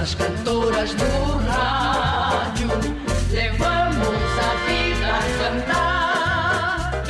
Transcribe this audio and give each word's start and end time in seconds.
as 0.00 0.14
cantoras 0.14 0.94
no 0.94 1.36
rádio, 1.46 2.68
levamos 3.30 4.38
a 4.38 4.54
vida 4.66 5.08
a 5.08 5.20
cantar. 5.42 7.04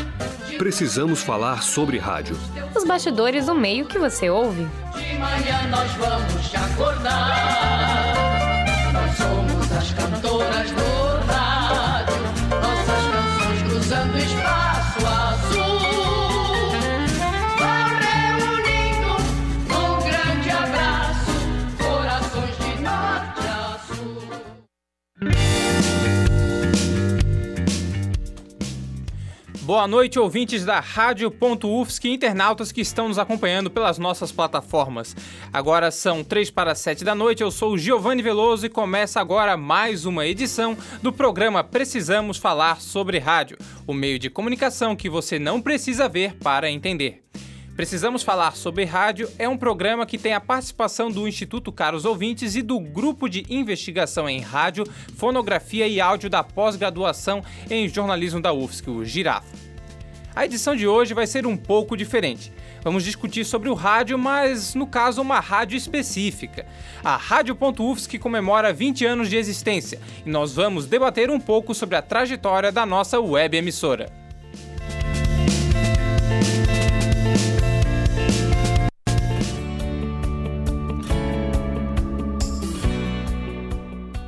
Precisamos 0.58 1.22
falar 1.22 1.62
sobre 1.62 1.98
rádio. 1.98 2.36
Os 2.74 2.84
bastidores 2.84 3.46
do 3.46 3.54
meio 3.54 3.86
que 3.86 3.96
você 3.96 4.28
ouve. 4.28 4.66
De 4.92 5.18
manhã 5.18 5.68
nós 5.70 5.92
vamos 5.92 6.50
te 6.50 6.56
acordar. 6.56 8.14
Nós 8.92 9.16
somos 9.16 9.72
as 9.72 9.92
cantoras 9.92 10.19
Boa 29.70 29.86
noite, 29.86 30.18
ouvintes 30.18 30.64
da 30.64 30.80
Rádio.UFSC 30.80 32.08
e 32.08 32.12
internautas 32.12 32.72
que 32.72 32.80
estão 32.80 33.06
nos 33.06 33.20
acompanhando 33.20 33.70
pelas 33.70 33.98
nossas 33.98 34.32
plataformas. 34.32 35.14
Agora 35.52 35.92
são 35.92 36.24
3 36.24 36.50
para 36.50 36.74
7 36.74 37.04
da 37.04 37.14
noite, 37.14 37.40
eu 37.40 37.52
sou 37.52 37.78
Giovanni 37.78 38.20
Veloso 38.20 38.66
e 38.66 38.68
começa 38.68 39.20
agora 39.20 39.56
mais 39.56 40.04
uma 40.06 40.26
edição 40.26 40.76
do 41.00 41.12
programa 41.12 41.62
Precisamos 41.62 42.36
Falar 42.36 42.80
sobre 42.80 43.20
Rádio, 43.20 43.58
o 43.86 43.94
meio 43.94 44.18
de 44.18 44.28
comunicação 44.28 44.96
que 44.96 45.08
você 45.08 45.38
não 45.38 45.62
precisa 45.62 46.08
ver 46.08 46.34
para 46.42 46.68
entender. 46.68 47.22
Precisamos 47.80 48.22
Falar 48.22 48.56
sobre 48.56 48.84
Rádio 48.84 49.26
é 49.38 49.48
um 49.48 49.56
programa 49.56 50.04
que 50.04 50.18
tem 50.18 50.34
a 50.34 50.40
participação 50.40 51.10
do 51.10 51.26
Instituto 51.26 51.72
Caros 51.72 52.04
Ouvintes 52.04 52.54
e 52.54 52.60
do 52.60 52.78
Grupo 52.78 53.26
de 53.26 53.42
Investigação 53.48 54.28
em 54.28 54.38
Rádio, 54.38 54.84
Fonografia 55.16 55.88
e 55.88 55.98
Áudio 55.98 56.28
da 56.28 56.44
Pós-Graduação 56.44 57.42
em 57.70 57.88
Jornalismo 57.88 58.38
da 58.38 58.52
UFSC, 58.52 58.90
o 58.90 59.02
Girafa. 59.02 59.56
A 60.36 60.44
edição 60.44 60.76
de 60.76 60.86
hoje 60.86 61.14
vai 61.14 61.26
ser 61.26 61.46
um 61.46 61.56
pouco 61.56 61.96
diferente. 61.96 62.52
Vamos 62.82 63.02
discutir 63.02 63.46
sobre 63.46 63.70
o 63.70 63.74
rádio, 63.74 64.18
mas 64.18 64.74
no 64.74 64.86
caso 64.86 65.22
uma 65.22 65.40
rádio 65.40 65.78
específica. 65.78 66.66
A 67.02 67.16
Rádio.UFSC 67.16 68.18
comemora 68.18 68.74
20 68.74 69.06
anos 69.06 69.30
de 69.30 69.38
existência 69.38 69.98
e 70.26 70.28
nós 70.28 70.54
vamos 70.54 70.84
debater 70.84 71.30
um 71.30 71.40
pouco 71.40 71.74
sobre 71.74 71.96
a 71.96 72.02
trajetória 72.02 72.70
da 72.70 72.84
nossa 72.84 73.18
web 73.18 73.56
emissora. 73.56 74.20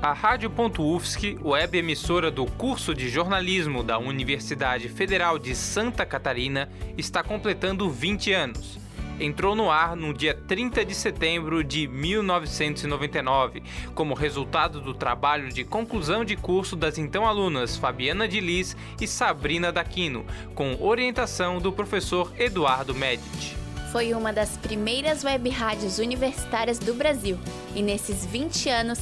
A 0.03 0.12
Rádio.UFSC, 0.12 1.39
web 1.41 1.78
emissora 1.78 2.28
do 2.28 2.45
curso 2.45 2.92
de 2.92 3.08
jornalismo 3.08 3.84
da 3.84 4.00
Universidade 4.00 4.89
Federal 4.89 5.39
de 5.39 5.55
Santa 5.55 6.05
Catarina, 6.05 6.69
está 6.98 7.22
completando 7.22 7.89
20 7.89 8.33
anos. 8.33 8.80
Entrou 9.20 9.55
no 9.55 9.70
ar 9.70 9.95
no 9.95 10.12
dia 10.12 10.34
30 10.34 10.84
de 10.84 10.92
setembro 10.92 11.62
de 11.62 11.86
1999, 11.86 13.62
como 13.95 14.12
resultado 14.12 14.80
do 14.80 14.92
trabalho 14.92 15.53
de 15.53 15.62
conclusão 15.62 16.25
de 16.25 16.34
curso 16.34 16.75
das 16.75 16.98
então 16.98 17.25
alunas 17.25 17.77
Fabiana 17.77 18.27
de 18.27 18.41
Lis 18.41 18.77
e 19.00 19.06
Sabrina 19.06 19.70
Daquino, 19.70 20.27
com 20.56 20.77
orientação 20.80 21.61
do 21.61 21.73
professor 21.73 22.33
Eduardo 22.36 22.92
Medici. 22.92 23.55
Foi 23.92 24.14
uma 24.14 24.33
das 24.33 24.57
primeiras 24.57 25.23
web 25.23 25.48
rádios 25.51 25.98
universitárias 26.01 26.80
do 26.80 26.92
Brasil 26.92 27.39
e 27.77 27.83
nesses 27.83 28.27
20 28.27 28.68
anos 28.68 28.98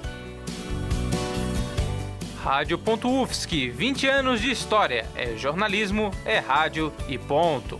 Rádio.UFSC, 2.41 3.69
20 3.69 4.07
anos 4.07 4.39
de 4.39 4.49
história. 4.49 5.05
É 5.15 5.35
jornalismo, 5.35 6.11
é 6.23 6.39
rádio 6.39 6.93
e 7.09 7.17
ponto. 7.17 7.77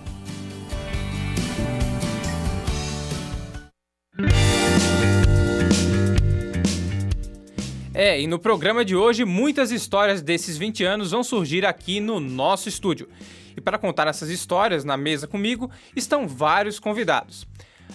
É, 7.95 8.19
e 8.19 8.25
no 8.25 8.39
programa 8.39 8.83
de 8.83 8.95
hoje, 8.95 9.23
muitas 9.23 9.69
histórias 9.69 10.19
desses 10.19 10.57
20 10.57 10.83
anos 10.83 11.11
vão 11.11 11.23
surgir 11.23 11.63
aqui 11.63 11.99
no 11.99 12.19
nosso 12.19 12.67
estúdio. 12.67 13.07
E 13.55 13.61
para 13.61 13.77
contar 13.77 14.07
essas 14.07 14.29
histórias 14.29 14.83
na 14.83 14.97
mesa 14.97 15.27
comigo 15.27 15.69
estão 15.95 16.27
vários 16.27 16.79
convidados. 16.79 17.45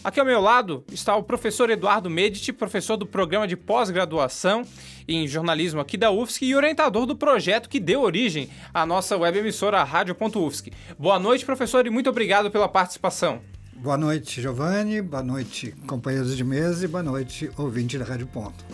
Aqui 0.05 0.21
ao 0.21 0.27
meu 0.27 0.41
lado 0.41 0.85
está 0.93 1.17
o 1.17 1.25
professor 1.25 1.69
Eduardo 1.69 2.09
Medici, 2.09 2.53
professor 2.53 2.97
do 2.97 3.05
programa 3.05 3.49
de 3.49 3.57
pós-graduação 3.57 4.63
em 5.09 5.27
jornalismo 5.27 5.81
aqui 5.81 5.97
da 5.97 6.13
UFSC 6.13 6.45
e 6.45 6.55
orientador 6.55 7.05
do 7.05 7.17
projeto 7.17 7.69
que 7.69 7.81
deu 7.81 8.03
origem 8.03 8.49
à 8.73 8.87
nossa 8.87 9.17
web 9.17 9.37
emissora 9.37 9.83
Rádio.UFSC. 9.83 10.73
Boa 10.97 11.19
noite, 11.19 11.45
professor, 11.45 11.85
e 11.85 11.91
muito 11.91 12.09
obrigado 12.09 12.53
pela 12.53 12.69
participação. 12.69 13.41
Boa 13.75 13.97
noite, 13.97 14.41
Giovanni. 14.41 15.03
Boa 15.03 15.25
noite, 15.25 15.75
companheiros 15.89 16.37
de 16.37 16.45
mesa 16.45 16.85
e 16.85 16.89
boa 16.89 17.03
noite, 17.03 17.51
ouvinte 17.57 17.99
da 17.99 18.05
Rádio 18.05 18.29
Ponto. 18.29 18.65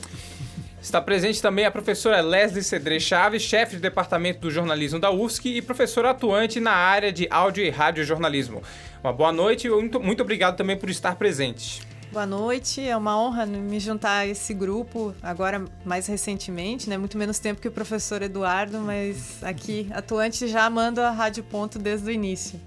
Está 0.85 1.01
presente 1.01 1.41
também 1.41 1.65
a 1.65 1.71
professora 1.71 2.21
Leslie 2.21 2.63
Cedré 2.63 3.01
Chaves, 3.01 3.41
chefe 3.41 3.77
de 3.77 3.81
departamento 3.81 4.41
do 4.41 4.51
jornalismo 4.51 5.01
da 5.01 5.11
UFSC 5.11 5.49
e 5.49 5.63
professora 5.63 6.11
atuante 6.11 6.61
na 6.61 6.73
área 6.73 7.11
de 7.11 7.27
áudio 7.31 7.65
e 7.65 7.71
rádio 7.71 8.05
jornalismo. 8.05 8.63
Uma 9.03 9.11
boa 9.11 9.33
noite 9.33 9.67
e 9.67 9.71
muito, 9.71 10.21
obrigado 10.21 10.59
também 10.59 10.77
por 10.77 10.91
estar 10.91 11.17
presente. 11.17 11.81
Boa 12.13 12.27
noite, 12.27 12.87
é 12.87 12.95
uma 12.95 13.19
honra 13.19 13.47
me 13.47 13.81
juntar 13.81 14.19
a 14.19 14.27
esse 14.27 14.53
grupo, 14.53 15.15
agora 15.23 15.65
mais 15.87 16.07
recentemente, 16.07 16.91
né? 16.91 16.99
Muito 16.99 17.17
menos 17.17 17.39
tempo 17.39 17.63
que 17.63 17.69
o 17.69 17.73
professor 17.73 18.21
Eduardo, 18.21 18.79
mas 18.79 19.43
aqui 19.43 19.89
atuante 19.91 20.47
já 20.49 20.67
amando 20.67 21.01
a 21.01 21.11
Rádio 21.11 21.45
Ponto 21.45 21.79
desde 21.79 22.11
o 22.11 22.13
início. 22.13 22.61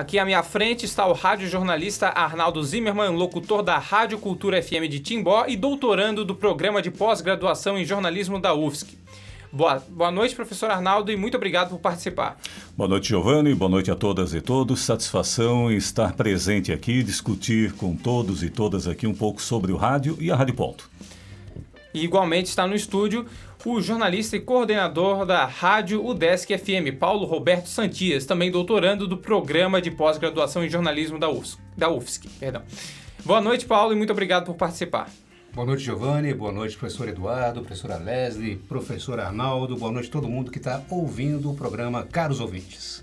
Aqui 0.00 0.18
à 0.18 0.24
minha 0.24 0.42
frente 0.42 0.86
está 0.86 1.06
o 1.06 1.12
radiojornalista 1.12 2.08
Arnaldo 2.08 2.64
Zimmermann, 2.64 3.14
locutor 3.14 3.62
da 3.62 3.76
Rádio 3.76 4.16
Cultura 4.16 4.62
FM 4.62 4.88
de 4.88 4.98
Timbó 4.98 5.44
e 5.46 5.58
doutorando 5.58 6.24
do 6.24 6.34
programa 6.34 6.80
de 6.80 6.90
pós-graduação 6.90 7.76
em 7.76 7.84
jornalismo 7.84 8.40
da 8.40 8.54
UFSC. 8.54 8.96
Boa, 9.52 9.84
boa 9.90 10.10
noite, 10.10 10.34
professor 10.34 10.70
Arnaldo, 10.70 11.12
e 11.12 11.18
muito 11.18 11.36
obrigado 11.36 11.68
por 11.68 11.80
participar. 11.80 12.38
Boa 12.74 12.88
noite, 12.88 13.10
Giovanni. 13.10 13.54
Boa 13.54 13.70
noite 13.70 13.90
a 13.90 13.94
todas 13.94 14.32
e 14.32 14.40
todos. 14.40 14.80
Satisfação 14.80 15.70
em 15.70 15.76
estar 15.76 16.14
presente 16.14 16.72
aqui, 16.72 17.02
discutir 17.02 17.74
com 17.74 17.94
todos 17.94 18.42
e 18.42 18.48
todas 18.48 18.88
aqui 18.88 19.06
um 19.06 19.14
pouco 19.14 19.42
sobre 19.42 19.70
o 19.70 19.76
rádio 19.76 20.16
e 20.18 20.32
a 20.32 20.34
Rádio 20.34 20.54
Ponto. 20.54 20.88
E 21.92 22.02
igualmente 22.02 22.48
está 22.48 22.66
no 22.66 22.74
estúdio 22.74 23.26
o 23.64 23.80
jornalista 23.80 24.36
e 24.36 24.40
coordenador 24.40 25.26
da 25.26 25.44
Rádio 25.44 26.04
UDESC 26.04 26.56
FM, 26.56 26.98
Paulo 26.98 27.26
Roberto 27.26 27.66
Santias, 27.66 28.24
também 28.24 28.50
doutorando 28.50 29.06
do 29.06 29.18
programa 29.18 29.82
de 29.82 29.90
pós-graduação 29.90 30.64
em 30.64 30.70
jornalismo 30.70 31.18
da 31.18 31.28
UFSC. 31.28 31.58
Da 31.76 31.90
UFSC 31.90 32.28
perdão. 32.38 32.62
Boa 33.24 33.40
noite, 33.40 33.66
Paulo, 33.66 33.92
e 33.92 33.96
muito 33.96 34.12
obrigado 34.12 34.46
por 34.46 34.54
participar. 34.54 35.10
Boa 35.52 35.66
noite, 35.66 35.82
Giovanni. 35.82 36.32
Boa 36.32 36.52
noite, 36.52 36.76
professor 36.76 37.08
Eduardo, 37.08 37.60
professora 37.60 37.96
Leslie, 37.96 38.56
professor 38.56 39.18
Arnaldo. 39.18 39.76
Boa 39.76 39.92
noite 39.92 40.08
a 40.08 40.12
todo 40.12 40.28
mundo 40.28 40.50
que 40.50 40.58
está 40.58 40.82
ouvindo 40.88 41.50
o 41.50 41.54
programa 41.54 42.04
Caros 42.04 42.40
Ouvintes. 42.40 43.02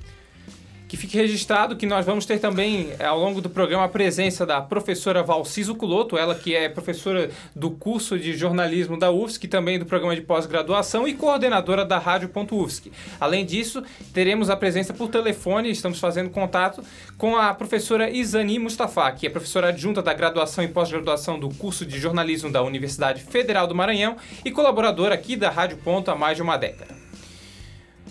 Que 0.88 0.96
fique 0.96 1.18
registrado 1.18 1.76
que 1.76 1.86
nós 1.86 2.06
vamos 2.06 2.26
ter 2.26 2.40
também, 2.40 2.94
eh, 2.98 3.06
ao 3.06 3.20
longo 3.20 3.42
do 3.42 3.50
programa, 3.50 3.84
a 3.84 3.90
presença 3.90 4.46
da 4.46 4.62
professora 4.62 5.22
Valciso 5.22 5.76
Culoto, 5.76 6.18
ela 6.18 6.34
que 6.34 6.56
é 6.56 6.70
professora 6.70 7.30
do 7.54 7.72
curso 7.72 8.18
de 8.18 8.38
jornalismo 8.38 8.98
da 8.98 9.12
UFSC, 9.12 9.50
também 9.50 9.78
do 9.78 9.86
programa 9.86 10.16
de 10.16 10.22
pós-graduação 10.22 11.06
e 11.06 11.14
coordenadora 11.14 11.84
da 11.84 11.98
Rádio.UFSC. 11.98 12.90
Além 13.20 13.46
disso, 13.46 13.84
teremos 14.14 14.50
a 14.50 14.56
presença 14.56 14.94
por 14.94 15.10
telefone, 15.10 15.70
estamos 15.70 16.00
fazendo 16.00 16.30
contato 16.30 16.82
com 17.18 17.36
a 17.36 17.54
professora 17.54 18.10
Isani 18.10 18.58
Mustafa, 18.58 19.12
que 19.12 19.28
é 19.28 19.30
professora 19.30 19.68
adjunta 19.68 20.02
da 20.02 20.14
graduação 20.14 20.64
e 20.64 20.70
pós-graduação 20.70 21.38
do 21.38 21.50
curso 21.50 21.86
de 21.86 22.00
jornalismo 22.00 22.50
da 22.50 22.64
Universidade 22.64 23.24
Federal 23.24 23.68
do 23.68 23.76
Maranhão 23.76 24.16
e 24.46 24.52
colaboradora 24.52 25.16
aqui 25.16 25.36
da 25.36 25.50
Rádio 25.50 25.78
Ponto 25.78 26.10
há 26.10 26.16
mais 26.16 26.38
de 26.38 26.44
uma 26.44 26.56
década. 26.56 26.96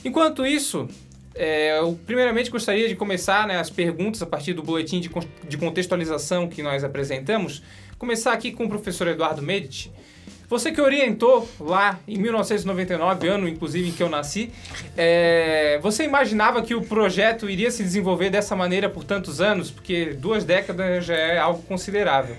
Enquanto 0.04 0.44
isso, 0.46 0.88
é, 1.36 1.78
eu 1.78 1.98
primeiramente 2.06 2.50
gostaria 2.50 2.88
de 2.88 2.96
começar 2.96 3.46
né, 3.46 3.58
as 3.58 3.70
perguntas 3.70 4.22
a 4.22 4.26
partir 4.26 4.54
do 4.54 4.62
boletim 4.62 5.00
de, 5.00 5.10
de 5.48 5.56
contextualização 5.56 6.48
que 6.48 6.62
nós 6.62 6.82
apresentamos. 6.82 7.62
Começar 7.98 8.32
aqui 8.32 8.52
com 8.52 8.64
o 8.64 8.68
professor 8.68 9.08
Eduardo 9.08 9.42
Medici. 9.42 9.90
Você 10.48 10.70
que 10.70 10.80
orientou 10.80 11.48
lá 11.58 11.98
em 12.06 12.18
1999, 12.18 13.28
ano 13.28 13.48
inclusive 13.48 13.88
em 13.88 13.92
que 13.92 14.02
eu 14.02 14.08
nasci, 14.08 14.52
é, 14.96 15.78
você 15.82 16.04
imaginava 16.04 16.62
que 16.62 16.74
o 16.74 16.82
projeto 16.82 17.50
iria 17.50 17.70
se 17.70 17.82
desenvolver 17.82 18.30
dessa 18.30 18.54
maneira 18.54 18.88
por 18.88 19.02
tantos 19.02 19.40
anos? 19.40 19.70
Porque 19.70 20.14
duas 20.14 20.44
décadas 20.44 21.04
já 21.04 21.14
é 21.14 21.38
algo 21.38 21.62
considerável. 21.62 22.36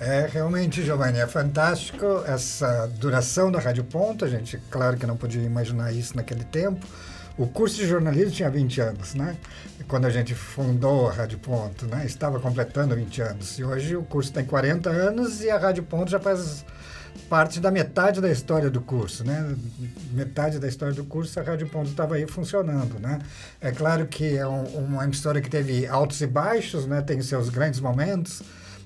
É, 0.00 0.28
realmente, 0.32 0.82
Giovanni, 0.82 1.18
é 1.18 1.26
fantástico 1.26 2.22
essa 2.26 2.86
duração 2.98 3.50
da 3.50 3.58
Rádio 3.58 3.84
Ponto. 3.84 4.24
A 4.24 4.28
gente, 4.28 4.58
claro 4.70 4.96
que 4.96 5.06
não 5.06 5.16
podia 5.16 5.42
imaginar 5.42 5.92
isso 5.92 6.16
naquele 6.16 6.44
tempo. 6.44 6.86
O 7.36 7.48
curso 7.48 7.76
de 7.76 7.86
jornalismo 7.86 8.30
tinha 8.30 8.48
20 8.48 8.80
anos, 8.80 9.14
né? 9.14 9.36
Quando 9.88 10.04
a 10.06 10.10
gente 10.10 10.34
fundou 10.36 11.08
a 11.08 11.12
Rádio 11.12 11.38
Ponto, 11.38 11.84
né? 11.86 12.06
Estava 12.06 12.38
completando 12.38 12.94
20 12.94 13.22
anos. 13.22 13.58
E 13.58 13.64
hoje 13.64 13.96
o 13.96 14.04
curso 14.04 14.32
tem 14.32 14.44
40 14.44 14.88
anos 14.88 15.42
e 15.42 15.50
a 15.50 15.58
Rádio 15.58 15.82
Ponto 15.82 16.08
já 16.08 16.20
faz 16.20 16.64
parte 17.28 17.58
da 17.58 17.72
metade 17.72 18.20
da 18.20 18.30
história 18.30 18.70
do 18.70 18.80
curso, 18.80 19.24
né? 19.24 19.56
Metade 20.12 20.60
da 20.60 20.68
história 20.68 20.94
do 20.94 21.04
curso 21.04 21.40
a 21.40 21.42
Rádio 21.42 21.68
Ponto 21.68 21.90
estava 21.90 22.14
aí 22.14 22.24
funcionando, 22.24 23.00
né? 23.00 23.18
É 23.60 23.72
claro 23.72 24.06
que 24.06 24.36
é 24.36 24.46
um, 24.46 24.62
uma 24.62 25.02
emissora 25.02 25.40
que 25.40 25.50
teve 25.50 25.88
altos 25.88 26.20
e 26.20 26.28
baixos, 26.28 26.86
né? 26.86 27.02
Tem 27.02 27.20
seus 27.20 27.48
grandes 27.48 27.80
momentos 27.80 28.42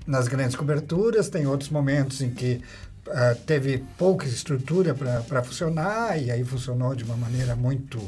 nas 0.06 0.26
grandes 0.26 0.56
coberturas, 0.56 1.28
tem 1.28 1.46
outros 1.46 1.68
momentos 1.68 2.22
em 2.22 2.30
que 2.30 2.62
uh, 3.08 3.34
teve 3.44 3.84
pouca 3.98 4.26
estrutura 4.26 4.94
para 4.94 5.42
funcionar 5.42 6.18
e 6.18 6.30
aí 6.30 6.42
funcionou 6.44 6.94
de 6.94 7.04
uma 7.04 7.16
maneira 7.16 7.54
muito 7.54 7.98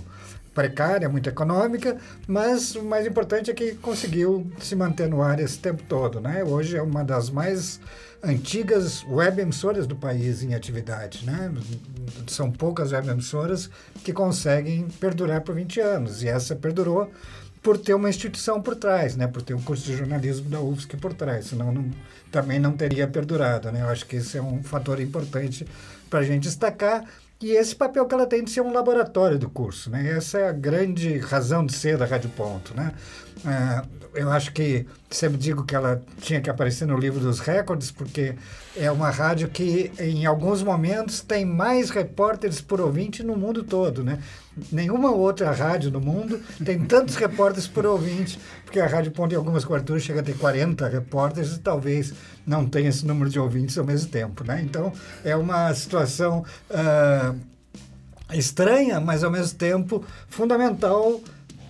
precária, 0.55 1.09
muito 1.09 1.29
econômica, 1.29 1.97
mas 2.27 2.75
o 2.75 2.83
mais 2.83 3.07
importante 3.07 3.51
é 3.51 3.55
que 3.55 3.75
conseguiu 3.77 4.51
se 4.59 4.75
manter 4.75 5.09
no 5.09 5.23
ar 5.23 5.39
esse 5.39 5.59
tempo 5.59 5.83
todo. 5.89 6.21
Né? 6.21 6.43
Hoje 6.43 6.77
é 6.77 6.83
uma 6.83 7.05
das 7.05 7.31
mais 7.31 7.81
antigas 8.23 9.05
web 9.09 9.41
emissoras 9.41 9.87
do 9.87 9.97
país 9.97 10.43
em 10.43 10.55
atividade. 10.55 11.25
Né? 11.25 11.53
São 12.27 12.51
poucas 12.51 12.93
web 12.93 13.09
emissoras 13.09 13.71
que 14.05 14.13
conseguem 14.13 14.89
perdurar 14.99 15.43
por 15.43 15.55
20 15.55 15.81
anos, 15.81 16.23
e 16.23 16.29
essa 16.29 16.57
perdurou 16.57 17.11
por 17.63 17.77
ter 17.77 17.95
uma 17.95 18.09
instituição 18.09 18.61
por 18.61 18.75
trás, 18.75 19.17
né? 19.17 19.27
por 19.27 19.43
ter 19.43 19.55
um 19.55 19.61
curso 19.61 19.85
de 19.85 19.97
jornalismo 19.97 20.49
da 20.49 20.61
UFSC 20.61 20.97
por 20.97 21.13
trás, 21.13 21.47
senão 21.47 21.71
não, 21.71 21.91
também 22.31 22.59
não 22.59 22.73
teria 22.73 23.07
perdurado. 23.07 23.71
Né? 23.71 23.83
Eu 23.83 23.89
acho 23.89 24.07
que 24.07 24.17
esse 24.17 24.39
é 24.39 24.43
um 24.43 24.63
fator 24.63 25.01
importante 25.01 25.67
para 26.09 26.21
a 26.21 26.25
gente 26.25 26.45
destacar. 26.45 27.05
E 27.43 27.53
esse 27.53 27.75
papel 27.75 28.05
que 28.07 28.15
ela 28.15 28.27
tem 28.27 28.45
de 28.45 28.51
ser 28.51 28.61
um 28.61 28.73
laboratório 28.73 29.39
do 29.39 29.49
curso, 29.49 29.89
né? 29.89 30.11
Essa 30.15 30.39
é 30.41 30.49
a 30.49 30.53
grande 30.53 31.17
razão 31.17 31.65
de 31.65 31.73
ser 31.73 31.97
da 31.97 32.05
Rádio 32.05 32.29
Ponto, 32.31 32.75
né? 32.77 32.93
É, 33.45 33.83
eu 34.15 34.31
acho 34.31 34.53
que 34.53 34.87
sempre 35.09 35.39
digo 35.39 35.65
que 35.65 35.75
ela 35.75 36.03
tinha 36.21 36.41
que 36.41 36.51
aparecer 36.51 36.87
no 36.87 36.97
livro 36.97 37.21
dos 37.21 37.39
recordes, 37.39 37.91
porque 37.91 38.35
é 38.77 38.91
uma 38.91 39.11
rádio 39.11 39.49
que, 39.49 39.93
em 39.99 40.27
alguns 40.27 40.63
momentos, 40.63 41.21
tem 41.21 41.45
mais 41.45 41.91
repórteres 41.91 42.61
por 42.61 42.81
ouvinte 42.81 43.23
no 43.23 43.37
mundo 43.37 43.63
todo, 43.63 44.03
né? 44.03 44.19
Nenhuma 44.71 45.13
outra 45.13 45.53
rádio 45.53 45.91
no 45.91 46.01
mundo 46.01 46.41
tem 46.65 46.85
tantos 46.85 47.15
repórteres 47.17 47.69
por 47.69 47.87
ouvinte, 47.87 48.39
porque 48.65 48.81
a 48.81 48.87
Rádio 48.87 49.13
Ponto, 49.13 49.33
em 49.33 49.37
algumas 49.37 49.65
coberturas, 49.65 50.03
chega 50.03 50.21
a 50.21 50.23
ter 50.23 50.37
40 50.37 50.89
repórteres 50.89 51.53
e 51.53 51.61
talvez 51.61 52.13
não 52.45 52.67
tenha 52.67 52.89
esse 52.89 53.07
número 53.07 53.31
de 53.31 53.39
ouvintes 53.39 53.79
ao 53.79 53.85
mesmo 53.85 54.11
tempo, 54.11 54.45
né? 54.45 54.61
Então, 54.63 54.93
é 55.25 55.37
uma 55.37 55.73
situação 55.73 56.45
uh, 56.69 57.39
estranha, 58.35 59.01
mas, 59.01 59.23
ao 59.23 59.31
mesmo 59.31 59.57
tempo, 59.57 60.05
fundamental 60.29 61.21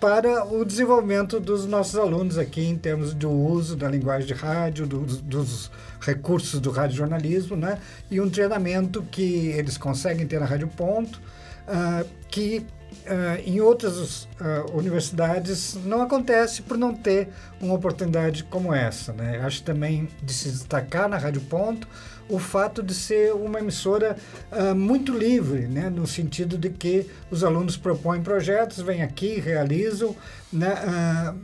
para 0.00 0.46
o 0.46 0.64
desenvolvimento 0.64 1.38
dos 1.38 1.66
nossos 1.66 1.96
alunos 1.96 2.38
aqui 2.38 2.66
em 2.66 2.76
termos 2.76 3.12
do 3.12 3.30
uso 3.30 3.76
da 3.76 3.86
linguagem 3.86 4.26
de 4.26 4.32
rádio, 4.32 4.86
do, 4.86 5.00
dos 5.00 5.70
recursos 6.00 6.58
do 6.58 6.70
radiojornalismo, 6.70 7.54
né? 7.54 7.78
E 8.10 8.20
um 8.20 8.30
treinamento 8.30 9.02
que 9.02 9.48
eles 9.48 9.76
conseguem 9.76 10.26
ter 10.26 10.40
na 10.40 10.46
Rádio 10.46 10.68
Ponto, 10.68 11.20
uh, 11.68 12.08
que 12.28 12.64
uh, 13.04 13.42
em 13.44 13.60
outras 13.60 14.24
uh, 14.24 14.74
universidades 14.74 15.76
não 15.84 16.00
acontece 16.00 16.62
por 16.62 16.78
não 16.78 16.94
ter 16.94 17.28
uma 17.60 17.74
oportunidade 17.74 18.44
como 18.44 18.72
essa, 18.72 19.12
né? 19.12 19.38
Acho 19.44 19.62
também 19.62 20.08
de 20.22 20.32
se 20.32 20.50
destacar 20.50 21.08
na 21.10 21.18
Rádio 21.18 21.42
Ponto 21.42 21.86
o 22.30 22.38
fato 22.38 22.82
de 22.82 22.94
ser 22.94 23.34
uma 23.34 23.58
emissora 23.58 24.16
uh, 24.52 24.74
muito 24.74 25.12
livre, 25.16 25.66
né? 25.66 25.90
no 25.90 26.06
sentido 26.06 26.56
de 26.56 26.70
que 26.70 27.06
os 27.30 27.42
alunos 27.42 27.76
propõem 27.76 28.22
projetos, 28.22 28.80
vêm 28.80 29.02
aqui, 29.02 29.40
realizam. 29.40 30.16
Né? 30.52 30.72
Uh, 30.72 31.36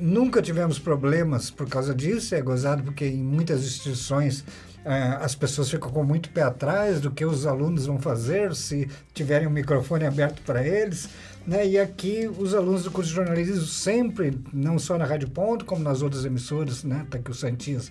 nunca 0.00 0.42
tivemos 0.42 0.78
problemas 0.78 1.50
por 1.50 1.68
causa 1.68 1.94
disso, 1.94 2.34
é 2.34 2.42
gozado 2.42 2.82
porque 2.82 3.06
em 3.06 3.22
muitas 3.22 3.64
instituições 3.64 4.40
uh, 4.40 5.22
as 5.22 5.34
pessoas 5.34 5.70
ficam 5.70 5.90
com 5.90 6.02
muito 6.02 6.28
pé 6.30 6.42
atrás 6.42 7.00
do 7.00 7.10
que 7.10 7.24
os 7.24 7.46
alunos 7.46 7.86
vão 7.86 8.00
fazer 8.00 8.54
se 8.54 8.88
tiverem 9.14 9.46
um 9.46 9.52
microfone 9.52 10.04
aberto 10.04 10.42
para 10.42 10.66
eles. 10.66 11.08
Né? 11.46 11.66
E 11.66 11.78
aqui 11.78 12.30
os 12.38 12.54
alunos 12.54 12.84
do 12.84 12.90
curso 12.90 13.10
de 13.10 13.16
jornalismo 13.16 13.66
sempre, 13.66 14.38
não 14.52 14.78
só 14.78 14.96
na 14.98 15.04
Rádio 15.04 15.28
Ponto, 15.28 15.64
como 15.64 15.82
nas 15.82 16.02
outras 16.02 16.24
emissoras, 16.24 16.84
né? 16.84 17.04
Tá 17.10 17.18
aqui 17.18 17.32
o 17.32 17.34
Santinhas 17.34 17.90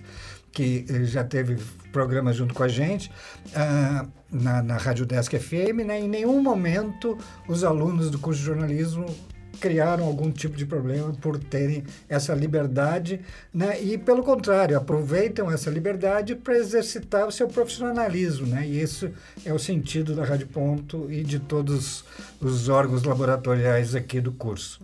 que 0.52 0.84
eh, 0.88 1.04
já 1.04 1.24
teve 1.24 1.56
programa 1.90 2.32
junto 2.32 2.54
com 2.54 2.62
a 2.62 2.68
gente 2.68 3.10
uh, 3.48 4.08
na, 4.30 4.62
na 4.62 4.76
Rádio 4.76 5.04
Desk 5.06 5.38
FM, 5.38 5.84
né? 5.86 6.00
em 6.00 6.08
nenhum 6.08 6.42
momento 6.42 7.18
os 7.48 7.64
alunos 7.64 8.10
do 8.10 8.18
curso 8.18 8.40
de 8.40 8.46
jornalismo 8.46 9.06
criaram 9.60 10.04
algum 10.04 10.30
tipo 10.30 10.56
de 10.56 10.66
problema 10.66 11.12
por 11.20 11.38
terem 11.38 11.84
essa 12.08 12.34
liberdade, 12.34 13.20
né? 13.54 13.80
E 13.80 13.96
pelo 13.96 14.24
contrário, 14.24 14.76
aproveitam 14.76 15.48
essa 15.52 15.70
liberdade 15.70 16.34
para 16.34 16.56
exercitar 16.56 17.28
o 17.28 17.30
seu 17.30 17.46
profissionalismo, 17.46 18.46
né? 18.46 18.66
E 18.66 18.82
isso 18.82 19.12
é 19.44 19.52
o 19.52 19.58
sentido 19.60 20.16
da 20.16 20.24
Rádio 20.24 20.48
Ponto 20.48 21.06
e 21.08 21.22
de 21.22 21.38
todos 21.38 22.04
os 22.40 22.68
órgãos 22.68 23.04
laboratoriais 23.04 23.94
aqui 23.94 24.20
do 24.20 24.32
curso. 24.32 24.80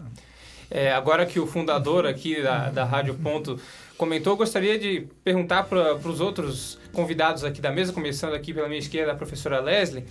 É, 0.71 0.93
agora 0.93 1.25
que 1.27 1.41
o 1.41 1.47
fundador 1.47 2.07
aqui 2.07 2.41
da, 2.41 2.71
da 2.71 2.85
Rádio 2.85 3.15
Ponto 3.15 3.59
comentou, 3.99 4.37
gostaria 4.37 4.79
de 4.79 5.07
perguntar 5.23 5.65
para 5.65 5.95
os 5.97 6.21
outros 6.21 6.79
convidados 6.93 7.45
aqui 7.45 7.61
da 7.61 7.71
mesa, 7.71 7.93
começando 7.93 8.33
aqui 8.35 8.55
pela 8.55 8.69
minha 8.69 8.79
esquerda, 8.79 9.13
a 9.13 9.15
professora 9.15 9.61
Leslie, 9.61 10.05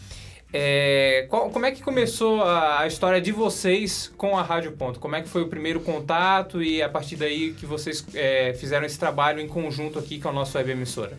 É, 0.53 1.25
qual- 1.29 1.49
como 1.49 1.65
é 1.65 1.71
que 1.71 1.83
começou 1.83 2.41
a, 2.41 2.79
a 2.79 2.87
história 2.87 3.19
de 3.19 3.33
vocês 3.33 4.09
com 4.15 4.37
a 4.37 4.41
Rádio 4.41 4.71
Ponto? 4.71 4.97
Como 4.97 5.13
é 5.13 5.21
que 5.21 5.27
foi 5.27 5.41
o 5.41 5.49
primeiro 5.49 5.81
contato 5.81 6.63
e 6.63 6.81
a 6.81 6.87
partir 6.87 7.17
daí 7.17 7.51
que 7.53 7.65
vocês 7.65 8.05
é, 8.13 8.53
fizeram 8.57 8.85
esse 8.85 8.97
trabalho 8.97 9.41
em 9.41 9.47
conjunto 9.49 9.99
aqui 9.99 10.21
com 10.21 10.29
a 10.29 10.31
nossa 10.31 10.57
web 10.57 10.71
emissora? 10.71 11.17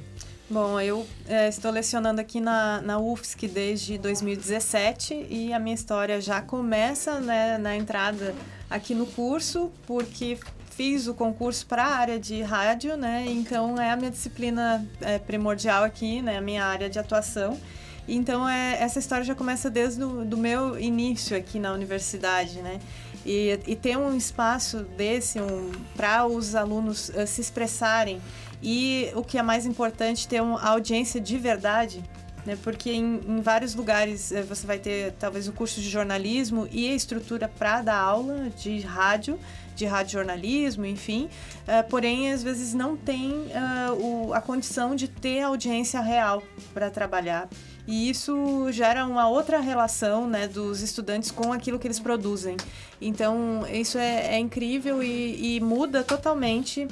Bom, 0.48 0.80
eu 0.80 1.06
eh, 1.28 1.46
estou 1.50 1.70
lecionando 1.70 2.22
aqui 2.22 2.40
na, 2.40 2.80
na 2.80 2.98
UFSC 2.98 3.46
desde 3.48 3.98
2017 3.98 5.26
e 5.28 5.52
a 5.52 5.58
minha 5.58 5.74
história 5.74 6.22
já 6.22 6.40
começa 6.40 7.20
né, 7.20 7.58
na 7.58 7.76
entrada 7.76 8.34
aqui 8.70 8.94
no 8.94 9.04
curso, 9.04 9.70
porque 9.86 10.38
fiz 10.78 11.08
o 11.08 11.14
concurso 11.14 11.66
para 11.66 11.84
a 11.84 11.96
área 11.96 12.20
de 12.20 12.40
rádio, 12.40 12.96
né? 12.96 13.24
Então 13.26 13.76
é 13.80 13.90
a 13.90 13.96
minha 13.96 14.12
disciplina 14.12 14.86
eh, 15.00 15.18
primordial 15.18 15.82
aqui, 15.82 16.22
né? 16.22 16.38
A 16.38 16.40
minha 16.40 16.64
área 16.64 16.88
de 16.88 17.00
atuação. 17.00 17.58
Então 18.06 18.48
é, 18.48 18.80
essa 18.80 19.00
história 19.00 19.24
já 19.24 19.34
começa 19.34 19.68
desde 19.68 20.04
o 20.04 20.36
meu 20.36 20.78
início 20.78 21.36
aqui 21.36 21.58
na 21.58 21.72
universidade, 21.72 22.62
né? 22.62 22.78
E, 23.26 23.58
e 23.66 23.74
ter 23.74 23.98
um 23.98 24.16
espaço 24.16 24.84
desse 24.96 25.40
um, 25.40 25.72
para 25.96 26.24
os 26.24 26.54
alunos 26.54 27.10
eh, 27.10 27.26
se 27.26 27.40
expressarem 27.40 28.22
e 28.62 29.10
o 29.16 29.24
que 29.24 29.36
é 29.36 29.42
mais 29.42 29.66
importante, 29.66 30.28
ter 30.28 30.40
uma 30.40 30.62
audiência 30.62 31.20
de 31.20 31.36
verdade, 31.38 32.04
né? 32.46 32.56
Porque 32.62 32.92
em, 32.92 33.20
em 33.26 33.40
vários 33.40 33.74
lugares 33.74 34.30
eh, 34.30 34.42
você 34.42 34.64
vai 34.64 34.78
ter 34.78 35.12
talvez 35.18 35.48
o 35.48 35.52
curso 35.52 35.80
de 35.80 35.90
jornalismo 35.90 36.68
e 36.70 36.88
a 36.88 36.94
estrutura 36.94 37.48
para 37.48 37.82
dar 37.82 37.98
aula 37.98 38.48
de 38.50 38.78
rádio, 38.78 39.40
de 39.78 39.86
radiojornalismo, 39.86 40.84
enfim. 40.84 41.28
Eh, 41.66 41.82
porém, 41.84 42.32
às 42.32 42.42
vezes 42.42 42.74
não 42.74 42.96
tem 42.96 43.46
ah, 43.54 43.92
o- 43.94 44.34
a 44.34 44.40
condição 44.40 44.94
de 44.96 45.06
ter 45.06 45.40
audiência 45.42 46.00
real 46.00 46.42
para 46.74 46.90
trabalhar. 46.90 47.48
E 47.86 48.10
isso 48.10 48.66
gera 48.72 49.06
uma 49.06 49.28
outra 49.28 49.60
relação 49.60 50.26
né, 50.26 50.46
dos 50.48 50.82
estudantes 50.82 51.30
com 51.30 51.52
aquilo 51.52 51.78
que 51.78 51.86
eles 51.86 52.00
produzem. 52.00 52.56
Então, 53.00 53.64
isso 53.72 53.96
é, 53.96 54.34
é 54.34 54.38
incrível 54.38 55.02
e, 55.02 55.56
e 55.56 55.60
muda 55.60 56.02
totalmente 56.02 56.86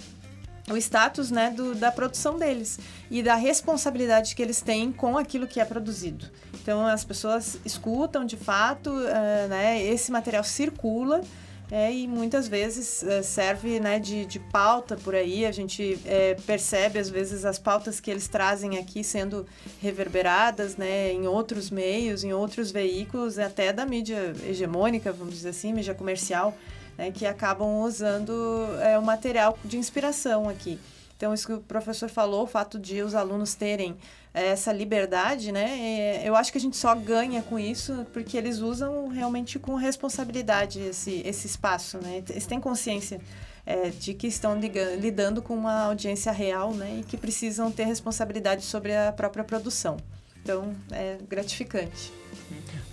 o 0.71 0.77
status 0.77 1.31
né, 1.31 1.51
do, 1.51 1.75
da 1.75 1.93
produção 1.93 2.39
deles 2.39 2.79
e 3.11 3.23
da 3.23 3.35
responsabilidade 3.35 4.35
que 4.35 4.43
eles 4.43 4.61
têm 4.61 4.91
com 4.91 5.19
aquilo 5.19 5.47
que 5.47 5.61
é 5.61 5.65
produzido. 5.65 6.25
Então, 6.63 6.85
as 6.87 7.05
pessoas 7.05 7.59
escutam 7.65 8.25
de 8.25 8.37
fato, 8.37 8.91
eh, 9.07 9.47
né, 9.49 9.83
esse 9.85 10.11
material 10.11 10.43
circula. 10.45 11.21
É, 11.71 11.93
e 11.93 12.07
muitas 12.07 12.47
vezes 12.47 13.03
eh, 13.03 13.23
serve 13.23 13.81
né, 13.81 13.99
de, 13.99 14.25
de 14.25 14.39
pauta 14.39 14.97
por 14.97 15.17
aí. 15.17 15.45
A 15.45 15.51
gente 15.51 15.99
eh, 16.07 16.37
percebe, 16.47 16.99
às 16.99 17.11
vezes, 17.11 17.45
as 17.45 17.59
pautas 17.59 17.99
que 17.99 18.09
eles 18.09 18.29
trazem 18.29 18.79
aqui 18.79 19.03
sendo 19.03 19.45
reverberadas 19.83 20.77
né, 20.77 21.13
em 21.13 21.27
outros 21.27 21.69
meios, 21.69 22.23
em 22.23 22.33
outros 22.33 22.71
veículos, 22.71 23.37
até 23.37 23.73
da 23.73 23.85
mídia 23.85 24.33
hegemônica, 24.45 25.11
vamos 25.13 25.35
dizer 25.35 25.49
assim, 25.49 25.73
mídia 25.73 25.93
comercial, 25.93 26.57
né, 26.97 27.11
que 27.11 27.27
acabam 27.27 27.83
usando 27.83 28.33
é, 28.81 28.97
o 28.97 29.03
material 29.03 29.59
de 29.65 29.77
inspiração 29.77 30.49
aqui. 30.49 30.79
Então, 31.17 31.33
isso 31.33 31.47
que 31.47 31.53
o 31.55 31.61
professor 31.61 32.11
falou, 32.11 32.45
o 32.45 32.47
fato 32.47 32.79
de 32.79 33.01
os 33.03 33.15
alunos 33.15 33.55
terem 33.55 33.97
é, 34.35 34.49
essa 34.49 34.71
liberdade, 34.71 35.51
né? 35.51 35.65
é, 35.79 36.29
eu 36.29 36.37
acho 36.37 36.53
que 36.53 36.59
a 36.59 36.61
gente 36.61 36.77
só 36.77 36.95
ganha 36.95 37.43
com 37.43 37.59
isso 37.59 38.07
porque 38.13 38.37
eles 38.37 38.59
usam 38.59 39.09
realmente 39.09 39.59
com 39.59 39.75
responsabilidade 39.77 40.79
esse, 40.79 41.23
esse 41.25 41.47
espaço, 41.47 41.99
né? 42.03 42.23
Eles 42.29 42.45
têm 42.45 42.61
consciência 42.61 43.19
é, 43.65 43.89
de 43.89 44.13
que 44.13 44.27
estão 44.27 44.61
liga- 44.61 44.95
lidando 44.97 45.41
com 45.41 45.55
uma 45.55 45.85
audiência 45.85 46.31
real, 46.33 46.75
né? 46.75 46.99
E 47.01 47.03
que 47.03 47.17
precisam 47.17 47.73
ter 47.73 47.85
responsabilidade 47.85 48.63
sobre 48.63 48.95
a 48.95 49.11
própria 49.11 49.43
produção. 49.43 49.97
Então, 50.43 50.75
é 50.93 51.17
gratificante. 51.27 52.13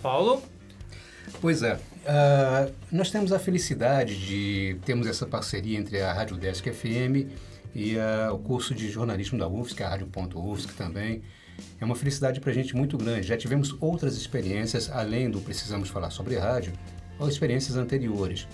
Paulo? 0.02 0.42
Pois 1.42 1.62
é. 1.62 1.78
ah, 2.08 2.70
nós 2.92 3.12
temos 3.12 3.32
a 3.34 3.40
felicidade 3.40 4.18
de 4.18 4.78
termos 4.86 5.08
essa 5.08 5.26
parceria 5.26 5.78
entre 5.78 6.02
a 6.02 6.14
Rádio 6.14 6.38
Desk 6.38 6.66
FM 6.72 7.30
e 7.74 7.98
ah, 7.98 8.32
o 8.32 8.40
curso 8.40 8.74
de 8.74 8.90
jornalismo 8.90 9.38
da 9.38 9.48
UFSC, 9.48 9.84
a 9.84 9.90
Rádio.UFSC 9.90 10.74
também. 10.74 11.22
É 11.80 11.86
uma 11.86 11.96
felicidade 11.96 12.40
para 12.40 12.52
a 12.52 12.54
gente 12.54 12.76
muito 12.76 12.98
grande. 12.98 13.28
Já 13.28 13.38
tivemos 13.38 13.76
outras 13.80 14.18
experiências, 14.18 14.90
além 14.90 15.30
do 15.30 15.40
Precisamos 15.40 15.90
Falar 15.90 16.10
sobre 16.10 16.38
Rádio, 16.38 16.74
ou 17.20 17.28
experiências 17.28 17.78
anteriores, 17.78 18.48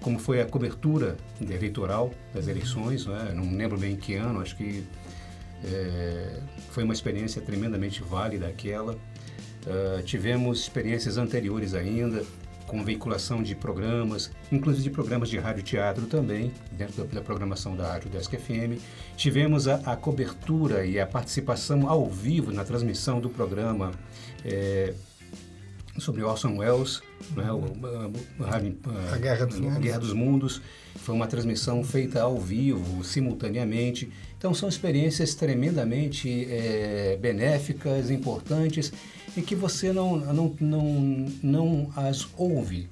como 0.00 0.18
foi 0.18 0.40
a 0.40 0.46
cobertura 0.46 1.16
eleitoral 1.40 2.12
das 2.32 2.46
eleições, 2.46 3.06
né? 3.06 3.32
não 3.34 3.56
lembro 3.56 3.76
bem 3.76 3.94
em 3.94 3.96
que 3.96 4.14
ano, 4.14 4.40
acho 4.40 4.56
que 4.56 4.86
é, 5.64 6.40
foi 6.70 6.84
uma 6.84 6.92
experiência 6.92 7.42
tremendamente 7.42 8.02
válida 8.02 8.46
aquela. 8.46 8.92
Uh, 9.66 10.00
tivemos 10.04 10.60
experiências 10.60 11.16
anteriores 11.18 11.74
ainda, 11.74 12.24
com 12.66 12.82
veiculação 12.84 13.42
de 13.42 13.54
programas, 13.54 14.30
inclusive 14.50 14.84
de 14.84 14.90
programas 14.90 15.28
de 15.28 15.38
rádio-teatro 15.38 16.06
também, 16.06 16.52
dentro 16.72 17.04
da, 17.04 17.14
da 17.14 17.20
programação 17.20 17.76
da 17.76 17.92
Rádio 17.92 18.10
Desk 18.10 18.36
FM. 18.36 18.80
Tivemos 19.16 19.68
a, 19.68 19.76
a 19.86 19.96
cobertura 19.96 20.84
e 20.84 20.98
a 20.98 21.06
participação 21.06 21.88
ao 21.88 22.06
vivo 22.08 22.52
na 22.52 22.64
transmissão 22.64 23.20
do 23.20 23.30
programa 23.30 23.92
eh, 24.44 24.94
sobre 25.98 26.22
Orson 26.22 26.56
Welles, 26.58 27.00
né, 27.34 27.50
o, 27.52 27.64
a, 28.42 28.44
a 28.44 28.50
rádio- 28.50 28.76
A 29.12 29.16
Guerra 29.16 29.46
dos 29.46 29.56
a 29.56 29.60
Mundos. 29.60 29.78
Guerra 29.78 29.98
dos 29.98 30.12
Mundos. 30.12 30.62
Foi 30.96 31.14
uma 31.14 31.26
transmissão 31.26 31.82
feita 31.84 32.20
ao 32.22 32.38
vivo, 32.38 33.04
simultaneamente. 33.04 34.10
Então, 34.36 34.52
são 34.52 34.68
experiências 34.68 35.34
tremendamente 35.34 36.46
eh, 36.50 37.16
benéficas, 37.20 38.10
importantes, 38.10 38.92
e 39.36 39.42
que 39.42 39.54
você 39.54 39.92
não, 39.92 40.16
não, 40.16 40.56
não, 40.58 40.84
não 41.42 41.90
as 41.94 42.26
ouve 42.36 42.88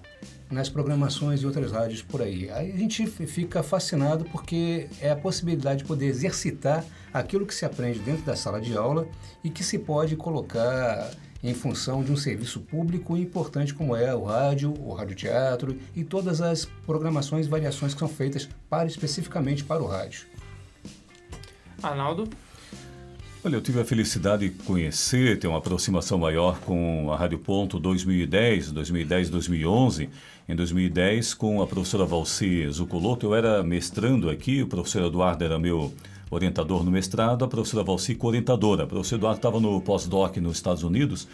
nas 0.50 0.68
programações 0.68 1.40
de 1.40 1.46
outras 1.46 1.72
rádios 1.72 2.02
por 2.02 2.22
aí. 2.22 2.50
Aí 2.50 2.70
a 2.70 2.76
gente 2.76 3.06
fica 3.06 3.62
fascinado 3.62 4.24
porque 4.26 4.88
é 5.00 5.10
a 5.10 5.16
possibilidade 5.16 5.78
de 5.78 5.84
poder 5.84 6.06
exercitar 6.06 6.84
aquilo 7.12 7.46
que 7.46 7.54
se 7.54 7.64
aprende 7.64 7.98
dentro 7.98 8.22
da 8.24 8.36
sala 8.36 8.60
de 8.60 8.76
aula 8.76 9.08
e 9.42 9.50
que 9.50 9.64
se 9.64 9.78
pode 9.78 10.16
colocar 10.16 11.10
em 11.42 11.52
função 11.52 12.02
de 12.02 12.10
um 12.10 12.16
serviço 12.16 12.60
público 12.60 13.16
importante 13.16 13.74
como 13.74 13.94
é 13.94 14.14
o 14.14 14.24
rádio, 14.24 14.72
o 14.80 14.94
radioteatro 14.94 15.78
e 15.94 16.02
todas 16.02 16.40
as 16.40 16.64
programações 16.86 17.46
e 17.46 17.48
variações 17.48 17.92
que 17.92 17.98
são 17.98 18.08
feitas 18.08 18.48
para 18.70 18.86
especificamente 18.86 19.62
para 19.62 19.82
o 19.82 19.86
rádio. 19.86 20.26
Arnaldo? 21.82 22.28
Olha, 23.46 23.56
eu 23.56 23.60
tive 23.60 23.78
a 23.78 23.84
felicidade 23.84 24.48
de 24.48 24.54
conhecer, 24.64 25.38
ter 25.38 25.46
uma 25.46 25.58
aproximação 25.58 26.16
maior 26.16 26.58
com 26.60 27.12
a 27.12 27.16
Rádio 27.18 27.38
Ponto 27.38 27.78
2010, 27.78 28.72
2010, 28.72 29.28
2011. 29.28 30.08
Em 30.46 30.54
2010, 30.54 31.32
com 31.32 31.62
a 31.62 31.66
professora 31.66 32.04
Valci 32.04 32.68
Zucoloto, 32.68 33.24
eu 33.24 33.34
era 33.34 33.62
mestrando 33.62 34.28
aqui, 34.28 34.62
o 34.62 34.66
professor 34.66 35.02
Eduardo 35.02 35.42
era 35.42 35.58
meu 35.58 35.90
orientador 36.30 36.84
no 36.84 36.90
mestrado, 36.90 37.46
a 37.46 37.48
professora 37.48 37.82
Valci 37.82 38.14
co-orientadora. 38.14 38.84
O 38.84 38.86
professor 38.86 39.14
Eduardo 39.14 39.38
estava 39.38 39.58
no 39.58 39.80
pós-doc 39.80 40.36
nos 40.36 40.56
Estados 40.56 40.82
Unidos, 40.82 41.26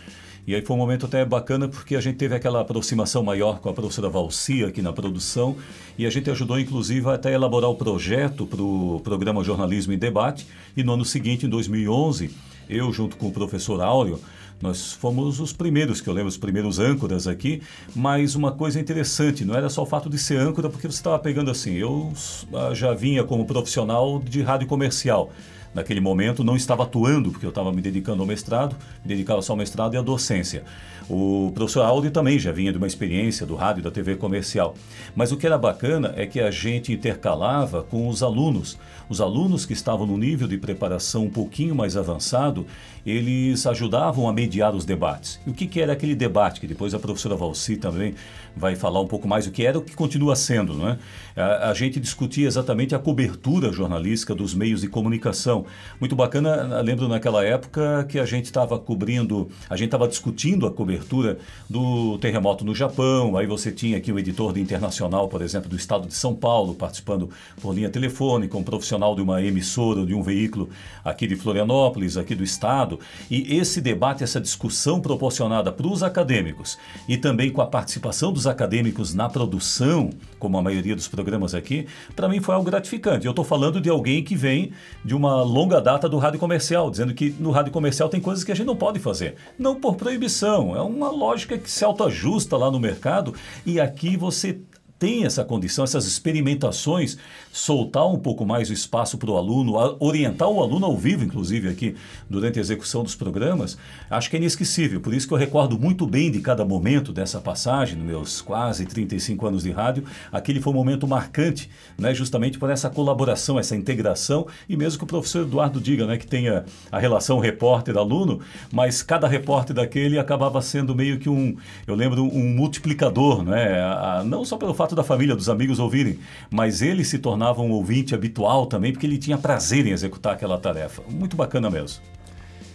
e 0.47 0.55
aí 0.55 0.63
foi 0.63 0.77
um 0.77 0.79
momento 0.79 1.07
até 1.07 1.25
bacana 1.25 1.67
porque 1.67 1.97
a 1.97 2.01
gente 2.01 2.19
teve 2.19 2.37
aquela 2.37 2.61
aproximação 2.61 3.25
maior 3.25 3.59
com 3.59 3.69
a 3.69 3.73
professora 3.73 4.09
Valci 4.09 4.63
aqui 4.63 4.81
na 4.81 4.93
produção 4.93 5.57
e 5.99 6.07
a 6.07 6.11
gente 6.11 6.31
ajudou 6.31 6.59
inclusive 6.59 7.09
até 7.11 7.35
elaborar 7.35 7.69
o 7.69 7.75
projeto 7.75 8.47
para 8.47 8.63
o 8.63 9.01
programa 9.03 9.43
Jornalismo 9.43 9.93
em 9.93 9.99
Debate 9.99 10.47
e 10.77 10.85
no 10.85 10.93
ano 10.93 11.05
seguinte, 11.05 11.47
em 11.47 11.49
2011, 11.49 12.31
eu 12.69 12.93
junto 12.93 13.17
com 13.17 13.27
o 13.27 13.33
professor 13.33 13.81
Áureo, 13.81 14.21
nós 14.61 14.93
fomos 14.93 15.41
os 15.41 15.53
primeiros, 15.53 16.01
que 16.01 16.09
eu 16.09 16.13
lembro, 16.13 16.29
os 16.29 16.37
primeiros 16.37 16.79
âncoras 16.79 17.27
aqui, 17.27 17.63
mas 17.95 18.35
uma 18.35 18.53
coisa 18.53 18.79
interessante, 18.79 19.45
não 19.45 19.55
era 19.55 19.69
só 19.69 19.83
o 19.83 19.87
fato 19.87 20.11
de 20.11 20.19
ser 20.19 20.39
âncora, 20.39 20.69
porque 20.69 20.87
você 20.87 20.99
estava 20.99 21.19
pegando 21.19 21.51
assim, 21.51 21.75
eu 21.75 22.13
ah, 22.53 22.75
já 22.75 22.93
vinha 22.93 23.25
como 23.25 23.47
profissional 23.47 24.21
de 24.21 24.43
rádio 24.43 24.67
comercial, 24.67 25.31
Naquele 25.73 26.01
momento 26.01 26.43
não 26.43 26.57
estava 26.57 26.83
atuando, 26.83 27.31
porque 27.31 27.47
eu 27.47 27.51
estava 27.51 27.73
me 27.73 27.81
dedicando 27.81 28.23
ao 28.23 28.27
mestrado, 28.27 28.75
me 29.05 29.09
dedicava 29.09 29.41
só 29.41 29.53
ao 29.53 29.57
mestrado 29.57 29.95
e 29.95 29.97
à 29.97 30.03
docência. 30.03 30.65
O 31.09 31.53
professor 31.55 31.83
Aldi 31.83 32.11
também 32.11 32.39
já 32.39 32.51
vinha 32.51 32.73
de 32.73 32.79
uma 32.79 32.87
experiência 32.87 33.47
do 33.47 33.55
rádio 33.55 33.81
e 33.81 33.85
da 33.85 33.91
TV 33.91 34.17
comercial. 34.17 34.75
Mas 35.15 35.31
o 35.31 35.37
que 35.37 35.47
era 35.47 35.57
bacana 35.57 36.13
é 36.17 36.27
que 36.27 36.41
a 36.41 36.51
gente 36.51 36.93
intercalava 36.93 37.83
com 37.85 38.09
os 38.09 38.23
alunos. 38.23 38.79
Os 39.09 39.21
alunos 39.21 39.65
que 39.65 39.73
estavam 39.73 40.07
no 40.07 40.17
nível 40.17 40.47
de 40.47 40.57
preparação 40.57 41.25
um 41.25 41.31
pouquinho 41.31 41.75
mais 41.75 41.97
avançado, 41.97 42.67
eles 43.05 43.67
ajudavam 43.67 44.29
a 44.29 44.33
mediar 44.33 44.75
os 44.75 44.85
debates. 44.85 45.41
E 45.47 45.51
o 45.51 45.55
que, 45.55 45.67
que 45.67 45.81
era 45.81 45.93
aquele 45.93 46.15
debate, 46.15 46.61
que 46.61 46.67
depois 46.67 46.95
a 46.95 46.99
professora 46.99 47.37
Valci 47.37 47.77
também 47.77 48.15
vai 48.57 48.75
falar 48.75 49.01
um 49.01 49.07
pouco 49.07 49.29
mais 49.29 49.47
o 49.47 49.51
que 49.51 49.65
era 49.65 49.79
o 49.79 49.83
que 49.83 49.95
continua 49.95 50.35
sendo, 50.37 50.75
não 50.75 50.89
é? 50.89 50.99
A, 51.37 51.71
a 51.71 51.75
gente 51.75 52.01
discutia 52.01 52.47
exatamente 52.47 52.95
a 52.95 52.99
cobertura 52.99 53.73
jornalística 53.73 54.35
dos 54.35 54.55
meios 54.55 54.81
de 54.81 54.89
comunicação. 54.89 55.65
muito 55.99 56.17
bacana. 56.17 56.81
Lembro 56.81 57.09
naquela 57.09 57.45
época 57.45 58.05
que 58.09 58.19
a 58.19 58.25
gente 58.25 58.47
estava 58.47 58.79
cobrindo, 58.79 59.49
a 59.69 59.77
gente 59.77 59.87
estava 59.87 60.09
discutindo 60.09 60.67
a 60.67 60.71
cobertura 60.71 61.39
do 61.69 62.19
terremoto 62.19 62.65
no 62.65 62.75
Japão. 62.75 63.37
Aí 63.37 63.47
você 63.47 63.71
tinha 63.71 63.99
aqui 63.99 64.13
o 64.13 64.19
editor 64.19 64.53
do 64.53 64.59
Internacional, 64.59 65.29
por 65.29 65.43
exemplo, 65.43 65.69
do 65.69 65.77
estado 65.77 66.07
de 66.07 66.15
São 66.15 66.35
Paulo, 66.35 66.75
participando 66.75 67.31
por 67.61 67.75
linha 67.75 67.89
telefônica, 67.89 68.57
um 68.57 68.63
profissional 68.63 69.15
de 69.15 69.23
uma 69.23 69.43
emissora, 69.43 70.05
de 70.05 70.15
um 70.15 70.23
veículo 70.23 70.69
aqui 71.05 71.27
de 71.27 71.37
Florianópolis, 71.37 72.17
aqui 72.17 72.35
do 72.35 72.45
estado. 72.45 72.90
E 73.31 73.57
esse 73.57 73.81
debate, 73.81 74.25
essa 74.25 74.41
discussão 74.41 75.01
proporcionada 75.01 75.71
para 75.71 75.87
os 75.87 76.03
acadêmicos 76.03 76.79
e 77.09 77.17
também 77.17 77.51
com 77.51 77.61
a 77.61 77.67
participação 77.67 78.33
dos 78.33 78.47
acadêmicos 78.47 79.15
na 79.15 79.29
produção, 79.29 80.11
como 80.39 80.57
a 80.57 80.63
maioria 80.63 80.97
dos 80.97 81.09
programas 81.09 81.55
aqui, 81.55 81.87
para 82.17 82.29
mim 82.29 82.41
foi 82.41 82.55
algo 82.55 82.69
gratificante. 82.69 83.27
Eu 83.27 83.31
estou 83.31 83.45
falando 83.45 83.81
de 83.81 83.89
alguém 83.89 84.25
que 84.25 84.35
vem 84.35 84.73
de 85.05 85.15
uma 85.15 85.43
longa 85.43 85.81
data 85.81 86.09
do 86.09 86.19
rádio 86.19 86.41
comercial, 86.41 86.91
dizendo 86.91 87.15
que 87.15 87.35
no 87.39 87.51
rádio 87.51 87.73
comercial 87.73 88.09
tem 88.09 88.21
coisas 88.21 88.45
que 88.45 88.53
a 88.53 88.55
gente 88.55 88.67
não 88.67 88.77
pode 88.77 88.99
fazer. 88.99 89.37
Não 89.59 89.75
por 89.75 89.97
proibição, 89.97 90.75
é 90.75 90.81
uma 90.81 91.11
lógica 91.11 91.59
que 91.59 91.71
se 91.71 91.85
autoajusta 91.85 92.57
lá 92.57 92.71
no 92.71 92.81
mercado 92.81 93.35
e 93.65 93.81
aqui 93.81 94.17
você 94.17 94.61
tem 95.01 95.25
essa 95.25 95.43
condição, 95.43 95.83
essas 95.83 96.05
experimentações, 96.05 97.17
soltar 97.53 98.07
um 98.07 98.19
pouco 98.19 98.45
mais 98.45 98.69
o 98.69 98.73
espaço 98.73 99.17
para 99.17 99.31
o 99.31 99.37
aluno, 99.37 99.97
orientar 99.99 100.49
o 100.49 100.61
aluno 100.61 100.85
ao 100.85 100.97
vivo, 100.97 101.25
inclusive 101.25 101.69
aqui 101.69 101.97
durante 102.29 102.59
a 102.59 102.61
execução 102.61 103.03
dos 103.03 103.15
programas, 103.15 103.79
acho 104.11 104.29
que 104.29 104.37
é 104.37 104.39
inesquecível. 104.39 105.01
Por 105.01 105.15
isso 105.15 105.27
que 105.27 105.35
eu 105.35 105.39
recordo 105.39 105.79
muito 105.79 106.07
bem 106.07 106.31
de 106.31 106.41
cada 106.41 106.65
momento 106.65 107.13
dessa 107.13 107.41
passagem, 107.41 107.97
nos 107.97 108.07
meus 108.07 108.41
quase 108.43 108.85
35 108.85 109.47
anos 109.47 109.63
de 109.63 109.71
rádio, 109.71 110.05
aquele 110.31 110.61
foi 110.61 110.73
um 110.73 110.77
momento 110.77 111.09
marcante, 111.09 111.71
né, 111.99 112.13
justamente 112.13 112.59
por 112.59 112.69
essa 112.69 112.91
colaboração, 112.91 113.59
essa 113.59 113.75
integração, 113.75 114.47
e 114.69 114.77
mesmo 114.77 114.99
que 114.99 115.05
o 115.05 115.07
professor 115.07 115.43
Eduardo 115.43 115.81
diga 115.81 116.07
né, 116.07 116.19
que 116.19 116.27
tenha 116.27 116.65
a 116.93 116.99
relação 116.99 117.39
repórter-aluno, 117.39 118.41
mas 118.71 119.03
cada 119.03 119.27
repórter 119.27 119.75
daquele 119.75 120.19
acabava 120.19 120.61
sendo 120.61 120.95
meio 120.95 121.19
que 121.19 121.29
um, 121.29 121.57
eu 121.87 121.95
lembro, 121.95 122.23
um 122.23 122.55
multiplicador, 122.55 123.43
né, 123.43 123.79
não 124.27 124.45
só 124.45 124.59
pelo 124.59 124.75
fato 124.75 124.91
fato 124.91 124.95
da 124.95 125.05
família, 125.05 125.37
dos 125.37 125.49
amigos 125.49 125.79
ouvirem, 125.79 126.19
mas 126.51 126.83
ele 126.83 127.05
se 127.05 127.19
tornava 127.19 127.40
um 127.63 127.71
ouvinte 127.71 128.15
habitual 128.15 128.67
também, 128.67 128.93
porque 128.93 129.07
ele 129.07 129.19
tinha 129.19 129.39
prazer 129.39 129.87
em 129.87 129.91
executar 129.91 130.35
aquela 130.35 130.59
tarefa. 130.59 131.03
Muito 131.09 131.37
bacana 131.37 131.71
mesmo. 131.71 132.03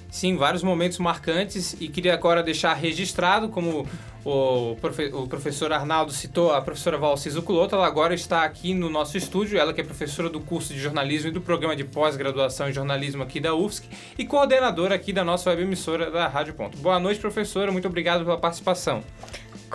Sim, 0.10 0.38
vários 0.38 0.64
momentos 0.64 0.98
marcantes 0.98 1.76
e 1.78 1.90
queria 1.90 2.14
agora 2.14 2.42
deixar 2.42 2.74
registrado, 2.74 3.50
como 3.50 3.86
o, 4.24 4.78
profe 4.80 5.12
o 5.14 5.28
professor 5.28 5.74
Arnaldo 5.74 6.14
citou, 6.14 6.54
a 6.54 6.62
professora 6.62 6.98
Valci 6.98 7.30
Zuculoto, 7.30 7.76
ela 7.76 7.86
agora 7.86 8.14
está 8.16 8.46
aqui 8.46 8.74
no 8.74 8.90
nosso 8.90 9.18
estúdio, 9.18 9.60
ela 9.60 9.74
que 9.74 9.82
é 9.82 9.84
professora 9.84 10.30
do 10.30 10.40
curso 10.40 10.74
de 10.74 10.80
jornalismo 10.80 11.28
e 11.28 11.32
do 11.32 11.42
programa 11.42 11.76
de 11.76 11.84
pós-graduação 11.84 12.70
em 12.70 12.72
jornalismo 12.72 13.24
aqui 13.24 13.42
da 13.42 13.54
UFSC 13.54 13.90
e 14.18 14.26
coordenadora 14.26 14.96
aqui 14.96 15.12
da 15.12 15.24
nossa 15.24 15.50
web 15.50 15.64
emissora 15.64 16.10
da 16.10 16.30
Rádio 16.30 16.54
Ponto. 16.54 16.78
Boa 16.78 16.98
noite, 16.98 17.20
professora, 17.20 17.70
muito 17.72 17.88
obrigado 17.88 18.24
pela 18.24 18.38
participação 18.38 19.04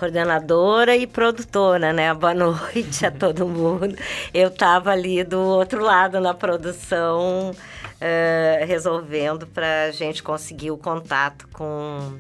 coordenadora 0.01 0.97
e 0.97 1.07
produtora, 1.07 1.93
né? 1.93 2.13
Boa 2.17 2.33
noite 2.33 3.05
a 3.05 3.11
todo 3.11 3.47
mundo. 3.47 3.95
Eu 4.33 4.49
estava 4.49 4.91
ali 4.93 5.23
do 5.23 5.39
outro 5.39 5.85
lado 5.85 6.19
na 6.21 6.33
produção, 6.33 7.51
uh, 7.51 8.67
resolvendo 8.67 9.47
para 9.47 9.85
a 9.85 9.91
gente 9.91 10.23
conseguir 10.23 10.71
o 10.71 10.79
contato 10.79 11.47
com, 11.53 12.19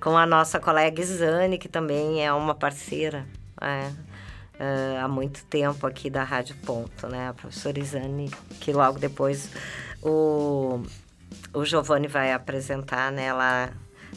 com 0.00 0.16
a 0.16 0.26
nossa 0.26 0.58
colega 0.58 1.00
Isane, 1.00 1.56
que 1.56 1.68
também 1.68 2.26
é 2.26 2.32
uma 2.32 2.54
parceira. 2.54 3.24
É. 3.60 3.92
Uh, 4.54 5.04
há 5.04 5.08
muito 5.08 5.44
tempo 5.44 5.86
aqui 5.86 6.10
da 6.10 6.24
Rádio 6.24 6.56
Ponto, 6.66 7.06
né? 7.06 7.28
A 7.28 7.32
professora 7.32 7.78
Isane, 7.78 8.28
que 8.58 8.72
logo 8.72 8.98
depois 8.98 9.50
o, 10.02 10.82
o 11.52 11.64
Giovanni 11.64 12.08
vai 12.08 12.32
apresentar, 12.32 13.12
né? 13.12 13.26
Ela 13.26 13.70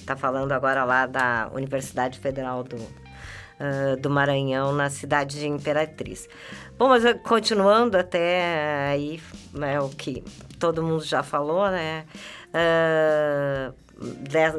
está 0.07 0.15
falando 0.15 0.53
agora 0.53 0.85
lá 0.85 1.05
da 1.05 1.49
Universidade 1.53 2.17
Federal 2.19 2.63
do, 2.63 2.77
uh, 2.77 3.97
do 3.99 4.09
Maranhão, 4.09 4.71
na 4.71 4.89
cidade 4.89 5.37
de 5.37 5.47
Imperatriz. 5.47 6.29
Bom, 6.77 6.87
mas 6.87 7.03
continuando 7.23 7.97
até 7.97 8.87
aí, 8.89 9.21
né, 9.51 9.81
o 9.81 9.89
que 9.89 10.23
todo 10.57 10.81
mundo 10.81 11.03
já 11.03 11.23
falou, 11.23 11.69
né? 11.69 12.05
Uh, 12.47 13.73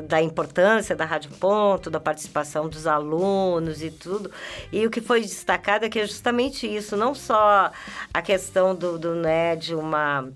da, 0.06 0.20
importância 0.20 0.96
da 0.96 1.04
Rádio 1.04 1.30
Ponto, 1.38 1.88
da 1.88 2.00
participação 2.00 2.68
dos 2.68 2.86
alunos 2.86 3.82
e 3.82 3.90
tudo. 3.90 4.30
E 4.72 4.84
o 4.84 4.90
que 4.90 5.00
foi 5.00 5.20
destacado 5.20 5.84
é 5.84 5.88
que 5.88 6.00
é 6.00 6.06
justamente 6.06 6.66
isso, 6.66 6.96
não 6.96 7.14
só 7.14 7.70
a 8.12 8.20
questão 8.20 8.74
do, 8.74 8.98
do 8.98 9.14
né, 9.14 9.54
de 9.54 9.74
uma 9.76 10.28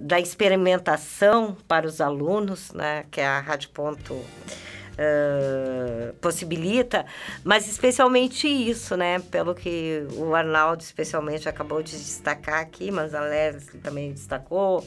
da 0.00 0.18
experimentação 0.18 1.56
para 1.68 1.86
os 1.86 2.00
alunos, 2.00 2.72
né, 2.72 3.04
que 3.10 3.20
a 3.20 3.38
Rádio 3.40 3.70
Ponto 3.70 4.14
uh, 4.14 6.12
possibilita, 6.20 7.06
mas 7.44 7.68
especialmente 7.68 8.48
isso, 8.48 8.96
né, 8.96 9.18
pelo 9.30 9.54
que 9.54 10.06
o 10.14 10.34
Arnaldo 10.34 10.82
especialmente 10.82 11.48
acabou 11.48 11.82
de 11.82 11.92
destacar 11.92 12.60
aqui, 12.60 12.90
mas 12.90 13.14
a 13.14 13.20
Leslie 13.20 13.80
também 13.80 14.12
destacou, 14.12 14.86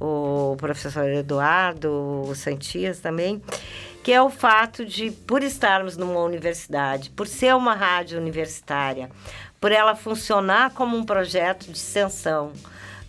o 0.00 0.56
professor 0.58 1.08
Eduardo, 1.08 2.24
o 2.26 2.34
Santias 2.34 3.00
também, 3.00 3.42
que 4.02 4.12
é 4.12 4.20
o 4.20 4.30
fato 4.30 4.84
de, 4.84 5.10
por 5.10 5.42
estarmos 5.42 5.96
numa 5.96 6.20
universidade, 6.20 7.10
por 7.10 7.26
ser 7.26 7.54
uma 7.54 7.74
rádio 7.74 8.18
universitária, 8.18 9.10
por 9.60 9.70
ela 9.70 9.94
funcionar 9.94 10.72
como 10.72 10.96
um 10.96 11.04
projeto 11.04 11.66
de 11.66 11.76
extensão, 11.76 12.52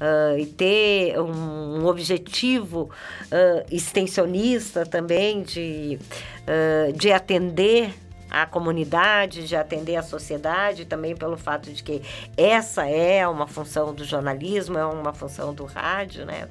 uh, 0.02 0.38
e 0.38 0.46
ter 0.48 1.20
um, 1.20 1.82
um 1.82 1.86
objetivo 1.86 2.90
uh, 3.26 3.66
extensionista 3.72 4.86
também 4.86 5.44
de, 5.44 6.00
uh, 6.42 6.92
de 6.94 7.12
atender 7.12 7.94
a 8.30 8.46
comunidade, 8.46 9.46
de 9.46 9.58
atender 9.58 9.98
a 9.98 10.02
sociedade, 10.02 10.86
também 10.86 11.16
pelo 11.16 11.36
fato 11.36 11.70
de 11.70 11.84
que 11.84 12.02
essa 12.38 12.88
é 12.90 13.28
uma 13.28 13.46
função 13.46 13.94
do 13.94 14.06
jornalismo, 14.06 14.78
é 14.78 14.86
uma 14.86 15.14
função 15.14 15.54
do 15.54 15.66
rádio, 15.66 16.26
né? 16.26 16.48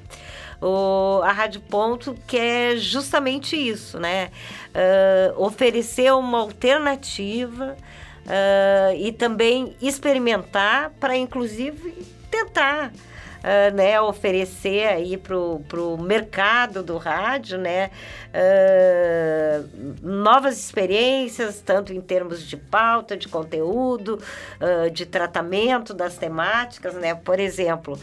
O, 0.61 1.21
a 1.23 1.31
Rádio 1.31 1.59
Ponto 1.59 2.15
quer 2.27 2.77
justamente 2.77 3.55
isso, 3.55 3.99
né? 3.99 4.29
Uh, 4.75 5.43
oferecer 5.43 6.13
uma 6.13 6.37
alternativa 6.37 7.75
uh, 8.27 8.95
e 8.95 9.11
também 9.11 9.75
experimentar 9.81 10.91
para, 10.99 11.17
inclusive, 11.17 12.05
tentar 12.29 12.93
uh, 13.41 13.75
né, 13.75 13.99
oferecer 13.99 14.87
aí 14.87 15.17
para 15.17 15.35
o 15.35 15.97
mercado 16.01 16.83
do 16.83 16.97
rádio, 16.97 17.57
né, 17.57 17.91
uh, 18.33 19.69
novas 20.01 20.57
experiências, 20.57 21.61
tanto 21.61 21.93
em 21.93 22.01
termos 22.01 22.47
de 22.47 22.57
pauta, 22.57 23.17
de 23.17 23.27
conteúdo, 23.27 24.21
uh, 24.59 24.89
de 24.89 25.05
tratamento 25.05 25.93
das 25.93 26.17
temáticas, 26.17 26.93
né, 26.93 27.15
por 27.15 27.39
exemplo, 27.39 27.99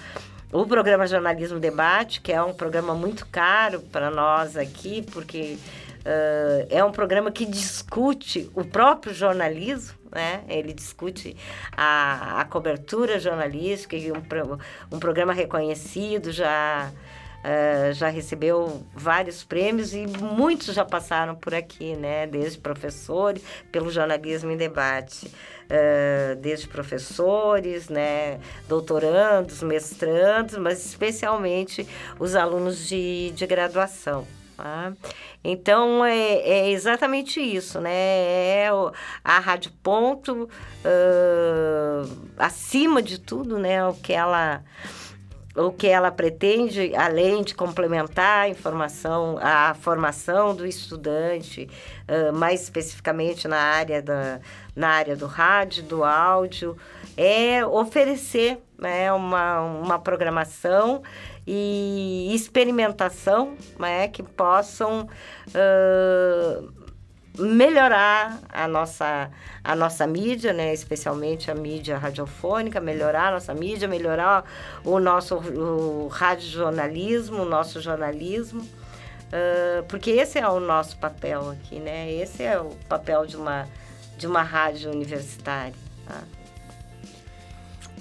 o 0.53 0.67
programa 0.67 1.07
Jornalismo 1.07 1.61
Debate, 1.61 2.21
que 2.21 2.33
é 2.33 2.43
um 2.43 2.55
programa 2.55 2.95
muito 2.95 3.27
caro 3.27 3.81
para 3.81 4.11
nós 4.11 4.57
aqui, 4.57 5.03
porque 5.13 5.59
uh, 5.99 6.67
é 6.71 6.83
um 6.83 6.91
programa 6.91 7.31
que 7.31 7.45
discute 7.45 8.51
o 8.55 8.65
próprio 8.65 9.13
jornalismo, 9.13 9.98
né? 10.13 10.43
Ele 10.49 10.73
discute 10.73 11.37
a, 11.77 12.41
a 12.41 12.45
cobertura 12.45 13.19
jornalística 13.19 13.97
e 13.97 14.11
um, 14.13 14.23
um 14.93 14.99
programa 14.99 15.33
reconhecido 15.33 16.33
já 16.33 16.91
Uh, 17.39 17.93
já 17.93 18.09
recebeu 18.09 18.85
vários 18.93 19.45
prêmios 19.45 19.95
e 19.95 20.09
muitos 20.09 20.75
já 20.75 20.85
passaram 20.85 21.37
por 21.37 21.55
aqui, 21.55 21.95
né? 21.95 22.27
Desde 22.27 22.59
professores, 22.59 23.41
pelo 23.71 23.93
jornalismo 23.93 24.51
em 24.51 24.57
debate, 24.57 25.29
uh, 25.29 26.35
desde 26.41 26.67
professores, 26.67 27.89
né? 27.89 28.41
Doutorandos, 28.69 29.63
mestrandos, 29.63 30.59
mas 30.59 30.85
especialmente 30.85 31.87
os 32.19 32.35
alunos 32.35 32.89
de, 32.89 33.31
de 33.31 33.47
graduação. 33.47 34.27
Tá? 34.59 34.93
Então 35.45 36.05
é, 36.05 36.19
é, 36.41 36.71
exatamente 36.73 37.41
isso, 37.41 37.81
né? 37.81 37.93
É 37.93 38.69
a 39.23 39.39
Rádio 39.39 39.71
Ponto, 39.85 40.49
uh, 40.85 42.31
acima 42.37 43.01
de 43.01 43.21
tudo, 43.21 43.57
né? 43.57 43.87
O 43.87 43.95
que 43.95 44.13
ela 44.13 44.65
o 45.55 45.71
que 45.73 45.87
ela 45.87 46.11
pretende, 46.11 46.93
além 46.97 47.45
de 47.45 47.55
complementar 47.55 48.47
a 48.47 48.49
informação, 48.49 49.39
a 49.41 49.75
formação 49.75 50.55
do 50.57 50.67
estudante, 50.67 51.71
uh, 52.09 52.33
mais 52.33 52.63
especificamente 52.63 53.47
na 53.47 53.59
área, 53.59 54.03
da, 54.03 54.41
na 54.75 54.89
área 54.89 55.15
do 55.15 55.27
rádio, 55.27 55.85
do 55.85 56.03
áudio, 56.03 56.77
é 57.17 57.65
oferecer 57.65 58.59
né, 58.77 59.13
uma, 59.13 59.61
uma 59.61 59.99
programação 60.01 61.03
e 61.51 62.35
experimentação 62.35 63.57
né, 63.79 64.07
que 64.09 64.23
possam 64.23 65.09
uh, 65.49 66.73
melhorar 67.39 68.39
a 68.51 68.69
nossa, 68.69 69.31
a 69.65 69.75
nossa 69.75 70.07
mídia, 70.07 70.53
né? 70.53 70.75
especialmente 70.75 71.51
a 71.51 71.55
mídia 71.55 71.97
radiofônica, 71.97 72.83
melhorar 72.83 73.29
a 73.29 73.31
nossa 73.31 73.55
mídia, 73.55 73.89
melhorar 73.89 74.45
o 74.85 75.01
nosso 75.01 75.37
o 75.37 76.09
radiojornalismo, 76.09 77.41
o 77.41 77.45
nosso 77.47 77.81
jornalismo, 77.81 78.61
uh, 78.61 79.83
porque 79.89 80.11
esse 80.11 80.39
é 80.39 80.47
o 80.47 80.61
nosso 80.61 80.99
papel 80.99 81.49
aqui, 81.53 81.81
né? 81.81 82.13
Esse 82.13 82.43
é 82.43 82.61
o 82.61 82.77
papel 82.91 83.25
de 83.25 83.39
uma, 83.39 83.67
de 84.19 84.27
uma 84.27 84.43
rádio 84.43 84.91
universitária. 84.91 85.73
Tá? 86.07 86.21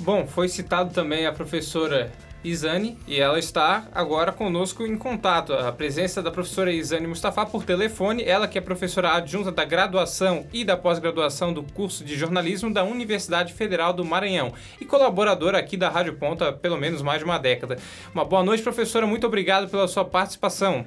Bom, 0.02 0.28
foi 0.28 0.50
citado 0.50 0.94
também 0.94 1.26
a 1.26 1.32
professora 1.32 2.12
Isane 2.44 2.98
e 3.08 3.20
ela 3.20 3.40
está 3.40 3.88
agora 3.94 4.32
conosco 4.32 4.86
em 4.86 4.98
contato. 4.98 5.54
A 5.54 5.72
presença 5.72 6.22
da 6.22 6.32
professora 6.32 6.72
Isane 6.72 7.08
Mustafa 7.08 7.46
por 7.46 7.64
telefone, 7.64 8.24
ela 8.24 8.48
que 8.48 8.58
é 8.58 8.62
professora 8.62 9.14
adjunta 9.14 9.52
da 9.52 9.66
graduação 9.66 10.46
e 10.54 10.64
da 10.64 10.78
pós-graduação 10.78 11.52
do 11.52 11.64
curso 11.64 12.04
de 12.04 12.16
jornalismo 12.16 12.74
da 12.74 12.84
Universidade 12.84 13.54
Federal 13.54 13.92
do 13.92 14.06
Maranhão 14.06 14.54
e 14.80 14.86
colaboradora 14.86 15.58
aqui 15.58 15.76
da 15.76 15.90
Rádio 15.90 16.16
Ponta 16.16 16.50
há 16.50 16.54
pelo 16.54 16.78
menos 16.78 17.02
mais 17.02 17.20
de 17.20 17.26
uma 17.26 17.38
década. 17.38 17.78
Uma 18.14 18.24
boa 18.24 18.44
noite, 18.44 18.64
professora, 18.64 19.08
muito 19.08 19.28
obrigado 19.28 19.70
pela 19.70 19.88
sua 19.88 20.06
participação. 20.06 20.86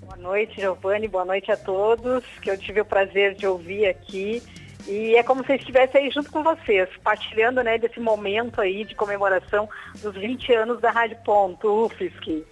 Boa 0.00 0.16
noite, 0.16 0.60
Giovanni, 0.60 1.06
boa 1.06 1.24
noite 1.24 1.52
a 1.52 1.56
todos, 1.56 2.24
que 2.42 2.50
eu 2.50 2.58
tive 2.58 2.80
o 2.80 2.84
prazer 2.84 3.34
de 3.34 3.46
ouvir 3.46 3.86
aqui 3.86 4.42
e 4.88 5.14
é 5.16 5.22
como 5.22 5.44
se 5.44 5.52
eu 5.52 5.56
estivesse 5.56 5.98
aí 5.98 6.10
junto 6.10 6.30
com 6.32 6.42
vocês, 6.42 6.88
partilhando 7.04 7.62
né, 7.62 7.76
desse 7.76 8.00
momento 8.00 8.60
aí 8.60 8.84
de 8.84 8.94
comemoração 8.94 9.68
dos 10.00 10.14
20 10.14 10.52
anos 10.54 10.80
da 10.80 10.90
Rádio 10.90 11.18
Ponto, 11.24 11.84
UFSC. 11.84 12.44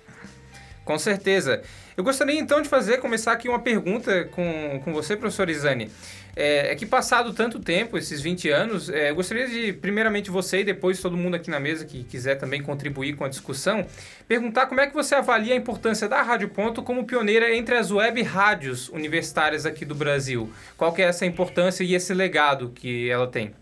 Com 0.85 0.99
certeza. 0.99 1.62
Eu 1.96 2.05
gostaria 2.05 2.38
então 2.38 2.61
de 2.61 2.68
fazer, 2.68 2.99
começar 2.99 3.33
aqui 3.33 3.49
uma 3.49 3.59
pergunta 3.59 4.27
com, 4.27 4.81
com 4.85 4.92
você, 4.92 5.16
professor 5.16 5.49
Isane. 5.49 5.90
É, 6.37 6.72
é 6.72 6.75
que 6.77 6.85
passado 6.85 7.33
tanto 7.33 7.59
tempo, 7.59 7.96
esses 7.96 8.20
20 8.20 8.51
anos, 8.51 8.90
é, 8.90 9.11
eu 9.11 9.14
gostaria 9.14 9.49
de, 9.49 9.72
primeiramente 9.72 10.31
você 10.31 10.61
e 10.61 10.64
depois 10.64 11.01
todo 11.01 11.16
mundo 11.16 11.35
aqui 11.35 11.51
na 11.51 11.59
mesa 11.59 11.87
que 11.87 12.05
quiser 12.05 12.35
também 12.35 12.62
contribuir 12.62 13.16
com 13.16 13.25
a 13.25 13.29
discussão, 13.29 13.87
perguntar 14.29 14.66
como 14.66 14.83
é 14.83 14.87
que 14.87 14.92
você 14.92 15.14
avalia 15.14 15.55
a 15.55 15.57
importância 15.57 16.07
da 16.07 16.20
Rádio 16.20 16.51
Ponto 16.51 16.83
como 16.83 17.07
pioneira 17.07 17.55
entre 17.55 17.75
as 17.75 17.90
web 17.90 18.22
rádios 18.22 18.90
universitárias 18.90 19.64
aqui 19.64 19.87
do 19.87 19.94
Brasil. 19.94 20.53
Qual 20.77 20.92
que 20.92 21.01
é 21.01 21.07
essa 21.07 21.25
importância 21.25 21.83
e 21.83 21.94
esse 21.94 22.12
legado 22.12 22.70
que 22.75 23.09
ela 23.09 23.27
tem? 23.27 23.55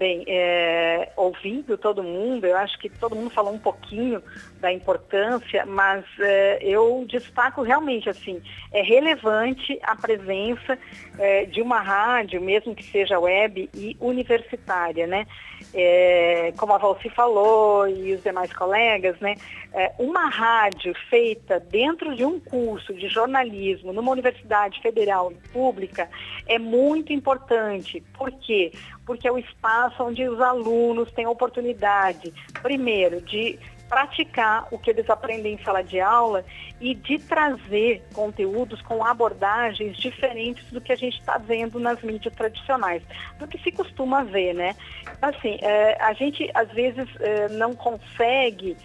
Bem, 0.00 0.24
é, 0.26 1.12
ouvindo 1.14 1.76
todo 1.76 2.02
mundo, 2.02 2.46
eu 2.46 2.56
acho 2.56 2.78
que 2.78 2.88
todo 2.88 3.14
mundo 3.14 3.28
falou 3.28 3.52
um 3.52 3.58
pouquinho 3.58 4.22
da 4.58 4.72
importância, 4.72 5.66
mas 5.66 6.06
é, 6.18 6.58
eu 6.62 7.04
destaco 7.06 7.60
realmente 7.60 8.08
assim, 8.08 8.40
é 8.72 8.80
relevante 8.80 9.78
a 9.82 9.94
presença 9.94 10.78
é, 11.18 11.44
de 11.44 11.60
uma 11.60 11.80
rádio, 11.80 12.40
mesmo 12.40 12.74
que 12.74 12.82
seja 12.82 13.20
web 13.20 13.68
e 13.74 13.94
universitária, 14.00 15.06
né? 15.06 15.26
É, 15.74 16.54
como 16.56 16.72
a 16.72 16.78
Valci 16.78 17.10
falou 17.10 17.86
e 17.86 18.14
os 18.14 18.22
demais 18.22 18.50
colegas, 18.54 19.20
né? 19.20 19.34
É, 19.74 19.92
uma 19.98 20.30
rádio 20.30 20.94
feita 21.10 21.60
dentro 21.60 22.16
de 22.16 22.24
um 22.24 22.40
curso 22.40 22.94
de 22.94 23.06
jornalismo 23.06 23.92
numa 23.92 24.10
universidade 24.10 24.80
federal 24.80 25.30
pública 25.52 26.08
é 26.46 26.58
muito 26.58 27.12
importante. 27.12 28.02
Por 28.16 28.32
quê? 28.32 28.72
Porque 29.10 29.26
é 29.26 29.32
o 29.32 29.38
espaço 29.38 30.04
onde 30.04 30.22
os 30.28 30.40
alunos 30.40 31.10
têm 31.10 31.24
a 31.24 31.30
oportunidade, 31.30 32.32
primeiro, 32.62 33.20
de 33.20 33.58
praticar 33.88 34.68
o 34.70 34.78
que 34.78 34.88
eles 34.88 35.10
aprendem 35.10 35.54
em 35.54 35.64
sala 35.64 35.82
de 35.82 35.98
aula 35.98 36.44
e 36.80 36.94
de 36.94 37.18
trazer 37.18 38.04
conteúdos 38.14 38.80
com 38.82 39.04
abordagens 39.04 39.96
diferentes 39.96 40.64
do 40.70 40.80
que 40.80 40.92
a 40.92 40.96
gente 40.96 41.18
está 41.18 41.38
vendo 41.38 41.80
nas 41.80 42.00
mídias 42.02 42.32
tradicionais, 42.36 43.02
do 43.36 43.48
que 43.48 43.58
se 43.58 43.72
costuma 43.72 44.22
ver, 44.22 44.54
né? 44.54 44.76
Assim, 45.20 45.58
é, 45.60 46.00
a 46.00 46.12
gente 46.12 46.48
às 46.54 46.70
vezes 46.70 47.08
é, 47.18 47.48
não 47.48 47.74
consegue 47.74 48.76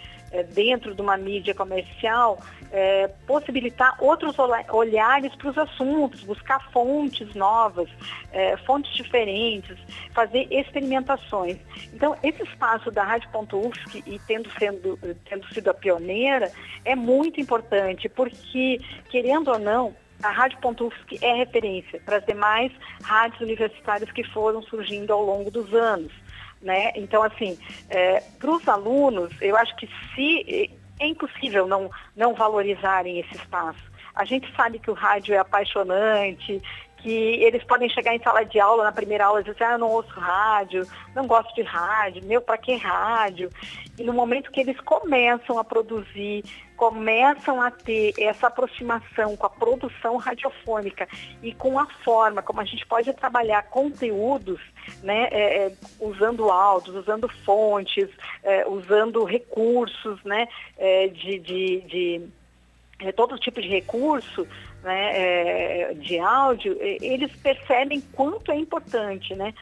dentro 0.44 0.94
de 0.94 1.02
uma 1.02 1.18
mídia 1.18 1.54
comercial, 1.54 2.40
é, 2.72 3.08
possibilitar 3.26 3.96
outros 4.02 4.36
olhares 4.70 5.34
para 5.36 5.50
os 5.50 5.58
assuntos, 5.58 6.24
buscar 6.24 6.60
fontes 6.72 7.34
novas, 7.36 7.90
é, 8.32 8.58
fontes 8.58 8.94
diferentes, 8.94 9.78
fazer 10.14 10.48
experimentações. 10.52 11.58
Então, 11.94 12.16
esse 12.24 12.44
espaço 12.44 12.92
da 12.92 13.04
Rádio.UFSC 13.04 14.04
e 14.06 14.20
tendo, 14.28 14.50
sendo, 14.60 15.00
tendo 15.30 15.54
sido 15.54 15.70
a 15.70 15.74
pioneira, 15.74 16.52
é 16.84 16.96
muito 16.96 17.40
importante, 17.40 18.10
porque, 18.10 18.80
querendo 19.10 19.52
ou 19.52 19.60
não, 19.60 19.96
a 20.24 20.30
Rádio.UFSC 20.30 21.20
é 21.22 21.34
referência 21.34 22.02
para 22.06 22.18
as 22.18 22.26
demais 22.26 22.72
rádios 23.04 23.42
universitárias 23.42 24.12
que 24.12 24.24
foram 24.24 24.62
surgindo 24.64 25.14
ao 25.14 25.24
longo 25.24 25.52
dos 25.52 25.74
anos. 25.74 26.12
Né? 26.66 26.92
Então, 26.96 27.22
assim, 27.22 27.56
é, 27.92 28.24
para 28.40 28.50
os 28.50 28.68
alunos, 28.68 29.32
eu 29.40 29.56
acho 29.56 29.76
que 29.76 29.88
se 30.16 30.72
é 31.00 31.06
impossível 31.06 31.68
não, 31.68 31.92
não 32.16 32.34
valorizarem 32.34 33.20
esse 33.20 33.36
espaço. 33.36 33.80
A 34.16 34.26
gente 34.26 34.52
sabe 34.56 34.80
que 34.80 34.90
o 34.90 34.96
rádio 34.96 35.36
é 35.36 35.38
apaixonante, 35.38 36.60
que 36.98 37.12
eles 37.12 37.64
podem 37.66 37.88
chegar 37.88 38.16
em 38.16 38.24
sala 38.24 38.44
de 38.44 38.60
aula, 38.60 38.84
na 38.84 38.92
primeira 38.92 39.26
aula, 39.28 39.42
e 39.42 39.44
dizer, 39.44 39.64
ah, 39.64 39.74
eu 39.74 39.78
não 39.78 39.92
ouço 39.92 40.10
rádio, 40.20 40.88
não 41.14 41.28
gosto 41.28 41.54
de 41.54 41.62
rádio, 41.62 42.26
meu, 42.26 42.42
para 42.42 42.58
que 42.58 42.76
rádio? 42.78 43.52
E 43.96 44.04
no 44.04 44.12
momento 44.12 44.50
que 44.50 44.62
eles 44.62 44.80
começam 44.82 45.60
a 45.60 45.64
produzir, 45.64 46.44
começam 46.76 47.62
a 47.62 47.72
ter 47.72 48.14
essa 48.20 48.48
aproximação 48.48 49.36
com 49.36 49.46
a 49.46 49.50
produção 49.50 50.18
radiofônica 50.18 51.08
e 51.42 51.54
com 51.54 51.80
a 51.80 51.86
forma 51.86 52.42
como 52.42 52.62
a 52.62 52.66
gente 52.66 52.86
pode 52.86 53.12
trabalhar 53.14 53.64
conteúdos, 53.64 54.60
né, 55.02 55.28
é, 55.32 55.68
é, 55.68 55.72
usando 56.00 56.50
áudios, 56.50 56.96
usando 56.96 57.28
fontes, 57.44 58.10
é, 58.44 58.68
usando 58.68 59.24
recursos, 59.24 60.24
né, 60.24 60.48
é, 60.78 61.08
de, 61.08 61.40
de, 61.40 61.82
de 61.82 62.22
é, 63.00 63.12
todo 63.12 63.40
tipo 63.40 63.62
de 63.62 63.68
recurso, 63.68 64.48
né, 64.84 65.12
é, 65.14 65.94
de 65.96 66.20
áudio, 66.20 66.78
eles 66.80 67.36
percebem 67.38 68.02
quanto 68.14 68.52
é 68.52 68.56
importante, 68.56 69.34
né? 69.36 69.54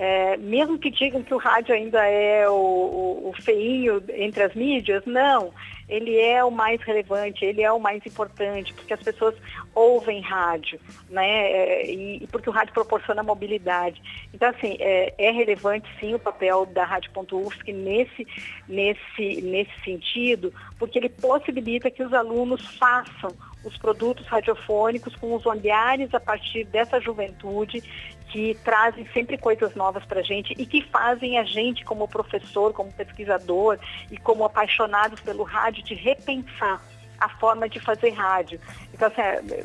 É, 0.00 0.36
mesmo 0.36 0.78
que 0.78 0.92
digam 0.92 1.24
que 1.24 1.34
o 1.34 1.38
rádio 1.38 1.74
ainda 1.74 2.06
é 2.06 2.48
o, 2.48 2.52
o, 2.52 3.30
o, 3.30 3.42
feinho 3.42 4.00
entre 4.10 4.44
as 4.44 4.54
mídias, 4.54 5.02
não. 5.04 5.52
Ele 5.88 6.16
é 6.16 6.44
o 6.44 6.52
mais 6.52 6.80
relevante, 6.82 7.44
ele 7.44 7.62
é 7.62 7.72
o 7.72 7.80
mais 7.80 8.06
importante, 8.06 8.72
porque 8.74 8.94
as 8.94 9.02
pessoas 9.02 9.34
ouvem 9.74 10.20
rádio, 10.20 10.78
né? 11.10 11.50
É, 11.50 11.90
e, 11.90 12.22
e, 12.22 12.26
porque 12.28 12.48
o 12.48 12.52
rádio 12.52 12.74
proporciona 12.74 13.24
mobilidade. 13.24 14.00
Então, 14.32 14.50
assim, 14.50 14.76
é, 14.78 15.12
é 15.18 15.32
relevante 15.32 15.88
sim 15.98 16.14
o 16.14 16.18
papel 16.20 16.64
da 16.66 16.84
Rádio.UFSC 16.84 17.72
nesse, 17.72 18.24
nesse, 18.68 19.42
nesse 19.42 19.80
sentido, 19.84 20.54
porque 20.78 20.96
ele 20.96 21.08
possibilita 21.08 21.90
que 21.90 22.04
os 22.04 22.12
alunos 22.14 22.64
façam 22.76 23.34
os 23.64 23.76
produtos 23.76 24.24
radiofônicos 24.28 25.16
com 25.16 25.34
os 25.34 25.44
olhares 25.44 26.14
a 26.14 26.20
partir 26.20 26.64
dessa 26.66 27.00
juventude 27.00 27.82
que 28.28 28.54
trazem 28.64 29.06
sempre 29.12 29.38
coisas 29.38 29.74
novas 29.74 30.04
para 30.04 30.20
a 30.20 30.22
gente 30.22 30.54
e 30.56 30.66
que 30.66 30.82
fazem 30.82 31.38
a 31.38 31.44
gente, 31.44 31.84
como 31.84 32.06
professor, 32.06 32.72
como 32.72 32.92
pesquisador 32.92 33.78
e 34.10 34.16
como 34.16 34.44
apaixonados 34.44 35.20
pelo 35.20 35.42
rádio, 35.42 35.82
de 35.82 35.94
repensar 35.94 36.82
a 37.18 37.28
forma 37.28 37.68
de 37.68 37.80
fazer 37.80 38.10
rádio. 38.10 38.60
Então, 38.94 39.08
assim, 39.08 39.20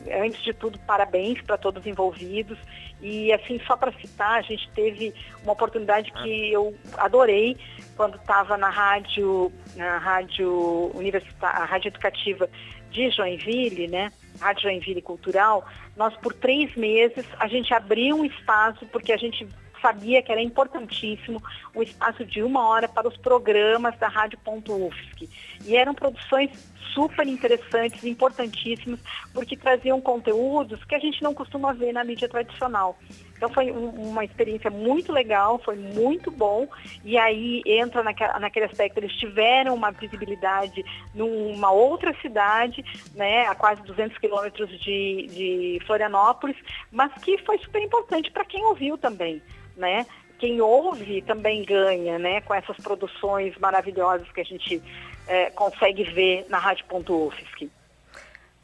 é, 0.08 0.26
antes 0.26 0.42
de 0.42 0.54
tudo, 0.54 0.80
parabéns 0.80 1.42
para 1.42 1.58
todos 1.58 1.86
envolvidos. 1.86 2.58
E, 3.02 3.32
assim, 3.34 3.60
só 3.68 3.76
para 3.76 3.92
citar, 3.92 4.40
a 4.40 4.42
gente 4.42 4.70
teve 4.72 5.14
uma 5.44 5.54
oportunidade 5.54 6.12
que 6.12 6.52
eu 6.52 6.74
adorei 6.98 7.58
quando 7.96 8.16
estava 8.16 8.58
na 8.58 8.70
rádio, 8.70 9.52
na 9.76 9.98
rádio 9.98 10.92
universitária, 10.96 11.66
rádio 11.66 11.90
educativa 11.90 12.50
de 12.94 13.10
Joinville, 13.10 13.88
né? 13.88 14.12
Rádio 14.40 14.64
Joinville 14.64 15.02
Cultural, 15.02 15.68
nós 15.98 16.16
por 16.18 16.34
três 16.34 16.74
meses 16.76 17.26
a 17.40 17.48
gente 17.48 17.74
abriu 17.74 18.16
um 18.16 18.26
espaço 18.26 18.86
porque 18.88 19.12
a 19.12 19.18
gente 19.18 19.48
sabia 19.82 20.22
que 20.22 20.32
era 20.32 20.42
importantíssimo 20.42 21.44
o 21.76 21.84
espaço 21.84 22.24
de 22.24 22.42
uma 22.42 22.66
hora 22.70 22.88
para 22.88 23.08
os 23.08 23.18
programas 23.18 23.98
da 24.00 24.08
Rádio.UFSC. 24.08 25.30
E 25.66 25.76
eram 25.76 25.94
produções 25.94 26.50
super 26.94 27.28
interessantes, 27.28 28.04
importantíssimas, 28.04 29.00
porque 29.34 29.56
traziam 29.58 30.00
conteúdos 30.02 30.84
que 30.86 30.96
a 30.96 31.00
gente 31.00 31.22
não 31.24 31.34
costuma 31.34 31.74
ver 31.74 31.94
na 31.94 32.04
mídia 32.04 32.28
tradicional. 32.28 32.98
Então 33.44 33.54
foi 33.54 33.72
um, 33.72 33.90
uma 33.90 34.24
experiência 34.24 34.70
muito 34.70 35.12
legal, 35.12 35.60
foi 35.60 35.76
muito 35.76 36.32
bom. 36.32 36.68
E 37.04 37.18
aí 37.18 37.62
entra 37.66 38.02
naquela, 38.02 38.40
naquele 38.40 38.66
aspecto, 38.66 38.98
eles 38.98 39.12
tiveram 39.14 39.76
uma 39.76 39.92
visibilidade 39.92 40.84
numa 41.14 41.72
outra 41.72 42.16
cidade, 42.22 42.84
né, 43.14 43.46
a 43.48 43.56
quase 43.56 43.82
200 43.84 44.18
quilômetros 44.18 44.70
de, 44.80 45.28
de 45.30 45.82
Florianópolis, 45.86 46.56
mas 46.92 47.12
que 47.22 47.38
foi 47.40 47.58
super 47.60 47.82
importante 47.82 48.32
para 48.32 48.46
quem 48.46 48.64
ouviu 48.66 48.98
também, 48.98 49.42
né? 49.76 50.06
Quem 50.40 50.60
ouve 50.62 51.22
também 51.22 51.64
ganha, 51.64 52.20
né, 52.20 52.42
com 52.42 52.54
essas 52.54 52.78
produções 52.78 53.58
maravilhosas 53.58 54.30
que 54.32 54.42
a 54.42 54.46
gente 54.46 54.82
é, 55.28 55.50
consegue 55.52 56.04
ver 56.04 56.46
na 56.50 56.58
Rádio.UFSC. 56.58 57.70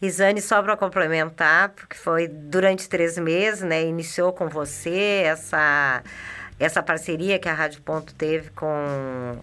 Isane, 0.02 0.42
só 0.42 0.62
para 0.64 0.78
complementar, 0.78 1.70
porque 1.70 1.98
foi 1.98 2.28
durante 2.28 2.88
três 2.88 3.18
meses, 3.18 3.62
né? 3.62 3.84
Iniciou 3.84 4.32
com 4.32 4.48
você 4.48 5.24
essa, 5.26 6.02
essa 6.58 6.82
parceria 6.82 7.38
que 7.38 7.50
a 7.50 7.54
Rádio 7.54 7.82
Ponto 7.82 8.16
teve 8.16 8.50
com, 8.52 9.40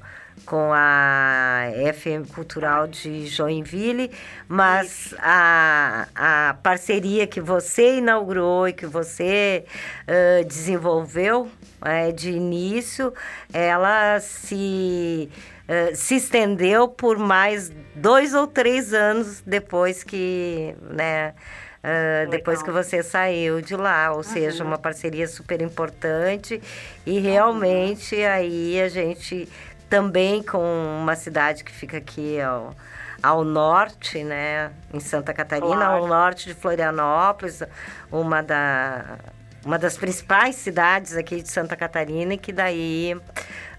com 0.46 0.72
a 0.72 1.64
FM 1.92 2.32
Cultural 2.32 2.86
de 2.86 3.26
Joinville, 3.26 4.10
mas 4.48 5.12
a, 5.18 6.06
a 6.14 6.54
parceria 6.62 7.26
que 7.26 7.40
você 7.40 7.98
inaugurou 7.98 8.68
e 8.68 8.72
que 8.72 8.86
você 8.86 9.64
uh, 10.06 10.44
desenvolveu 10.44 11.50
é, 11.84 12.12
de 12.12 12.30
início, 12.30 13.12
ela 13.52 14.20
se 14.20 15.28
uh, 15.68 15.94
se 15.94 16.16
estendeu 16.16 16.88
por 16.88 17.18
mais 17.18 17.72
dois 17.94 18.32
ou 18.32 18.46
três 18.46 18.94
anos 18.94 19.42
depois 19.44 20.04
que, 20.04 20.74
né, 20.80 21.34
uh, 21.82 22.30
depois 22.30 22.62
que 22.62 22.70
você 22.70 23.02
saiu 23.02 23.60
de 23.60 23.76
lá, 23.76 24.12
ou 24.12 24.18
uhum. 24.18 24.22
seja, 24.22 24.64
uma 24.64 24.78
parceria 24.78 25.26
super 25.26 25.60
importante 25.60 26.60
e 27.04 27.18
realmente 27.18 28.14
uhum. 28.14 28.28
aí 28.28 28.80
a 28.80 28.88
gente 28.88 29.48
também 29.88 30.42
com 30.42 30.62
uma 31.00 31.14
cidade 31.16 31.64
que 31.64 31.72
fica 31.72 31.98
aqui 31.98 32.40
ao, 32.40 32.74
ao 33.22 33.44
norte, 33.44 34.22
né, 34.24 34.70
em 34.92 35.00
Santa 35.00 35.32
Catarina, 35.32 35.76
claro. 35.76 36.02
ao 36.02 36.06
norte 36.06 36.46
de 36.46 36.54
Florianópolis, 36.54 37.62
uma 38.10 38.42
da 38.42 39.18
uma 39.64 39.80
das 39.80 39.96
principais 39.96 40.54
cidades 40.54 41.16
aqui 41.16 41.42
de 41.42 41.48
Santa 41.48 41.74
Catarina 41.74 42.34
e 42.34 42.38
que 42.38 42.52
daí 42.52 43.20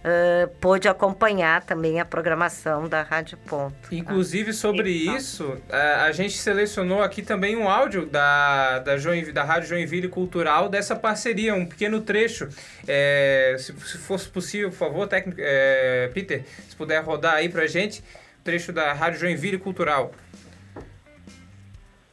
uh, 0.04 0.48
pôde 0.60 0.88
acompanhar 0.88 1.64
também 1.64 2.00
a 2.00 2.06
programação 2.06 2.88
da 2.88 3.02
Rádio 3.02 3.38
Ponto. 3.38 3.76
Inclusive, 3.92 4.54
sobre 4.54 4.90
isso, 4.90 5.58
a 5.70 6.12
gente 6.12 6.38
selecionou 6.38 7.02
aqui 7.02 7.22
também 7.22 7.56
um 7.56 7.70
áudio 7.70 8.06
da, 8.06 8.80
da, 8.80 8.98
Joinville, 8.98 9.32
da 9.32 9.44
Rádio 9.44 9.70
Joinville 9.70 10.08
Cultural 10.08 10.70
dessa 10.70 10.96
parceria, 10.96 11.54
um 11.54 11.66
pequeno 11.66 12.02
trecho. 12.02 12.50
É, 12.88 13.56
se, 13.60 13.74
se, 13.74 13.98
fosse 13.98 14.28
possível, 14.30 14.70
por 14.70 14.78
favor, 14.78 15.08
técnico, 15.08 15.40
é, 15.42 16.10
Peter, 16.14 16.44
se 16.68 16.76
puder 16.76 17.04
rodar 17.04 17.36
aí 17.36 17.50
pra 17.50 17.68
gente, 17.68 18.04
trecho 18.44 18.72
da 18.72 18.94
Rádio 18.94 19.20
Joinville 19.20 19.58
Cultural. 19.58 20.12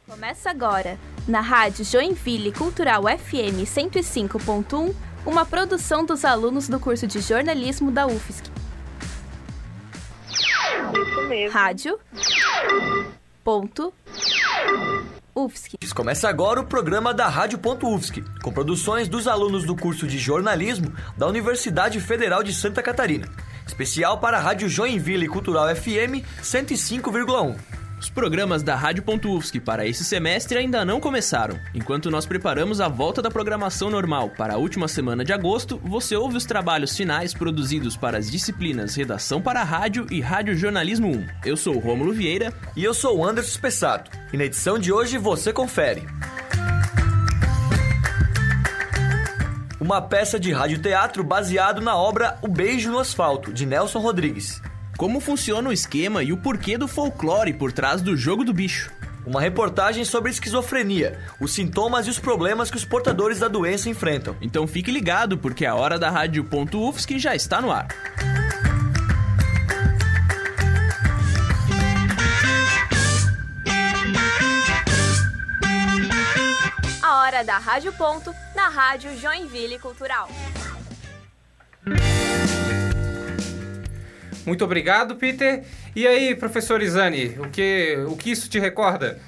Começa 0.06 0.50
agora, 0.50 0.98
na 1.26 1.40
Rádio 1.40 1.84
Joinville 1.84 2.52
Cultural 2.52 3.04
FM 3.04 3.64
105.1 3.64 4.94
uma 5.26 5.44
produção 5.44 6.04
dos 6.04 6.24
alunos 6.24 6.68
do 6.68 6.78
curso 6.78 7.06
de 7.06 7.20
jornalismo 7.20 7.90
da 7.90 8.06
UFSC. 8.06 8.44
Isso 10.92 11.22
mesmo. 11.28 11.52
Rádio. 11.52 11.98
Ponto. 13.42 13.92
UFSC. 15.34 15.78
Começa 15.94 16.28
agora 16.28 16.60
o 16.60 16.66
programa 16.66 17.12
da 17.12 17.28
Rádio 17.28 17.58
Ponto 17.58 17.92
UFSC, 17.92 18.22
com 18.42 18.52
produções 18.52 19.08
dos 19.08 19.26
alunos 19.26 19.64
do 19.64 19.74
curso 19.74 20.06
de 20.06 20.18
jornalismo 20.18 20.92
da 21.16 21.26
Universidade 21.26 22.00
Federal 22.00 22.42
de 22.42 22.52
Santa 22.52 22.82
Catarina. 22.82 23.28
Especial 23.66 24.18
para 24.18 24.36
a 24.36 24.40
Rádio 24.40 24.68
Joinville 24.68 25.26
Cultural 25.26 25.74
FM 25.74 26.22
105,1. 26.40 27.83
Os 28.04 28.10
programas 28.10 28.62
da 28.62 28.76
Rádio.UFSC 28.76 29.60
para 29.60 29.86
esse 29.86 30.04
semestre 30.04 30.58
ainda 30.58 30.84
não 30.84 31.00
começaram. 31.00 31.58
Enquanto 31.74 32.10
nós 32.10 32.26
preparamos 32.26 32.78
a 32.78 32.86
volta 32.86 33.22
da 33.22 33.30
programação 33.30 33.88
normal 33.88 34.28
para 34.28 34.52
a 34.52 34.56
última 34.58 34.86
semana 34.86 35.24
de 35.24 35.32
agosto, 35.32 35.80
você 35.82 36.14
ouve 36.14 36.36
os 36.36 36.44
trabalhos 36.44 36.94
finais 36.94 37.32
produzidos 37.32 37.96
para 37.96 38.18
as 38.18 38.30
disciplinas 38.30 38.94
Redação 38.94 39.40
para 39.40 39.62
a 39.62 39.64
Rádio 39.64 40.06
e 40.10 40.20
Rádio 40.20 40.54
Jornalismo 40.54 41.08
1. 41.08 41.26
Eu 41.46 41.56
sou 41.56 41.78
Rômulo 41.78 42.12
Vieira. 42.12 42.52
E 42.76 42.84
eu 42.84 42.92
sou 42.92 43.20
o 43.20 43.24
Anderson 43.24 43.52
Spessato. 43.52 44.10
E 44.34 44.36
na 44.36 44.44
edição 44.44 44.78
de 44.78 44.92
hoje 44.92 45.16
você 45.16 45.50
confere. 45.50 46.06
Uma 49.80 50.02
peça 50.02 50.38
de 50.38 50.52
radioteatro 50.52 51.24
baseado 51.24 51.80
na 51.80 51.96
obra 51.96 52.36
O 52.42 52.48
Beijo 52.48 52.92
no 52.92 52.98
Asfalto, 52.98 53.50
de 53.50 53.64
Nelson 53.64 54.00
Rodrigues. 54.00 54.60
Como 54.96 55.18
funciona 55.18 55.70
o 55.70 55.72
esquema 55.72 56.22
e 56.22 56.32
o 56.32 56.36
porquê 56.36 56.78
do 56.78 56.86
folclore 56.86 57.52
por 57.52 57.72
trás 57.72 58.00
do 58.00 58.16
jogo 58.16 58.44
do 58.44 58.52
bicho. 58.52 58.92
Uma 59.26 59.40
reportagem 59.40 60.04
sobre 60.04 60.30
esquizofrenia, 60.30 61.18
os 61.40 61.52
sintomas 61.52 62.06
e 62.06 62.10
os 62.10 62.18
problemas 62.18 62.70
que 62.70 62.76
os 62.76 62.84
portadores 62.84 63.40
da 63.40 63.48
doença 63.48 63.88
enfrentam. 63.88 64.36
Então 64.40 64.68
fique 64.68 64.92
ligado, 64.92 65.36
porque 65.36 65.66
a 65.66 65.74
hora 65.74 65.98
da 65.98 66.10
Rádio.UFSC 66.10 67.18
já 67.18 67.34
está 67.34 67.60
no 67.60 67.72
ar. 67.72 67.88
A 77.02 77.16
hora 77.22 77.42
da 77.42 77.58
Rádio 77.58 77.92
Ponto, 77.94 78.32
na 78.54 78.68
Rádio 78.68 79.18
Joinville 79.18 79.78
Cultural. 79.80 80.28
Muito 84.46 84.64
obrigado, 84.64 85.16
Peter. 85.16 85.64
E 85.94 86.06
aí, 86.06 86.34
professor 86.34 86.82
Isane, 86.82 87.36
o 87.38 87.48
que, 87.50 87.96
o 88.08 88.16
que 88.16 88.30
isso 88.30 88.48
te 88.48 88.58
recorda? 88.58 89.18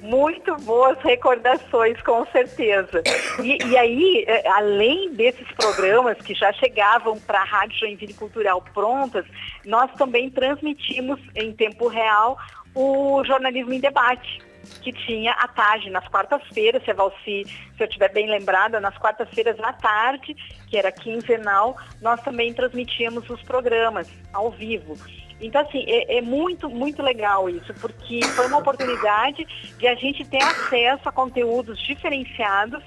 Muito 0.00 0.54
boas 0.56 0.98
recordações, 1.00 2.00
com 2.02 2.26
certeza. 2.26 3.02
E, 3.42 3.56
e, 3.66 3.76
aí, 3.76 4.24
é, 4.28 4.46
além 4.48 5.14
desses 5.14 5.50
programas 5.52 6.18
que 6.18 6.34
já 6.34 6.52
chegavam 6.52 7.18
para 7.18 7.40
a 7.40 7.44
Rádio 7.44 7.78
Joinville 7.78 8.12
Cultural 8.12 8.62
prontas, 8.74 9.24
nós 9.64 9.90
também 9.92 10.28
transmitimos 10.28 11.18
em 11.34 11.52
tempo 11.54 11.88
real 11.88 12.38
o 12.74 13.24
jornalismo 13.24 13.72
em 13.72 13.80
debate 13.80 14.43
que 14.82 14.92
tinha 14.92 15.32
à 15.32 15.48
tarde, 15.48 15.90
nas 15.90 16.06
quartas-feiras, 16.08 16.82
se 16.84 17.44
se 17.44 17.82
eu 17.82 17.86
estiver 17.86 18.12
bem 18.12 18.28
lembrada, 18.28 18.80
nas 18.80 18.96
quartas-feiras 18.98 19.58
à 19.60 19.72
tarde, 19.72 20.34
que 20.68 20.76
era 20.76 20.90
quinzenal, 20.92 21.76
nós 22.00 22.20
também 22.22 22.52
transmitíamos 22.52 23.28
os 23.28 23.42
programas 23.42 24.08
ao 24.32 24.50
vivo. 24.50 24.96
Então, 25.40 25.60
assim, 25.60 25.84
é, 25.86 26.18
é, 26.18 26.22
muito, 26.22 26.68
muito 26.70 27.02
legal 27.02 27.48
isso, 27.48 27.74
porque 27.74 28.22
foi 28.22 28.46
uma 28.46 28.58
oportunidade 28.58 29.46
de 29.76 29.86
a 29.86 29.94
gente 29.94 30.24
ter 30.24 30.42
acesso 30.42 31.08
a 31.08 31.12
conteúdos 31.12 31.78
diferenciados 31.80 32.82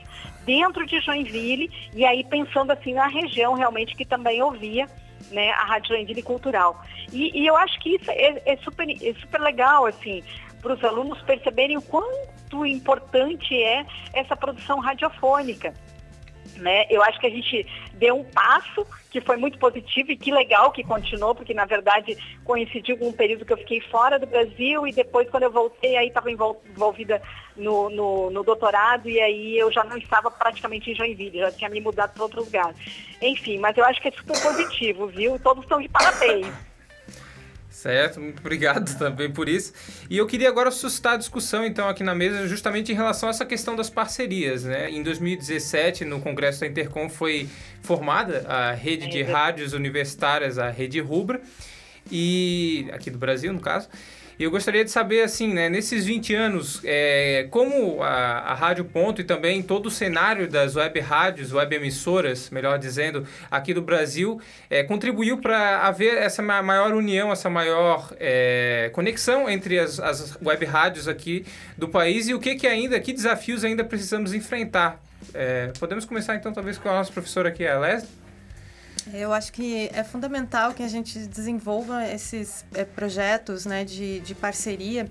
dentro 0.46 0.86
de 0.86 1.00
Joinville 1.02 1.70
e 1.94 2.06
aí 2.06 2.24
pensando 2.24 2.72
assim 2.72 2.94
na 2.94 3.08
região 3.08 3.54
realmente 3.54 3.96
que 3.96 4.06
também 4.06 4.42
ouvia 4.42 4.88
né, 5.30 5.52
a 5.52 5.66
Rádio 5.66 5.90
Joinville 5.90 6.24
Cultural. 6.24 6.82
E, 7.12 7.42
e 7.42 7.46
eu 7.46 7.56
acho 7.58 7.78
que 7.80 7.96
isso 7.96 8.10
é, 8.10 8.42
é, 8.46 8.58
super, 8.58 8.88
é 8.90 9.14
super 9.20 9.42
legal, 9.42 9.86
assim, 9.86 10.24
para 10.62 10.74
os 10.74 10.84
alunos 10.84 11.22
perceberem 11.22 11.78
o 11.78 11.82
quanto 11.82 12.66
importante 12.66 13.56
é 13.56 13.86
essa 14.14 14.36
produção 14.36 14.80
radiofônica. 14.80 15.74
Né? 16.56 16.86
Eu 16.90 17.04
acho 17.04 17.20
que 17.20 17.28
a 17.28 17.30
gente 17.30 17.68
deu 17.94 18.18
um 18.18 18.24
passo 18.24 18.86
que 19.12 19.22
foi 19.22 19.38
muito 19.38 19.60
positivo 19.60 20.12
e 20.12 20.18
que 20.18 20.32
legal 20.32 20.72
que 20.72 20.84
continuou, 20.84 21.36
porque 21.36 21.54
na 21.54 21.66
verdade 21.66 22.18
coincidiu 22.44 22.98
com 22.98 23.10
um 23.10 23.14
período 23.14 23.46
que 23.46 23.54
eu 23.54 23.58
fiquei 23.58 23.82
fora 23.82 24.18
do 24.18 24.26
Brasil 24.26 24.88
e 24.88 24.92
depois 24.92 25.30
quando 25.30 25.44
eu 25.44 25.52
voltei 25.52 25.98
aí 25.98 26.08
estava 26.08 26.32
envolvida 26.32 27.22
no, 27.56 27.90
no, 27.90 28.30
no, 28.32 28.44
doutorado 28.44 29.10
e 29.10 29.20
aí 29.20 29.58
eu 29.58 29.72
já 29.72 29.84
não 29.84 29.98
estava 29.98 30.32
praticamente 30.32 30.92
em 30.92 30.96
Joinville, 30.96 31.40
já 31.40 31.52
tinha 31.52 31.70
me 31.70 31.82
mudado 31.82 32.14
para 32.14 32.24
outro 32.24 32.44
lugar. 32.44 32.74
Enfim, 33.22 33.60
mas 33.60 33.78
eu 33.78 33.86
acho 33.86 34.02
que 34.02 34.08
é 34.08 34.12
super 34.12 34.40
positivo, 34.42 35.08
viu? 35.08 35.40
Todos 35.40 35.64
estão 35.64 35.82
de 35.82 35.90
parabéns. 35.90 36.48
Certo, 37.78 38.20
muito 38.20 38.40
obrigado 38.40 38.92
também 38.98 39.30
por 39.30 39.48
isso. 39.48 39.72
E 40.10 40.18
eu 40.18 40.26
queria 40.26 40.50
agora 40.50 40.72
suscitar 40.72 41.14
a 41.14 41.16
discussão, 41.16 41.64
então, 41.64 41.88
aqui 41.88 42.04
na 42.04 42.16
mesa, 42.16 42.48
justamente 42.48 42.92
em 42.92 42.96
relação 42.96 43.30
a 43.30 43.30
essa 43.30 43.46
questão 43.46 43.76
das 43.76 43.88
parcerias. 43.88 44.64
Né? 44.64 44.90
Em 44.90 45.04
2017, 45.04 46.04
no 46.04 46.20
Congresso 46.20 46.62
da 46.62 46.66
Intercom, 46.66 47.08
foi 47.08 47.48
formada 47.84 48.44
a 48.48 48.72
rede 48.74 49.08
de 49.08 49.22
rádios 49.22 49.74
universitárias, 49.74 50.58
a 50.58 50.72
Rede 50.72 51.00
Rubra, 51.00 51.40
e 52.12 52.88
aqui 52.94 53.12
do 53.12 53.20
Brasil, 53.20 53.54
no 53.54 53.60
caso. 53.60 53.88
E 54.40 54.44
eu 54.44 54.52
gostaria 54.52 54.86
de 54.86 54.92
saber, 54.92 55.24
assim, 55.24 55.52
né, 55.52 55.68
nesses 55.68 56.06
20 56.06 56.36
anos, 56.36 56.80
é, 56.84 57.48
como 57.50 58.04
a, 58.04 58.52
a 58.52 58.54
Rádio 58.54 58.86
Ponto 58.86 59.20
e 59.20 59.24
também 59.24 59.64
todo 59.64 59.88
o 59.88 59.92
cenário 59.92 60.48
das 60.48 60.76
web 60.76 61.00
rádios, 61.00 61.52
web 61.52 61.76
emissoras, 61.76 62.52
melhor 62.52 62.78
dizendo, 62.78 63.26
aqui 63.50 63.74
do 63.74 63.82
Brasil, 63.82 64.40
é, 64.70 64.84
contribuiu 64.84 65.40
para 65.40 65.80
haver 65.80 66.18
essa 66.18 66.44
maior 66.44 66.94
união, 66.94 67.32
essa 67.32 67.50
maior 67.50 68.14
é, 68.20 68.92
conexão 68.94 69.50
entre 69.50 69.80
as, 69.80 70.00
as 70.00 70.38
web 70.40 70.64
rádios 70.66 71.08
aqui 71.08 71.44
do 71.76 71.90
país 71.90 72.28
e 72.28 72.36
o 72.36 72.40
que, 72.40 72.54
que 72.54 72.68
ainda, 72.68 73.00
que 73.00 73.14
desafios 73.14 73.64
ainda 73.64 73.84
precisamos 73.84 74.36
enfrentar. 74.36 75.02
É, 75.34 75.72
podemos 75.80 76.06
começar 76.06 76.36
então 76.36 76.54
talvez 76.54 76.78
com 76.78 76.88
a 76.90 76.94
nossa 76.94 77.12
professora 77.12 77.50
aqui, 77.50 77.66
a 77.66 77.80
Leslie? 77.80 78.27
Eu 79.14 79.34
acho 79.34 79.52
que 79.54 79.90
é 79.94 80.04
fundamental 80.04 80.74
que 80.74 80.84
a 80.84 80.88
gente 80.88 81.20
desenvolva 81.20 82.06
esses 82.08 82.66
é, 82.74 82.84
projetos 82.84 83.66
né, 83.66 83.84
de, 83.84 84.20
de 84.20 84.36
parceria 84.36 85.10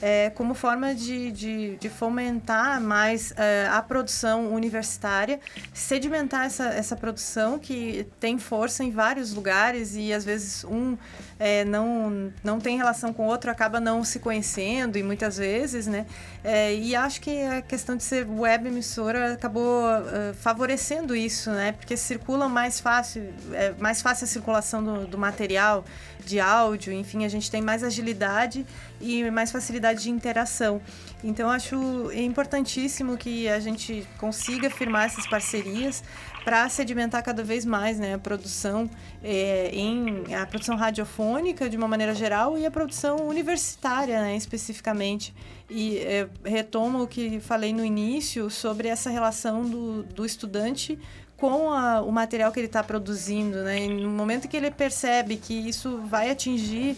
é, 0.00 0.30
como 0.30 0.54
forma 0.54 0.94
de, 0.94 1.30
de, 1.32 1.76
de 1.76 1.88
fomentar 1.88 2.80
mais 2.80 3.32
é, 3.36 3.68
a 3.70 3.82
produção 3.82 4.52
universitária, 4.52 5.40
sedimentar 5.72 6.46
essa, 6.46 6.66
essa 6.66 6.96
produção 6.96 7.58
que 7.58 8.06
tem 8.20 8.38
força 8.38 8.84
em 8.84 8.90
vários 8.90 9.32
lugares 9.32 9.96
e 9.96 10.12
às 10.12 10.24
vezes 10.24 10.64
um 10.64 10.96
é, 11.38 11.64
não, 11.64 12.32
não 12.42 12.58
tem 12.58 12.76
relação 12.76 13.12
com 13.12 13.26
o 13.26 13.28
outro, 13.28 13.50
acaba 13.50 13.78
não 13.78 14.02
se 14.02 14.18
conhecendo 14.18 14.98
e 14.98 15.02
muitas 15.02 15.36
vezes, 15.36 15.86
né? 15.86 16.06
É, 16.42 16.74
e 16.74 16.96
acho 16.96 17.20
que 17.20 17.42
a 17.42 17.62
questão 17.62 17.96
de 17.96 18.02
ser 18.02 18.26
web 18.28 18.68
emissora 18.68 19.34
acabou 19.34 19.84
uh, 19.84 20.34
favorecendo 20.34 21.14
isso, 21.14 21.50
né? 21.50 21.72
Porque 21.72 21.96
circula 21.96 22.48
mais 22.48 22.80
fácil, 22.80 23.32
é 23.52 23.72
mais 23.78 24.02
fácil 24.02 24.24
a 24.24 24.28
circulação 24.28 24.82
do, 24.82 25.06
do 25.06 25.18
material, 25.18 25.84
de 26.24 26.40
áudio, 26.40 26.92
enfim, 26.92 27.24
a 27.24 27.28
gente 27.28 27.50
tem 27.50 27.62
mais 27.62 27.82
agilidade 27.82 28.66
e 29.00 29.30
mais 29.30 29.50
facilidade 29.50 30.02
de 30.02 30.10
interação. 30.10 30.80
Então, 31.22 31.50
acho 31.50 31.76
importantíssimo 32.12 33.16
que 33.16 33.48
a 33.48 33.58
gente 33.60 34.06
consiga 34.18 34.70
firmar 34.70 35.06
essas 35.06 35.26
parcerias 35.26 36.02
para 36.44 36.68
sedimentar 36.68 37.22
cada 37.22 37.42
vez 37.42 37.64
mais 37.64 37.98
né, 37.98 38.14
a 38.14 38.18
produção 38.18 38.88
é, 39.22 39.70
em 39.72 40.34
a 40.34 40.46
produção 40.46 40.76
radiofônica 40.76 41.68
de 41.68 41.76
uma 41.76 41.86
maneira 41.86 42.14
geral 42.14 42.56
e 42.56 42.64
a 42.64 42.70
produção 42.70 43.26
universitária 43.26 44.20
né, 44.22 44.36
especificamente 44.36 45.34
e 45.68 45.98
é, 45.98 46.28
retomo 46.44 47.02
o 47.02 47.06
que 47.06 47.38
falei 47.40 47.72
no 47.72 47.84
início 47.84 48.48
sobre 48.48 48.88
essa 48.88 49.10
relação 49.10 49.68
do, 49.68 50.02
do 50.04 50.24
estudante 50.24 50.98
com 51.36 51.70
a, 51.70 52.02
o 52.02 52.10
material 52.10 52.50
que 52.50 52.58
ele 52.58 52.66
está 52.66 52.82
produzindo, 52.82 53.62
né? 53.62 53.84
E 53.84 53.88
no 53.88 54.10
momento 54.10 54.48
que 54.48 54.56
ele 54.56 54.72
percebe 54.72 55.36
que 55.36 55.54
isso 55.54 55.98
vai 55.98 56.30
atingir 56.30 56.96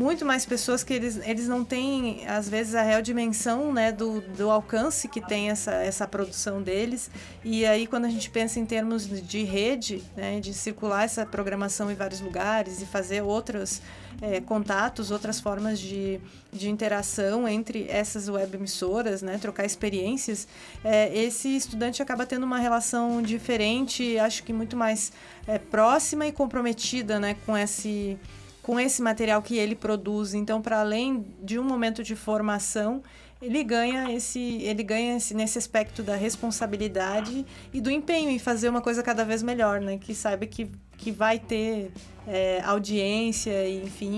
muito 0.00 0.24
mais 0.24 0.46
pessoas 0.46 0.82
que 0.82 0.94
eles, 0.94 1.20
eles 1.26 1.46
não 1.46 1.62
têm, 1.62 2.26
às 2.26 2.48
vezes, 2.48 2.74
a 2.74 2.80
real 2.80 3.02
dimensão 3.02 3.70
né, 3.70 3.92
do, 3.92 4.22
do 4.22 4.50
alcance 4.50 5.06
que 5.06 5.20
tem 5.20 5.50
essa, 5.50 5.72
essa 5.72 6.08
produção 6.08 6.62
deles. 6.62 7.10
E 7.44 7.66
aí, 7.66 7.86
quando 7.86 8.06
a 8.06 8.08
gente 8.08 8.30
pensa 8.30 8.58
em 8.58 8.64
termos 8.64 9.06
de 9.06 9.42
rede, 9.42 10.02
né, 10.16 10.40
de 10.40 10.54
circular 10.54 11.04
essa 11.04 11.26
programação 11.26 11.90
em 11.90 11.94
vários 11.94 12.22
lugares 12.22 12.80
e 12.80 12.86
fazer 12.86 13.20
outros 13.20 13.82
é, 14.22 14.40
contatos, 14.40 15.10
outras 15.10 15.38
formas 15.38 15.78
de, 15.78 16.18
de 16.50 16.70
interação 16.70 17.46
entre 17.46 17.86
essas 17.90 18.26
web 18.26 18.56
emissoras, 18.56 19.20
né, 19.20 19.36
trocar 19.36 19.66
experiências, 19.66 20.48
é, 20.82 21.14
esse 21.14 21.54
estudante 21.54 22.02
acaba 22.02 22.24
tendo 22.24 22.44
uma 22.44 22.58
relação 22.58 23.20
diferente, 23.20 24.18
acho 24.18 24.44
que 24.44 24.52
muito 24.52 24.78
mais 24.78 25.12
é, 25.46 25.58
próxima 25.58 26.26
e 26.26 26.32
comprometida 26.32 27.20
né, 27.20 27.36
com 27.44 27.54
esse 27.54 28.18
com 28.62 28.78
esse 28.78 29.02
material 29.02 29.42
que 29.42 29.56
ele 29.56 29.74
produz. 29.74 30.34
Então, 30.34 30.60
para 30.60 30.80
além 30.80 31.26
de 31.42 31.58
um 31.58 31.64
momento 31.64 32.02
de 32.02 32.14
formação, 32.14 33.02
ele 33.42 33.64
ganha 33.64 34.12
esse 34.12 34.38
ele 34.62 34.82
ganha 34.82 35.16
esse, 35.16 35.34
nesse 35.34 35.58
aspecto 35.58 36.02
da 36.02 36.14
responsabilidade 36.14 37.46
e 37.72 37.80
do 37.80 37.90
empenho 37.90 38.28
em 38.28 38.38
fazer 38.38 38.68
uma 38.68 38.82
coisa 38.82 39.02
cada 39.02 39.24
vez 39.24 39.42
melhor, 39.42 39.80
né? 39.80 39.96
Que 39.96 40.14
saiba 40.14 40.44
que, 40.46 40.70
que 40.98 41.10
vai 41.10 41.38
ter 41.38 41.90
é, 42.26 42.60
audiência, 42.62 43.68
enfim, 43.68 44.12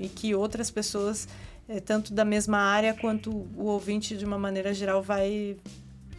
e, 0.00 0.06
e, 0.06 0.08
que 0.08 0.34
outras 0.34 0.70
pessoas, 0.70 1.28
é, 1.68 1.78
tanto 1.78 2.12
da 2.12 2.24
mesma 2.24 2.58
área 2.58 2.92
quanto 2.92 3.30
o 3.30 3.66
ouvinte 3.66 4.16
de 4.16 4.24
uma 4.24 4.38
maneira 4.38 4.74
geral 4.74 5.00
vai 5.00 5.56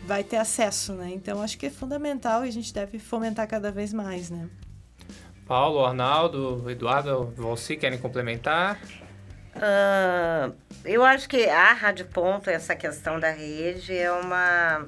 vai 0.05 0.23
ter 0.23 0.37
acesso, 0.37 0.93
né? 0.93 1.11
Então 1.13 1.41
acho 1.41 1.57
que 1.57 1.65
é 1.65 1.69
fundamental 1.69 2.45
e 2.45 2.47
a 2.47 2.51
gente 2.51 2.73
deve 2.73 2.97
fomentar 2.97 3.45
cada 3.45 3.71
vez 3.71 3.91
mais, 3.91 4.29
né? 4.29 4.49
Paulo, 5.47 5.85
Arnaldo, 5.85 6.69
Eduardo, 6.69 7.33
você 7.37 7.77
querem 7.77 7.97
complementar? 7.97 8.77
Uh, 9.55 10.53
eu 10.83 11.03
acho 11.05 11.27
que 11.29 11.47
a 11.49 11.71
Rádio 11.73 12.05
Ponto, 12.07 12.49
essa 12.49 12.75
questão 12.75 13.19
da 13.19 13.31
rede, 13.31 13.97
é 13.97 14.11
uma. 14.11 14.85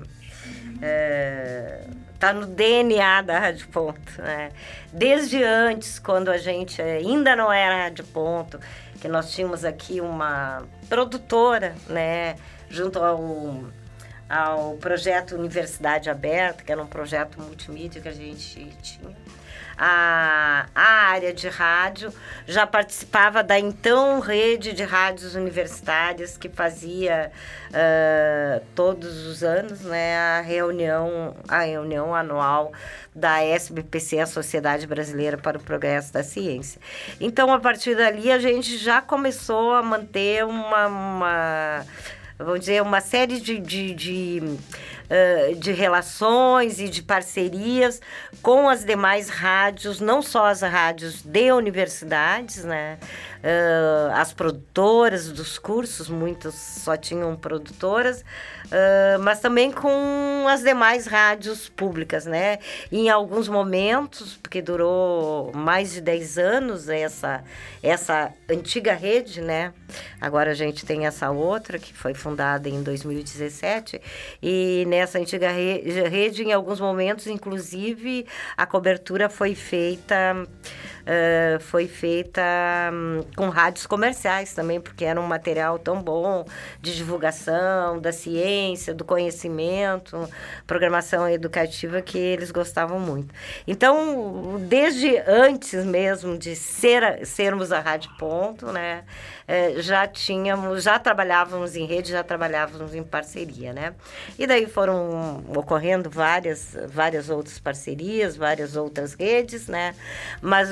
É, 0.81 1.85
tá 2.19 2.33
no 2.33 2.45
DNA 2.45 3.21
da 3.21 3.39
Rádio 3.39 3.67
Ponto. 3.69 4.21
Né? 4.21 4.51
Desde 4.91 5.41
antes, 5.41 5.97
quando 5.97 6.29
a 6.29 6.37
gente 6.37 6.81
ainda 6.81 7.35
não 7.35 7.51
era 7.51 7.83
Rádio 7.83 8.05
Ponto, 8.05 8.59
que 8.99 9.07
nós 9.07 9.31
tínhamos 9.31 9.63
aqui 9.63 10.01
uma 10.01 10.63
produtora, 10.89 11.73
né, 11.87 12.35
junto 12.69 12.99
ao, 12.99 13.63
ao 14.29 14.73
projeto 14.75 15.35
Universidade 15.35 16.09
Aberta, 16.09 16.63
que 16.63 16.71
era 16.71 16.81
um 16.81 16.87
projeto 16.87 17.41
multimídia 17.41 18.01
que 18.01 18.09
a 18.09 18.13
gente 18.13 18.69
tinha 18.81 19.15
a, 19.79 20.65
a 20.75 20.81
área 21.11 21.33
de 21.33 21.47
rádio, 21.47 22.13
já 22.45 22.67
participava 22.67 23.41
da 23.41 23.57
então 23.57 24.19
rede 24.19 24.73
de 24.73 24.83
rádios 24.83 25.35
universitárias 25.35 26.37
que 26.37 26.49
fazia 26.49 27.31
uh, 27.69 28.61
todos 28.75 29.25
os 29.25 29.41
anos 29.41 29.81
né, 29.81 30.17
a 30.17 30.41
reunião, 30.41 31.33
a 31.47 31.61
reunião 31.61 32.13
anual 32.13 32.73
da 33.15 33.41
SBPC, 33.41 34.19
a 34.19 34.25
Sociedade 34.25 34.85
Brasileira 34.85 35.37
para 35.37 35.57
o 35.57 35.61
Progresso 35.61 36.11
da 36.11 36.23
Ciência. 36.23 36.81
Então, 37.19 37.53
a 37.53 37.59
partir 37.59 37.95
dali, 37.95 38.31
a 38.31 38.39
gente 38.39 38.77
já 38.77 39.01
começou 39.01 39.73
a 39.73 39.81
manter 39.81 40.45
uma, 40.45 40.87
uma 40.87 41.85
vamos 42.39 42.61
dizer, 42.61 42.81
uma 42.81 43.01
série 43.01 43.39
de, 43.39 43.59
de, 43.59 43.93
de, 43.93 44.41
uh, 44.41 45.55
de 45.55 45.71
relações 45.73 46.79
e 46.79 46.87
de 46.87 47.03
parcerias 47.03 48.01
com 48.41 48.69
as 48.69 48.85
demais 48.85 49.29
rádios, 49.29 49.99
não 49.99 50.21
só 50.21 50.45
as 50.45 50.61
rádios 50.61 51.21
de 51.21 51.51
universidades, 51.51 52.63
né? 52.63 52.97
Uh, 53.39 54.11
as 54.15 54.33
produtoras 54.33 55.31
dos 55.31 55.57
cursos, 55.57 56.09
muitas 56.09 56.53
só 56.55 56.97
tinham 56.97 57.33
produtoras, 57.37 58.19
uh, 58.65 59.19
mas 59.21 59.39
também 59.39 59.71
com 59.71 60.45
as 60.49 60.61
demais 60.61 61.07
rádios 61.07 61.69
públicas, 61.69 62.25
né? 62.25 62.59
Em 62.91 63.09
alguns 63.09 63.47
momentos, 63.47 64.37
porque 64.43 64.61
durou 64.61 65.53
mais 65.53 65.93
de 65.93 66.01
10 66.01 66.37
anos 66.37 66.89
essa, 66.89 67.41
essa 67.81 68.33
antiga 68.49 68.93
rede, 68.93 69.39
né? 69.39 69.73
Agora 70.19 70.51
a 70.51 70.55
gente 70.55 70.85
tem 70.85 71.05
essa 71.05 71.31
outra 71.31 71.79
que 71.79 71.93
foi 71.93 72.13
fundada 72.13 72.67
em 72.67 72.83
2017 72.83 74.01
e 74.43 74.83
nessa 74.85 75.17
antiga 75.17 75.49
rede, 75.49 76.43
em 76.43 76.51
alguns 76.51 76.79
momentos, 76.79 77.25
inclusive, 77.27 78.25
a 78.57 78.65
cobertura 78.65 79.29
foi 79.29 79.55
feita 79.55 80.45
uh, 81.09 81.59
foi 81.59 81.87
feita 81.87 82.41
um, 82.93 83.23
com 83.35 83.49
rádios 83.49 83.87
comerciais 83.87 84.53
também, 84.53 84.79
porque 84.79 85.03
era 85.03 85.19
um 85.19 85.25
material 85.25 85.79
tão 85.79 86.01
bom 86.01 86.45
de 86.81 86.95
divulgação 86.95 87.99
da 87.99 88.11
ciência, 88.11 88.93
do 88.93 89.03
conhecimento, 89.03 90.29
programação 90.67 91.27
educativa 91.27 92.01
que 92.01 92.17
eles 92.17 92.51
gostavam 92.51 92.99
muito. 92.99 93.33
Então, 93.67 94.57
desde 94.61 95.17
antes 95.27 95.83
mesmo 95.83 96.37
de 96.37 96.55
ser, 96.55 97.25
sermos 97.25 97.71
a 97.71 97.79
Rádio 97.79 98.11
Ponto, 98.17 98.67
né, 98.67 99.03
é, 99.47 99.81
já 99.81 100.07
tínhamos, 100.07 100.83
já 100.83 100.99
trabalhávamos 100.99 101.75
em 101.75 101.85
rede, 101.85 102.11
já 102.11 102.23
trabalhávamos 102.23 102.93
em 102.93 103.01
parceria, 103.01 103.73
né? 103.73 103.95
E 104.37 104.45
daí 104.45 104.67
foram 104.67 105.43
ocorrendo 105.55 106.07
várias, 106.07 106.77
várias 106.87 107.31
outras 107.31 107.57
parcerias, 107.57 108.37
várias 108.37 108.75
outras 108.75 109.15
redes, 109.15 109.67
né? 109.67 109.95
Mas 110.39 110.69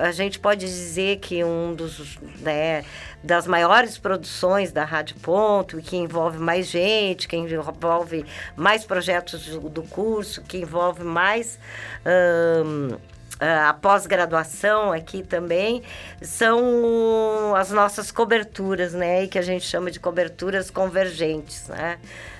a 0.00 0.10
gente 0.12 0.38
pode 0.38 0.66
dizer 0.66 1.18
que 1.18 1.42
um 1.44 1.74
dos, 1.74 2.18
né, 2.40 2.84
das 3.22 3.46
maiores 3.46 3.98
produções 3.98 4.72
da 4.72 4.84
Rádio 4.84 5.16
Ponto, 5.16 5.78
que 5.78 5.96
envolve 5.96 6.38
mais 6.38 6.66
gente, 6.66 7.28
que 7.28 7.36
envolve 7.36 8.24
mais 8.56 8.84
projetos 8.84 9.46
do, 9.46 9.82
curso, 9.82 10.42
que 10.42 10.58
envolve 10.58 11.04
mais... 11.04 11.58
Um, 12.06 12.96
a 13.40 13.72
pós-graduação 13.72 14.92
aqui 14.92 15.22
também 15.22 15.82
são 16.20 17.54
as 17.54 17.70
nossas 17.70 18.10
coberturas, 18.10 18.94
né? 18.94 19.24
E 19.24 19.28
que 19.28 19.38
a 19.38 19.42
gente 19.42 19.64
chama 19.64 19.92
de 19.92 20.00
coberturas 20.00 20.70
convergentes, 20.70 21.68
né? 21.68 21.98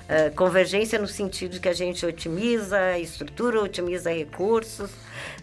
Uh, 0.09 0.33
convergência 0.35 0.97
no 0.97 1.07
sentido 1.07 1.51
de 1.51 1.59
que 1.59 1.69
a 1.69 1.73
gente 1.73 2.03
otimiza 2.03 2.97
estrutura, 2.97 3.61
otimiza 3.61 4.11
recursos, 4.11 4.89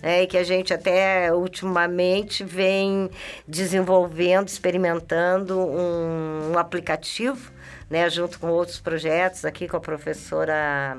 né? 0.02 0.24
e 0.24 0.26
que 0.26 0.37
a 0.37 0.42
gente 0.42 0.74
até 0.74 1.33
ultimamente 1.33 2.42
vem 2.42 3.09
desenvolvendo, 3.46 4.48
experimentando 4.48 5.57
um, 5.57 6.50
um 6.52 6.59
aplicativo, 6.59 7.52
né? 7.88 8.11
junto 8.11 8.40
com 8.40 8.48
outros 8.48 8.81
projetos 8.81 9.44
aqui 9.44 9.68
com 9.68 9.76
a 9.76 9.81
professora 9.81 10.98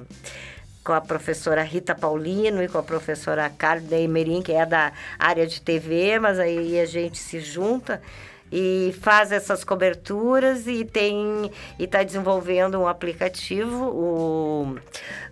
com 0.82 0.94
a 0.94 1.02
professora 1.02 1.62
Rita 1.64 1.94
Paulino 1.94 2.64
e 2.64 2.70
com 2.70 2.78
a 2.78 2.84
professora 2.84 3.50
Carla 3.50 3.98
Emerim, 3.98 4.42
que 4.42 4.54
é 4.54 4.66
da 4.66 4.94
área 5.20 5.46
de 5.46 5.62
TV, 5.62 6.18
mas 6.18 6.40
aí 6.40 6.80
a 6.80 6.86
gente 6.86 7.18
se 7.18 7.42
junta 7.42 8.02
e 8.52 8.96
faz 9.02 9.32
essas 9.32 9.64
coberturas 9.64 10.68
e 10.68 10.86
tem 10.86 11.52
e 11.78 11.84
está 11.84 12.04
desenvolvendo 12.04 12.80
um 12.80 12.88
aplicativo, 12.88 13.86
o, 13.86 14.78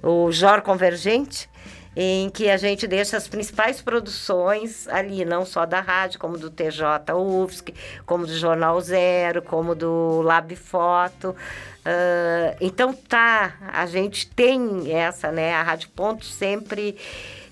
o 0.03 0.31
JOR 0.31 0.61
Convergente, 0.61 1.49
em 1.95 2.29
que 2.29 2.49
a 2.49 2.57
gente 2.57 2.85
deixa 2.87 3.15
as 3.15 3.27
principais 3.27 3.81
produções 3.81 4.87
ali, 4.89 5.23
não 5.23 5.45
só 5.45 5.65
da 5.65 5.79
rádio, 5.79 6.19
como 6.19 6.37
do 6.37 6.49
TJ 6.49 7.13
UFSC, 7.15 7.73
como 8.05 8.27
do 8.27 8.37
Jornal 8.37 8.79
Zero, 8.81 9.41
como 9.41 9.73
do 9.73 10.21
Lab 10.21 10.53
Foto. 10.57 11.29
Uh, 11.29 12.57
então 12.59 12.93
tá, 12.93 13.55
a 13.71 13.85
gente 13.85 14.27
tem 14.27 14.91
essa, 14.91 15.31
né? 15.31 15.53
A 15.53 15.63
Rádio 15.63 15.89
Ponto 15.89 16.25
sempre 16.25 16.97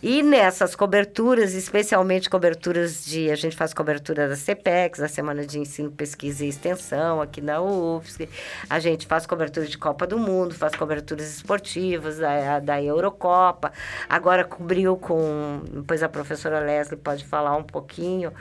e 0.03 0.21
nessas 0.21 0.75
coberturas, 0.75 1.53
especialmente 1.53 2.29
coberturas 2.29 3.05
de. 3.05 3.31
A 3.31 3.35
gente 3.35 3.55
faz 3.55 3.73
cobertura 3.73 4.27
da 4.27 4.35
CPEX, 4.35 4.99
da 4.99 5.07
Semana 5.07 5.45
de 5.45 5.57
Ensino, 5.57 5.89
Pesquisa 5.89 6.43
e 6.43 6.49
Extensão, 6.49 7.21
aqui 7.21 7.39
na 7.39 7.61
UFSC. 7.61 8.27
A 8.69 8.79
gente 8.79 9.07
faz 9.07 9.25
cobertura 9.25 9.65
de 9.65 9.77
Copa 9.77 10.05
do 10.05 10.19
Mundo, 10.19 10.53
faz 10.53 10.75
coberturas 10.75 11.33
esportivas 11.33 12.17
da, 12.17 12.59
da 12.59 12.83
Eurocopa. 12.83 13.71
Agora 14.09 14.43
cobriu 14.43 14.97
com. 14.97 15.61
Depois 15.71 16.03
a 16.03 16.09
professora 16.09 16.59
Leslie 16.59 16.99
pode 16.99 17.23
falar 17.23 17.55
um 17.55 17.63
pouquinho. 17.63 18.33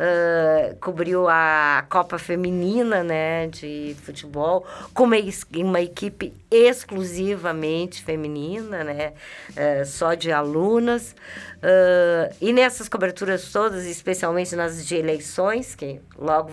Uh, 0.00 0.74
cobriu 0.80 1.28
a 1.28 1.84
Copa 1.90 2.16
Feminina 2.18 3.04
né, 3.04 3.46
de 3.48 3.94
futebol, 4.04 4.66
com 4.94 5.04
uma, 5.04 5.16
uma 5.56 5.82
equipe 5.82 6.32
exclusivamente 6.50 8.02
feminina, 8.02 8.82
né, 8.82 9.12
uh, 9.50 9.84
só 9.84 10.14
de 10.14 10.32
alunas. 10.32 11.09
Uh, 11.12 12.34
e 12.40 12.52
nessas 12.52 12.88
coberturas 12.88 13.50
todas, 13.52 13.84
especialmente 13.84 14.56
nas 14.56 14.86
de 14.86 14.96
eleições, 14.96 15.74
que 15.74 16.00
logo, 16.18 16.50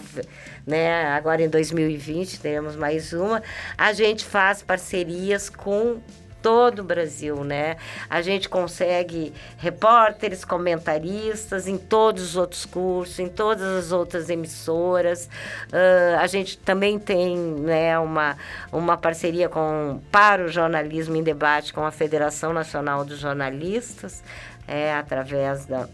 né, 0.66 1.06
agora 1.08 1.42
em 1.42 1.50
2020 1.50 2.40
teremos 2.40 2.76
mais 2.76 3.14
uma, 3.14 3.42
a 3.78 3.94
gente 3.94 4.26
faz 4.26 4.62
parcerias 4.62 5.50
com 5.50 6.02
todo 6.48 6.80
o 6.80 6.84
Brasil, 6.84 7.44
né? 7.44 7.76
A 8.10 8.22
gente 8.22 8.48
consegue 8.48 9.34
repórteres, 9.58 10.46
comentaristas 10.46 11.68
em 11.68 11.78
todos 11.78 12.24
os 12.24 12.36
outros 12.38 12.66
cursos, 12.66 13.20
em 13.20 13.28
todas 13.28 13.68
as 13.68 13.92
outras 13.92 14.30
emissoras. 14.30 15.30
Uh, 15.66 16.18
a 16.18 16.26
gente 16.26 16.58
também 16.58 16.98
tem 16.98 17.38
né, 17.38 18.00
uma, 18.00 18.38
uma 18.72 18.96
parceria 18.96 19.50
com, 19.50 20.00
para 20.10 20.46
o 20.46 20.48
jornalismo 20.48 21.18
em 21.18 21.22
debate 21.22 21.74
com 21.74 21.86
a 21.86 21.92
Federação 21.92 22.54
Nacional 22.54 23.04
dos 23.04 23.20
Jornalistas 23.20 24.24
é, 24.66 24.94
através 24.94 25.66
da, 25.66 25.90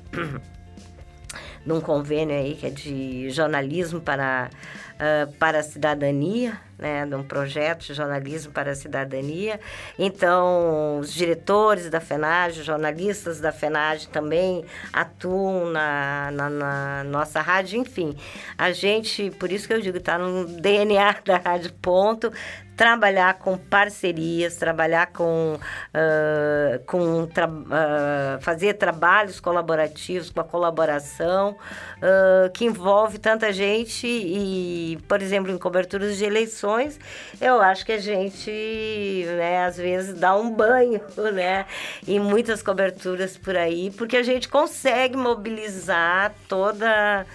de 1.66 1.72
um 1.74 1.82
convênio 1.82 2.36
aí 2.36 2.54
que 2.54 2.68
é 2.68 2.70
de 2.70 3.32
jornalismo 3.32 4.00
para, 4.00 4.52
uh, 4.94 5.34
para 5.38 5.62
a 5.62 5.64
cidadania, 5.64 6.62
né, 6.84 7.06
de 7.06 7.16
um 7.16 7.24
projeto 7.24 7.86
de 7.86 7.94
jornalismo 7.94 8.52
para 8.52 8.72
a 8.72 8.76
cidadania. 8.76 9.58
Então, 9.98 11.00
os 11.00 11.14
diretores 11.14 11.90
da 11.90 12.02
FENAGE, 12.02 12.62
jornalistas 12.62 13.40
da 13.40 13.54
FENAGE 13.54 14.10
também 14.10 14.66
atuam 14.92 15.72
na, 15.72 16.30
na, 16.32 16.50
na, 16.50 17.04
nossa 17.06 17.40
rádio. 17.40 17.80
Enfim, 17.80 18.18
a 18.58 18.74
gente, 18.74 19.32
por 19.32 19.50
isso 19.50 19.66
que 19.66 19.74
eu 19.74 19.80
digo, 19.80 19.98
está 19.98 20.18
no 20.18 20.46
DNA 20.46 21.16
da 21.26 21.38
Rádio 21.38 21.72
Ponto, 21.82 22.34
trabalhar 22.76 23.36
com 23.36 23.58
parcerias, 23.58 24.56
trabalhar 24.56 25.08
com, 25.08 25.56
uh, 25.58 26.84
com 26.86 27.26
tra 27.28 27.48
uh, 27.48 28.42
fazer 28.42 28.74
trabalhos 28.74 29.40
colaborativos, 29.40 30.30
com 30.30 30.40
a 30.40 30.44
colaboração, 30.44 31.52
uh, 31.52 32.52
que 32.52 32.66
envolve 32.66 33.20
tanta 33.20 33.52
gente 33.54 34.08
e, 34.08 34.98
por 35.08 35.22
exemplo, 35.22 35.52
em 35.52 35.58
coberturas 35.58 36.18
de 36.18 36.26
eleições, 36.26 37.00
eu 37.40 37.62
acho 37.62 37.86
que 37.86 37.92
a 37.92 38.00
gente, 38.00 39.26
né, 39.38 39.66
às 39.66 39.78
vezes 39.78 40.14
dá 40.14 40.36
um 40.36 40.52
banho, 40.52 41.02
né, 41.34 41.66
em 42.08 42.20
muitas 42.20 42.64
coberturas 42.64 43.38
por 43.38 43.56
aí, 43.56 43.92
porque 43.92 44.18
a 44.18 44.24
gente 44.24 44.50
consegue 44.50 45.16
mobilizar 45.16 46.34
toda 46.48 47.26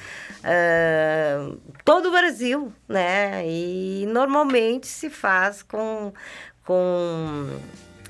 uh, 0.41 1.61
todo 1.85 2.09
o 2.09 2.13
Brasil, 2.13 2.73
né? 2.89 3.43
E 3.47 4.07
normalmente 4.09 4.87
se 4.87 5.11
faz 5.11 5.63
com, 5.63 6.13
com, 6.65 7.49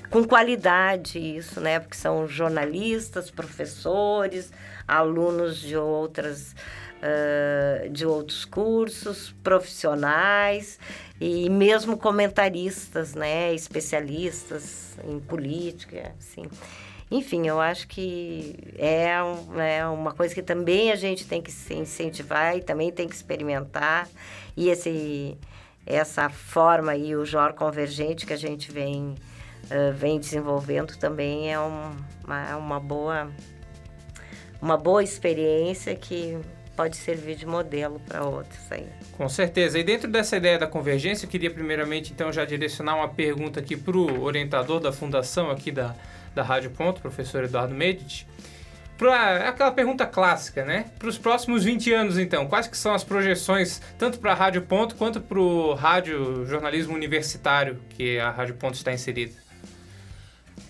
com 0.09 0.23
qualidade 0.23 1.19
isso, 1.19 1.59
né? 1.59 1.79
Porque 1.79 1.97
são 1.97 2.27
jornalistas, 2.27 3.29
professores, 3.29 4.51
alunos 4.87 5.59
de 5.59 5.77
outras 5.77 6.55
uh, 6.99 7.89
de 7.89 8.05
outros 8.05 8.45
cursos, 8.45 9.33
profissionais 9.43 10.79
e 11.19 11.49
mesmo 11.49 11.97
comentaristas, 11.97 13.15
né? 13.15 13.53
Especialistas 13.53 14.97
em 15.03 15.19
política, 15.19 16.13
assim. 16.17 16.43
Enfim, 17.11 17.47
eu 17.47 17.59
acho 17.59 17.87
que 17.87 18.55
é, 18.77 19.15
é 19.57 19.85
uma 19.87 20.13
coisa 20.13 20.33
que 20.33 20.43
também 20.43 20.91
a 20.91 20.95
gente 20.95 21.25
tem 21.25 21.41
que 21.41 21.51
se 21.51 21.73
incentivar 21.73 22.55
e 22.55 22.61
também 22.61 22.91
tem 22.91 23.07
que 23.07 23.15
experimentar. 23.15 24.07
E 24.55 24.69
esse, 24.69 25.35
essa 25.85 26.29
forma 26.29 26.91
aí, 26.91 27.15
o 27.15 27.25
JOR 27.25 27.53
convergente 27.53 28.27
que 28.27 28.33
a 28.33 28.37
gente 28.37 28.71
vem, 28.71 29.15
uh, 29.65 29.91
vem 29.95 30.19
desenvolvendo 30.19 30.95
também 30.97 31.51
é 31.51 31.59
um, 31.59 31.95
uma, 32.23 32.55
uma, 32.57 32.79
boa, 32.79 33.31
uma 34.61 34.77
boa 34.77 35.03
experiência 35.03 35.95
que 35.95 36.37
pode 36.75 36.95
servir 36.95 37.35
de 37.35 37.45
modelo 37.45 37.99
para 38.07 38.23
outros 38.23 38.71
aí. 38.71 38.87
Com 39.17 39.27
certeza. 39.27 39.79
E 39.79 39.83
dentro 39.83 40.07
dessa 40.07 40.37
ideia 40.37 40.59
da 40.59 40.67
convergência, 40.67 41.25
eu 41.25 41.29
queria 41.29 41.49
primeiramente 41.49 42.13
então 42.13 42.31
já 42.31 42.45
direcionar 42.45 42.95
uma 42.95 43.09
pergunta 43.09 43.59
aqui 43.59 43.75
para 43.75 43.97
o 43.97 44.21
orientador 44.21 44.79
da 44.79 44.91
fundação 44.91 45.49
aqui 45.49 45.71
da 45.71 45.95
da 46.33 46.43
Rádio 46.43 46.71
Ponto, 46.71 47.01
professor 47.01 47.43
Eduardo 47.43 47.73
Medici. 47.73 48.25
Pra, 48.97 49.31
é 49.31 49.47
aquela 49.47 49.71
pergunta 49.71 50.05
clássica, 50.05 50.65
né? 50.65 50.85
Para 50.99 51.07
os 51.07 51.17
próximos 51.17 51.63
20 51.63 51.93
anos, 51.93 52.17
então, 52.17 52.47
quais 52.47 52.67
que 52.67 52.77
são 52.77 52.93
as 52.93 53.03
projeções, 53.03 53.81
tanto 53.97 54.19
para 54.19 54.33
a 54.33 54.35
Rádio 54.35 54.61
Ponto 54.63 54.95
quanto 54.95 55.21
para 55.21 55.39
o 55.39 55.73
rádio 55.73 56.45
jornalismo 56.45 56.93
universitário 56.93 57.79
que 57.91 58.19
a 58.19 58.29
Rádio 58.29 58.55
Ponto 58.55 58.75
está 58.75 58.91
inserida? 58.91 59.33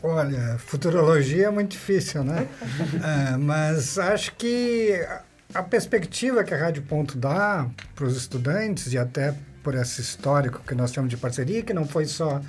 Olha, 0.04 0.58
futurologia 0.60 1.48
é 1.48 1.50
muito 1.50 1.72
difícil, 1.72 2.24
né? 2.24 2.48
é, 3.34 3.38
mas 3.38 3.98
acho 3.98 4.36
que 4.36 4.94
a 5.54 5.64
perspectiva 5.64 6.44
que 6.44 6.54
a 6.54 6.58
Rádio 6.58 6.84
Ponto 6.84 7.18
dá 7.18 7.68
para 7.96 8.06
os 8.06 8.16
estudantes 8.16 8.94
e 8.94 8.98
até 8.98 9.34
por 9.64 9.74
esse 9.74 10.02
histórico 10.02 10.62
que 10.66 10.76
nós 10.76 10.92
temos 10.92 11.10
de 11.10 11.18
parceria, 11.18 11.64
que 11.64 11.74
não 11.74 11.86
foi 11.88 12.06
só 12.06 12.42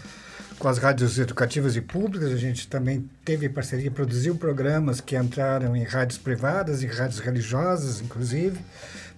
com 0.60 0.68
as 0.68 0.76
rádios 0.76 1.18
educativas 1.18 1.74
e 1.74 1.80
públicas, 1.80 2.30
a 2.30 2.36
gente 2.36 2.68
também 2.68 3.08
teve 3.24 3.48
parceria, 3.48 3.90
produziu 3.90 4.36
programas 4.36 5.00
que 5.00 5.16
entraram 5.16 5.74
em 5.74 5.84
rádios 5.84 6.18
privadas, 6.18 6.82
em 6.82 6.86
rádios 6.86 7.18
religiosas, 7.18 8.02
inclusive. 8.02 8.60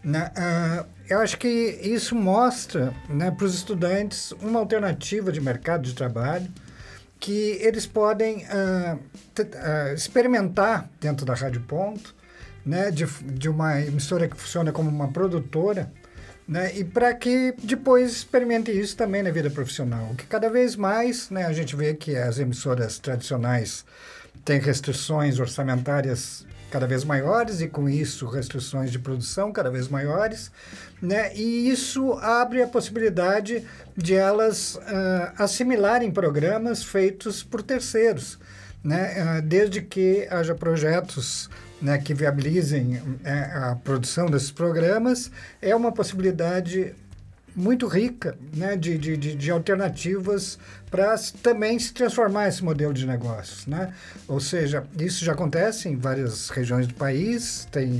Né? 0.04 0.30
Uh, 0.36 0.86
eu 1.08 1.18
acho 1.18 1.36
que 1.36 1.48
isso 1.48 2.14
mostra 2.14 2.94
né, 3.08 3.32
para 3.32 3.44
os 3.44 3.54
estudantes 3.54 4.30
uma 4.40 4.60
alternativa 4.60 5.32
de 5.32 5.40
mercado 5.40 5.82
de 5.82 5.94
trabalho 5.94 6.48
que 7.18 7.58
eles 7.60 7.86
podem 7.86 8.44
uh, 8.46 8.94
uh, 8.94 9.94
experimentar 9.94 10.88
dentro 11.00 11.26
da 11.26 11.34
Rádio 11.34 11.60
Ponto, 11.62 12.14
né, 12.64 12.92
de, 12.92 13.04
de 13.04 13.48
uma 13.48 13.80
emissora 13.80 14.28
que 14.28 14.36
funciona 14.36 14.70
como 14.70 14.88
uma 14.88 15.08
produtora, 15.08 15.90
né? 16.46 16.76
E 16.76 16.84
para 16.84 17.14
que 17.14 17.54
depois 17.62 18.12
experimente 18.12 18.70
isso 18.70 18.96
também 18.96 19.22
na 19.22 19.30
vida 19.30 19.50
profissional. 19.50 20.14
Que 20.16 20.26
cada 20.26 20.48
vez 20.48 20.76
mais 20.76 21.30
né, 21.30 21.44
a 21.44 21.52
gente 21.52 21.74
vê 21.76 21.94
que 21.94 22.16
as 22.16 22.38
emissoras 22.38 22.98
tradicionais 22.98 23.84
têm 24.44 24.58
restrições 24.58 25.38
orçamentárias 25.38 26.44
cada 26.70 26.86
vez 26.86 27.04
maiores 27.04 27.60
e 27.60 27.68
com 27.68 27.86
isso 27.86 28.26
restrições 28.26 28.90
de 28.90 28.98
produção 28.98 29.52
cada 29.52 29.70
vez 29.70 29.88
maiores, 29.88 30.50
né? 31.02 31.34
E 31.36 31.68
isso 31.68 32.14
abre 32.14 32.62
a 32.62 32.66
possibilidade 32.66 33.62
de 33.94 34.14
elas 34.14 34.76
uh, 34.76 35.32
assimilarem 35.36 36.10
programas 36.10 36.82
feitos 36.82 37.42
por 37.42 37.62
terceiros, 37.62 38.38
né? 38.82 39.38
Uh, 39.38 39.42
desde 39.42 39.82
que 39.82 40.26
haja 40.30 40.54
projetos 40.54 41.50
né, 41.82 41.98
que 41.98 42.14
viabilizem 42.14 43.02
é, 43.24 43.32
a 43.32 43.76
produção 43.82 44.26
desses 44.26 44.52
programas, 44.52 45.30
é 45.60 45.74
uma 45.74 45.90
possibilidade 45.90 46.94
muito 47.54 47.86
rica 47.86 48.34
né, 48.56 48.76
de, 48.76 48.96
de, 48.96 49.16
de, 49.16 49.50
alternativas 49.50 50.58
para 50.90 51.14
também 51.42 51.78
se 51.78 51.92
transformar 51.92 52.48
esse 52.48 52.64
modelo 52.64 52.94
de 52.94 53.06
negócios. 53.06 53.66
Né? 53.66 53.92
Ou 54.26 54.40
seja, 54.40 54.84
isso 54.98 55.24
já 55.24 55.32
acontece 55.32 55.88
em 55.88 55.96
várias 55.96 56.48
regiões 56.48 56.86
do 56.86 56.94
país, 56.94 57.66
tem 57.70 57.90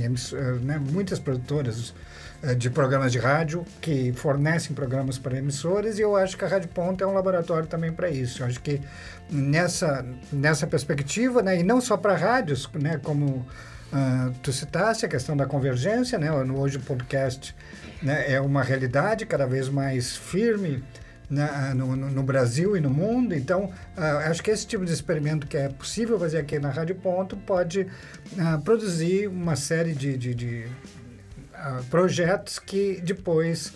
né, 0.61 0.79
muitas 0.79 1.19
produtoras 1.19 1.93
eh, 2.41 2.55
de 2.55 2.69
programas 2.69 3.11
de 3.11 3.19
rádio 3.19 3.63
que 3.79 4.11
fornecem 4.13 4.75
programas 4.75 5.19
para 5.19 5.37
emissoras 5.37 5.99
e 5.99 6.01
eu 6.01 6.15
acho 6.15 6.35
que 6.35 6.45
a 6.45 6.47
Rádio 6.47 6.69
Ponta 6.69 7.03
é 7.03 7.07
um 7.07 7.13
laboratório 7.13 7.67
também 7.67 7.91
para 7.91 8.09
isso. 8.09 8.41
Eu 8.41 8.47
acho 8.47 8.59
que 8.59 8.81
nessa, 9.29 10.05
nessa 10.31 10.65
perspectiva, 10.65 11.41
né, 11.43 11.59
e 11.59 11.63
não 11.63 11.79
só 11.79 11.95
para 11.95 12.15
rádios, 12.15 12.69
né, 12.73 12.99
como 13.03 13.45
Uh, 13.93 14.33
tu 14.41 14.51
citaste 14.51 15.05
a 15.05 15.07
questão 15.07 15.37
da 15.37 15.45
convergência, 15.45 16.17
né? 16.17 16.31
Hoje 16.31 16.77
o 16.77 16.79
podcast 16.79 17.55
né, 18.01 18.33
é 18.33 18.41
uma 18.41 18.63
realidade 18.63 19.23
cada 19.23 19.45
vez 19.45 19.69
mais 19.69 20.17
firme 20.17 20.83
né, 21.29 21.73
no, 21.75 21.95
no, 21.95 22.09
no, 22.09 22.23
Brasil 22.23 22.75
e 22.75 22.79
no 22.79 22.89
mundo. 22.89 23.35
Então, 23.35 23.65
uh, 23.65 24.01
acho 24.27 24.41
que 24.41 24.49
esse 24.49 24.65
tipo 24.65 24.83
de 24.83 24.91
experimento 24.91 25.45
que 25.45 25.55
é 25.55 25.69
possível 25.69 26.17
fazer 26.17 26.39
aqui 26.39 26.57
na 26.57 26.71
Rádio 26.71 26.95
Ponto 26.95 27.37
pode 27.37 27.81
uh, 27.81 28.59
produzir 28.63 29.27
uma 29.27 29.55
série 29.55 29.93
de, 29.93 30.17
de, 30.17 30.33
de 30.33 30.67
projetos 31.91 32.57
que 32.57 32.99
depois 33.01 33.73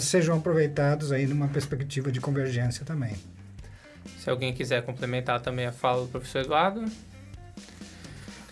sejam 0.00 0.36
aproveitados 0.36 1.10
aí 1.10 1.26
numa 1.26 1.48
perspectiva 1.48 2.12
de 2.12 2.20
convergência 2.20 2.84
também. 2.84 3.16
Se 4.18 4.30
alguém 4.30 4.52
quiser 4.52 4.82
complementar 4.82 5.40
também 5.40 5.66
a 5.66 5.72
fala 5.72 6.02
do 6.02 6.08
professor 6.08 6.42
Eduardo. 6.42 6.84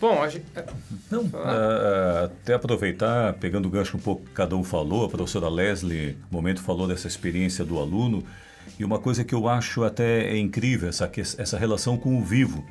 Bom, 0.03 0.21
a 0.21 0.27
gente... 0.27 0.43
Não, 1.09 1.21
uh, 1.23 2.25
até 2.25 2.55
aproveitar, 2.55 3.31
pegando 3.35 3.69
o 3.69 3.71
gancho 3.71 3.95
um 3.95 4.01
pouco 4.01 4.25
que 4.25 4.31
cada 4.31 4.53
um 4.53 4.61
falou, 4.61 5.05
a 5.05 5.09
professora 5.09 5.47
Leslie, 5.47 6.17
no 6.29 6.37
momento, 6.37 6.61
falou 6.61 6.89
dessa 6.89 7.07
experiência 7.07 7.63
do 7.63 7.79
aluno, 7.79 8.21
e 8.77 8.83
uma 8.83 8.99
coisa 8.99 9.23
que 9.23 9.33
eu 9.33 9.47
acho 9.47 9.81
até 9.85 10.25
é 10.25 10.37
incrível, 10.37 10.89
essa, 10.89 11.09
essa 11.37 11.57
relação 11.57 11.95
com 11.95 12.17
o 12.17 12.21
vivo. 12.21 12.65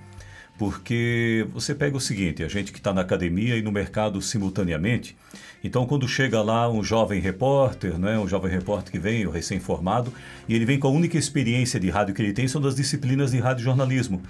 Porque 0.58 1.46
você 1.54 1.74
pega 1.74 1.96
o 1.96 2.00
seguinte, 2.00 2.44
a 2.44 2.48
gente 2.48 2.70
que 2.70 2.76
está 2.76 2.92
na 2.92 3.00
academia 3.00 3.56
e 3.56 3.62
no 3.62 3.72
mercado 3.72 4.20
simultaneamente, 4.20 5.16
então, 5.64 5.86
quando 5.86 6.08
chega 6.08 6.42
lá 6.42 6.68
um 6.68 6.82
jovem 6.82 7.20
repórter, 7.20 7.96
né, 7.96 8.18
um 8.18 8.26
jovem 8.26 8.50
repórter 8.50 8.90
que 8.90 8.98
vem, 8.98 9.26
o 9.26 9.30
recém-formado, 9.30 10.12
e 10.48 10.54
ele 10.54 10.64
vem 10.64 10.78
com 10.78 10.88
a 10.88 10.90
única 10.90 11.16
experiência 11.16 11.78
de 11.78 11.88
rádio 11.88 12.14
que 12.14 12.20
ele 12.20 12.32
tem 12.32 12.48
são 12.48 12.60
das 12.60 12.74
disciplinas 12.74 13.30
de 13.30 13.38
rádio 13.38 13.62
jornalismo. 13.62 14.20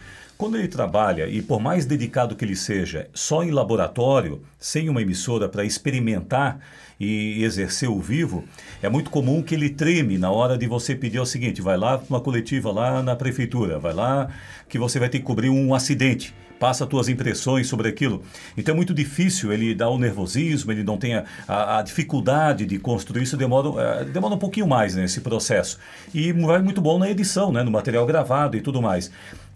Quando 0.43 0.59
ele 0.59 0.67
trabalha, 0.67 1.29
e 1.29 1.41
por 1.41 1.61
mais 1.61 1.87
dedicado 1.87 2.35
que 2.35 2.45
ele 2.45 2.57
seja, 2.57 3.09
só 3.15 3.45
em 3.45 3.53
laboratório, 3.53 4.43
sem 4.59 4.89
uma 4.89 5.01
emissora 5.01 5.49
para 5.49 5.65
experimentar 5.65 6.59
e 6.99 7.45
exercer 7.45 7.89
o 7.89 8.01
vivo, 8.01 8.43
é 8.83 8.89
muito 8.89 9.09
comum 9.09 9.41
que 9.41 9.55
ele 9.55 9.71
treme 9.71 10.19
na 10.19 10.33
hora 10.33 10.59
de 10.59 10.67
você 10.67 10.97
pedir 10.97 11.21
o 11.21 11.25
seguinte: 11.25 11.63
vai 11.63 11.77
lá 11.77 11.97
para 11.97 12.09
uma 12.11 12.21
coletiva 12.21 12.73
lá 12.73 13.05
na 13.05 13.15
prefeitura, 13.15 13.79
vai 13.79 13.93
lá 13.93 14.31
que 14.69 14.79
você 14.79 14.99
vai 14.99 15.09
ter 15.09 15.21
que 15.21 15.25
cobrir 15.25 15.49
um 15.49 15.77
acidente 15.77 16.35
passa 16.59 16.85
as 16.85 16.91
tuas 16.91 17.09
impressões 17.09 17.67
sobre 17.67 17.89
aquilo. 17.89 18.23
Então 18.57 18.73
é 18.73 18.77
muito 18.77 18.95
difícil, 18.95 19.53
ele 19.53 19.75
dá 19.75 19.89
o 19.89 19.99
nervosismo, 19.99 20.71
ele 20.71 20.85
não 20.85 20.97
tem 20.97 21.17
a, 21.17 21.25
a, 21.49 21.79
a 21.79 21.83
dificuldade 21.83 22.65
de 22.65 22.79
construir 22.79 23.25
isso, 23.25 23.37
demora, 23.37 23.69
uh, 23.69 24.05
demora 24.05 24.37
um 24.37 24.39
pouquinho 24.39 24.69
mais 24.69 24.95
nesse 24.95 25.21
processo. 25.23 25.77
E 26.15 26.33
vai 26.33 26.63
muito 26.63 26.81
bom 26.81 27.01
na 27.01 27.11
edição, 27.11 27.51
né, 27.51 27.65
no 27.65 27.71
material 27.73 28.07
gravado 28.07 28.57
e 28.57 28.61
tudo 28.61 28.81
mais 28.81 29.11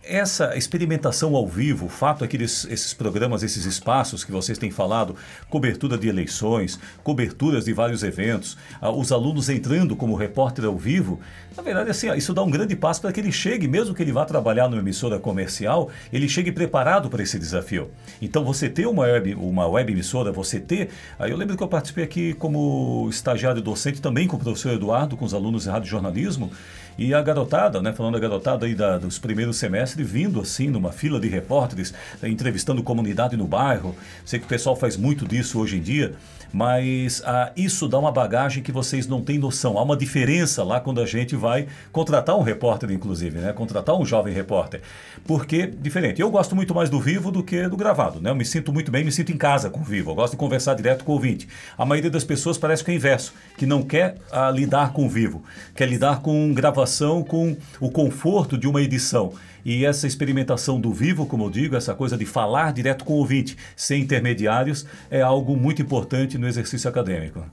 essa 0.07 0.57
experimentação 0.57 1.35
ao 1.35 1.47
vivo, 1.47 1.87
o 1.87 1.89
fato 1.89 2.25
é 2.25 2.29
que 2.29 2.37
eles, 2.37 2.67
esses 2.71 2.95
programas, 2.95 3.43
esses 3.43 3.65
espaços 3.65 4.25
que 4.25 4.33
vocês 4.33 4.57
têm 4.57 4.71
falado, 4.71 5.17
cobertura 5.49 5.99
de 5.99 6.09
eleições, 6.09 6.79
coberturas 7.03 7.65
de 7.65 7.73
vários 7.73 8.03
eventos, 8.03 8.57
ah, 8.81 8.91
os 8.91 9.11
alunos 9.11 9.49
entrando 9.49 9.97
como 9.97 10.15
repórter 10.15 10.65
ao 10.65 10.77
vivo, 10.77 11.21
na 11.57 11.63
verdade, 11.63 11.91
assim, 11.91 12.13
isso 12.15 12.35
dá 12.35 12.43
um 12.43 12.51
grande 12.51 12.77
passo 12.77 13.01
para 13.01 13.11
que 13.11 13.19
ele 13.19 13.33
chegue, 13.33 13.67
mesmo 13.67 13.95
que 13.95 14.03
ele 14.03 14.13
vá 14.13 14.27
trabalhar 14.27 14.69
numa 14.69 14.83
emissora 14.83 15.19
comercial, 15.19 15.89
ele 16.13 16.29
chegue 16.29 16.53
preparado 16.53 17.09
para 17.09 17.23
esse 17.23 17.39
desafio. 17.39 17.91
Então, 18.21 18.45
você 18.45 18.69
ter 18.69 18.87
uma 18.87 19.05
web, 19.05 19.35
uma 19.35 19.67
web 19.67 19.91
emissora, 19.91 20.31
você 20.31 20.61
ter. 20.61 20.91
Aí 21.19 21.31
eu 21.31 21.37
lembro 21.37 21.57
que 21.57 21.63
eu 21.63 21.69
participei 21.69 22.05
aqui 22.05 22.35
como 22.35 23.09
estagiário 23.09 23.63
docente 23.63 24.03
também 24.03 24.27
com 24.29 24.37
o 24.37 24.39
professor 24.39 24.73
Eduardo, 24.73 25.17
com 25.17 25.25
os 25.25 25.33
alunos 25.33 25.63
de 25.63 25.71
rádio 25.71 25.89
jornalismo. 25.89 26.51
E 26.99 27.13
a 27.13 27.23
garotada, 27.23 27.81
né, 27.81 27.93
falando 27.93 28.15
da 28.15 28.21
garotada 28.21 28.67
aí 28.67 28.75
da, 28.75 28.99
dos 28.99 29.19
primeiros 29.19 29.57
semestres, 29.57 30.09
vindo 30.09 30.41
assim 30.41 30.69
numa 30.69 30.93
fila 30.93 31.21
de 31.21 31.29
repórteres, 31.29 31.93
entrevistando 32.23 32.83
comunidade 32.83 33.37
no 33.37 33.47
bairro. 33.47 33.95
Sei 34.25 34.39
que 34.39 34.47
o 34.47 34.49
pessoal 34.49 34.77
faz 34.77 34.97
muito 34.97 35.27
disso 35.27 35.59
hoje 35.59 35.77
em 35.77 35.83
dia 35.83 36.15
mas 36.53 37.23
ah, 37.27 37.53
isso 37.57 37.89
dá 37.89 37.99
uma 37.99 38.11
bagagem 38.11 38.63
que 38.63 38.73
vocês 38.73 39.07
não 39.07 39.21
têm 39.21 39.39
noção. 39.39 39.79
Há 39.79 39.83
uma 39.83 39.97
diferença 39.97 40.65
lá 40.65 40.81
quando 40.81 41.03
a 41.03 41.05
gente 41.05 41.37
vai 41.37 41.46
contratar 41.93 42.37
um 42.37 42.43
repórter, 42.43 42.91
inclusive, 42.91 43.39
né? 43.39 43.53
Contratar 43.53 43.97
um 43.97 44.05
jovem 44.05 44.33
repórter. 44.33 44.81
Porque, 45.27 45.67
diferente, 45.67 46.21
eu 46.21 46.31
gosto 46.31 46.55
muito 46.55 46.75
mais 46.75 46.91
do 46.91 47.01
vivo 47.01 47.31
do 47.31 47.43
que 47.43 47.69
do 47.69 47.77
gravado, 47.77 48.21
né? 48.21 48.31
Eu 48.31 48.35
me 48.35 48.45
sinto 48.45 48.73
muito 48.73 48.91
bem, 48.91 49.05
me 49.05 49.13
sinto 49.13 49.33
em 49.33 49.37
casa 49.37 49.71
com 49.71 49.81
o 49.81 49.85
vivo. 49.85 50.11
Eu 50.11 50.15
gosto 50.15 50.33
de 50.33 50.39
conversar 50.39 50.75
direto 50.75 51.05
com 51.05 51.13
o 51.13 51.15
ouvinte. 51.15 51.49
A 51.77 51.85
maioria 51.85 52.11
das 52.11 52.25
pessoas 52.25 52.59
parece 52.59 52.85
que 52.85 52.91
é 52.91 52.95
o 52.95 52.97
inverso, 52.97 53.35
que 53.57 53.67
não 53.67 53.83
quer 53.83 54.17
ah, 54.31 54.51
lidar 54.51 54.93
com 54.93 55.07
o 55.07 55.09
vivo, 55.09 55.43
quer 55.75 55.89
lidar 55.89 56.21
com 56.21 56.53
gravação, 56.53 57.23
com 57.23 57.57
o 57.81 57.91
conforto 57.91 58.59
de 58.59 58.67
uma 58.67 58.83
edição. 58.83 59.33
E 59.65 59.85
essa 59.85 60.07
experimentação 60.07 60.81
do 60.81 60.93
vivo, 60.93 61.27
como 61.27 61.45
eu 61.45 61.51
digo, 61.51 61.75
essa 61.75 61.93
coisa 61.93 62.17
de 62.17 62.25
falar 62.25 62.73
direto 62.73 63.05
com 63.05 63.15
o 63.15 63.17
ouvinte, 63.17 63.57
sem 63.75 64.03
intermediários, 64.03 64.87
é 65.11 65.21
algo 65.21 65.57
muito 65.57 65.83
importante 65.83 66.39
no 66.39 66.47
exercício 66.47 66.89
acadêmico. 66.89 67.45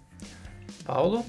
Paulo? 0.85 1.25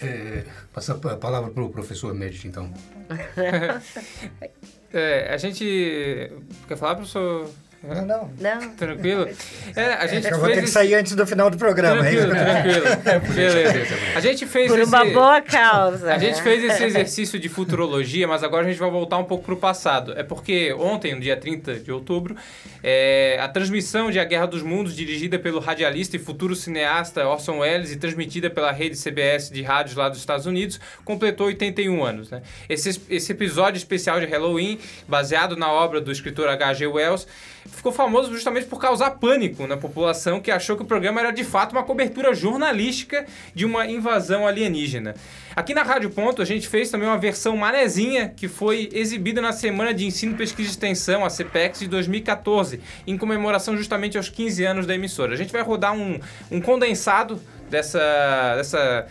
É, 0.00 0.44
a 0.74 1.16
palavra 1.16 1.50
para 1.50 1.62
o 1.62 1.70
professor 1.70 2.14
Médici, 2.14 2.48
então. 2.48 2.72
é, 4.92 5.32
a 5.32 5.36
gente. 5.36 6.32
Quer 6.66 6.76
falar, 6.76 6.96
professor? 6.96 7.50
Não, 7.82 8.04
não. 8.04 8.30
Não. 8.40 8.74
Tranquilo? 8.74 9.28
É, 9.76 9.84
a 9.94 10.06
gente 10.08 10.26
eu 10.26 10.38
vou 10.38 10.48
ter 10.48 10.62
que 10.62 10.68
sair 10.68 10.96
antes 10.96 11.14
do 11.14 11.24
final 11.24 11.48
do 11.48 11.56
programa. 11.56 12.02
Tranquilo, 12.02 12.30
tranquilo. 12.30 12.84
Beleza. 13.34 13.94
A 14.16 14.20
gente 14.20 14.46
fez 14.46 14.68
Por 14.68 14.80
esse... 14.80 14.88
uma 14.88 15.04
boa 15.04 15.40
causa. 15.40 16.12
A 16.12 16.18
gente 16.18 16.42
fez 16.42 16.64
esse 16.64 16.82
exercício 16.82 17.38
de 17.38 17.48
futurologia, 17.48 18.26
mas 18.26 18.42
agora 18.42 18.66
a 18.66 18.68
gente 18.68 18.80
vai 18.80 18.90
voltar 18.90 19.18
um 19.18 19.24
pouco 19.24 19.44
para 19.44 19.54
o 19.54 19.56
passado. 19.56 20.12
É 20.16 20.24
porque 20.24 20.72
ontem, 20.72 21.14
no 21.14 21.20
dia 21.20 21.36
30 21.36 21.74
de 21.74 21.92
outubro, 21.92 22.34
é, 22.82 23.38
a 23.40 23.46
transmissão 23.46 24.10
de 24.10 24.18
A 24.18 24.24
Guerra 24.24 24.46
dos 24.46 24.62
Mundos, 24.62 24.96
dirigida 24.96 25.38
pelo 25.38 25.60
radialista 25.60 26.16
e 26.16 26.18
futuro 26.18 26.56
cineasta 26.56 27.28
Orson 27.28 27.58
Welles 27.58 27.92
e 27.92 27.96
transmitida 27.96 28.50
pela 28.50 28.72
rede 28.72 28.96
CBS 28.96 29.50
de 29.50 29.62
rádios 29.62 29.94
lá 29.94 30.08
dos 30.08 30.18
Estados 30.18 30.46
Unidos, 30.46 30.80
completou 31.04 31.46
81 31.46 32.04
anos. 32.04 32.30
Né? 32.30 32.42
Esse, 32.68 33.00
esse 33.08 33.30
episódio 33.30 33.78
especial 33.78 34.18
de 34.18 34.26
Halloween, 34.26 34.80
baseado 35.06 35.56
na 35.56 35.70
obra 35.70 36.00
do 36.00 36.10
escritor 36.10 36.48
H.G. 36.48 36.88
Wells, 36.88 37.26
ficou 37.72 37.92
famoso 37.92 38.32
justamente 38.32 38.66
por 38.66 38.80
causar 38.80 39.12
pânico 39.12 39.66
na 39.66 39.76
população 39.76 40.40
que 40.40 40.50
achou 40.50 40.76
que 40.76 40.82
o 40.82 40.86
programa 40.86 41.20
era 41.20 41.30
de 41.30 41.44
fato 41.44 41.72
uma 41.72 41.82
cobertura 41.82 42.34
jornalística 42.34 43.26
de 43.54 43.64
uma 43.64 43.86
invasão 43.86 44.46
alienígena. 44.46 45.14
Aqui 45.54 45.74
na 45.74 45.82
Rádio 45.82 46.10
Ponto 46.10 46.40
a 46.40 46.44
gente 46.44 46.68
fez 46.68 46.90
também 46.90 47.08
uma 47.08 47.18
versão 47.18 47.56
manezinha 47.56 48.32
que 48.36 48.48
foi 48.48 48.88
exibida 48.92 49.40
na 49.40 49.52
Semana 49.52 49.92
de 49.92 50.06
Ensino, 50.06 50.36
Pesquisa 50.36 50.68
e 50.68 50.72
Extensão, 50.72 51.24
a 51.24 51.30
CPEX, 51.30 51.80
de 51.80 51.88
2014, 51.88 52.80
em 53.06 53.16
comemoração 53.16 53.76
justamente 53.76 54.16
aos 54.16 54.28
15 54.28 54.64
anos 54.64 54.86
da 54.86 54.94
emissora. 54.94 55.32
A 55.32 55.36
gente 55.36 55.52
vai 55.52 55.62
rodar 55.62 55.92
um, 55.94 56.20
um 56.50 56.60
condensado 56.60 57.40
dessa, 57.68 58.54
dessa 58.56 59.06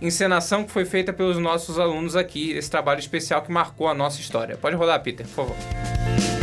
encenação 0.00 0.64
que 0.64 0.70
foi 0.70 0.84
feita 0.84 1.12
pelos 1.12 1.38
nossos 1.38 1.78
alunos 1.78 2.16
aqui, 2.16 2.52
esse 2.52 2.70
trabalho 2.70 3.00
especial 3.00 3.42
que 3.42 3.50
marcou 3.50 3.88
a 3.88 3.94
nossa 3.94 4.20
história. 4.20 4.56
Pode 4.56 4.76
rodar, 4.76 5.02
Peter, 5.02 5.26
por 5.26 5.34
favor. 5.46 6.37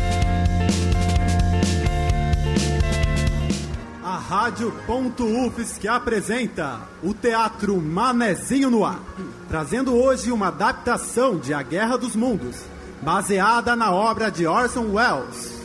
Rádio.UFSC 4.18 5.88
apresenta 5.88 6.82
o 7.04 7.14
Teatro 7.14 7.80
Manezinho 7.82 8.70
no 8.70 8.86
Ar, 8.86 9.00
trazendo 9.48 9.96
hoje 9.96 10.32
uma 10.32 10.48
adaptação 10.48 11.38
de 11.38 11.54
A 11.54 11.62
Guerra 11.62 11.98
dos 11.98 12.16
Mundos, 12.16 12.58
baseada 13.02 13.76
na 13.76 13.92
obra 13.92 14.30
de 14.30 14.48
Orson 14.48 14.94
Welles. 14.94 15.56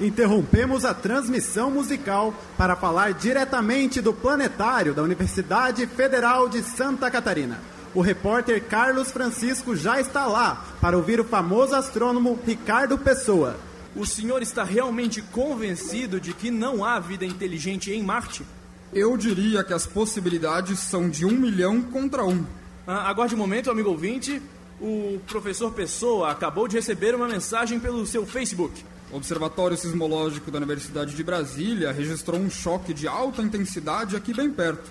Interrompemos 0.00 0.84
a 0.84 0.92
transmissão 0.92 1.70
musical 1.70 2.34
para 2.58 2.74
falar 2.74 3.12
diretamente 3.12 4.00
do 4.00 4.12
planetário 4.12 4.92
da 4.92 5.02
Universidade 5.02 5.86
Federal 5.86 6.48
de 6.48 6.62
Santa 6.62 7.10
Catarina. 7.10 7.60
O 7.94 8.00
repórter 8.00 8.64
Carlos 8.64 9.12
Francisco 9.12 9.76
já 9.76 10.00
está 10.00 10.26
lá 10.26 10.64
para 10.80 10.96
ouvir 10.96 11.20
o 11.20 11.24
famoso 11.24 11.76
astrônomo 11.76 12.38
Ricardo 12.44 12.98
Pessoa 12.98 13.56
o 13.96 14.04
senhor 14.04 14.42
está 14.42 14.64
realmente 14.64 15.22
convencido 15.22 16.20
de 16.20 16.32
que 16.32 16.50
não 16.50 16.84
há 16.84 16.98
vida 16.98 17.24
inteligente 17.24 17.92
em 17.92 18.02
Marte? 18.02 18.44
Eu 18.92 19.16
diria 19.16 19.62
que 19.64 19.72
as 19.72 19.86
possibilidades 19.86 20.78
são 20.80 21.08
de 21.08 21.24
um 21.24 21.32
milhão 21.32 21.82
contra 21.82 22.24
um. 22.24 22.44
Ah, 22.86 23.08
aguarde 23.08 23.34
um 23.34 23.38
momento, 23.38 23.70
amigo 23.70 23.90
ouvinte. 23.90 24.40
O 24.80 25.20
professor 25.26 25.72
Pessoa 25.72 26.30
acabou 26.30 26.68
de 26.68 26.76
receber 26.76 27.14
uma 27.14 27.28
mensagem 27.28 27.78
pelo 27.78 28.04
seu 28.06 28.26
Facebook. 28.26 28.84
O 29.10 29.16
Observatório 29.16 29.76
Sismológico 29.76 30.50
da 30.50 30.58
Universidade 30.58 31.14
de 31.14 31.22
Brasília 31.22 31.92
registrou 31.92 32.40
um 32.40 32.50
choque 32.50 32.92
de 32.92 33.06
alta 33.06 33.42
intensidade 33.42 34.16
aqui 34.16 34.34
bem 34.34 34.50
perto. 34.50 34.90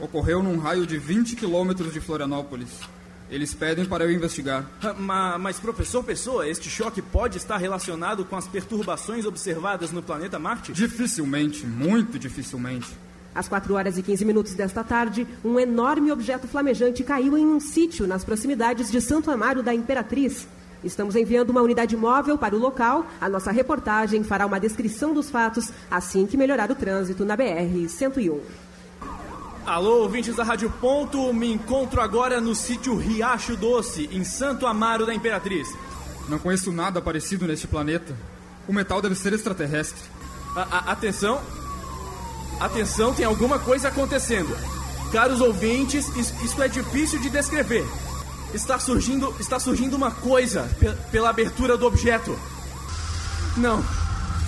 Ocorreu 0.00 0.42
num 0.42 0.58
raio 0.58 0.86
de 0.86 0.98
20 0.98 1.36
quilômetros 1.36 1.92
de 1.92 2.00
Florianópolis. 2.00 2.70
Eles 3.32 3.54
pedem 3.54 3.86
para 3.86 4.04
eu 4.04 4.12
investigar. 4.12 4.66
Mas, 4.98 5.40
mas, 5.40 5.58
professor 5.58 6.04
Pessoa, 6.04 6.46
este 6.46 6.68
choque 6.68 7.00
pode 7.00 7.38
estar 7.38 7.56
relacionado 7.56 8.26
com 8.26 8.36
as 8.36 8.46
perturbações 8.46 9.24
observadas 9.24 9.90
no 9.90 10.02
planeta 10.02 10.38
Marte? 10.38 10.70
Dificilmente, 10.70 11.66
muito 11.66 12.18
dificilmente. 12.18 12.90
Às 13.34 13.48
4 13.48 13.72
horas 13.72 13.96
e 13.96 14.02
15 14.02 14.26
minutos 14.26 14.52
desta 14.52 14.84
tarde, 14.84 15.26
um 15.42 15.58
enorme 15.58 16.12
objeto 16.12 16.46
flamejante 16.46 17.02
caiu 17.02 17.38
em 17.38 17.46
um 17.46 17.58
sítio 17.58 18.06
nas 18.06 18.22
proximidades 18.22 18.90
de 18.90 19.00
Santo 19.00 19.30
Amaro 19.30 19.62
da 19.62 19.74
Imperatriz. 19.74 20.46
Estamos 20.84 21.16
enviando 21.16 21.48
uma 21.48 21.62
unidade 21.62 21.96
móvel 21.96 22.36
para 22.36 22.54
o 22.54 22.58
local. 22.58 23.06
A 23.18 23.30
nossa 23.30 23.50
reportagem 23.50 24.22
fará 24.22 24.44
uma 24.44 24.60
descrição 24.60 25.14
dos 25.14 25.30
fatos 25.30 25.70
assim 25.90 26.26
que 26.26 26.36
melhorar 26.36 26.70
o 26.70 26.74
trânsito 26.74 27.24
na 27.24 27.34
BR-101. 27.34 28.40
Alô, 29.66 30.02
ouvintes 30.02 30.34
da 30.34 30.42
Rádio 30.42 30.68
Ponto, 30.80 31.32
me 31.32 31.52
encontro 31.52 32.00
agora 32.00 32.40
no 32.40 32.54
sítio 32.54 32.96
Riacho 32.96 33.56
Doce, 33.56 34.08
em 34.12 34.24
Santo 34.24 34.66
Amaro 34.66 35.06
da 35.06 35.14
Imperatriz. 35.14 35.68
Não 36.28 36.38
conheço 36.38 36.72
nada 36.72 37.00
parecido 37.00 37.46
neste 37.46 37.66
planeta. 37.68 38.14
O 38.66 38.72
metal 38.72 39.00
deve 39.00 39.14
ser 39.14 39.32
extraterrestre. 39.32 40.00
A- 40.56 40.62
a- 40.88 40.92
atenção, 40.92 41.40
atenção, 42.60 43.14
tem 43.14 43.24
alguma 43.24 43.58
coisa 43.58 43.88
acontecendo. 43.88 44.56
Caros 45.12 45.40
ouvintes, 45.40 46.08
is- 46.16 46.34
isto 46.42 46.60
é 46.62 46.68
difícil 46.68 47.20
de 47.20 47.30
descrever. 47.30 47.86
Está 48.52 48.78
surgindo, 48.78 49.34
está 49.38 49.58
surgindo 49.60 49.94
uma 49.96 50.10
coisa 50.10 50.68
pe- 50.78 50.92
pela 51.10 51.30
abertura 51.30 51.76
do 51.76 51.86
objeto. 51.86 52.36
Não, 53.56 53.82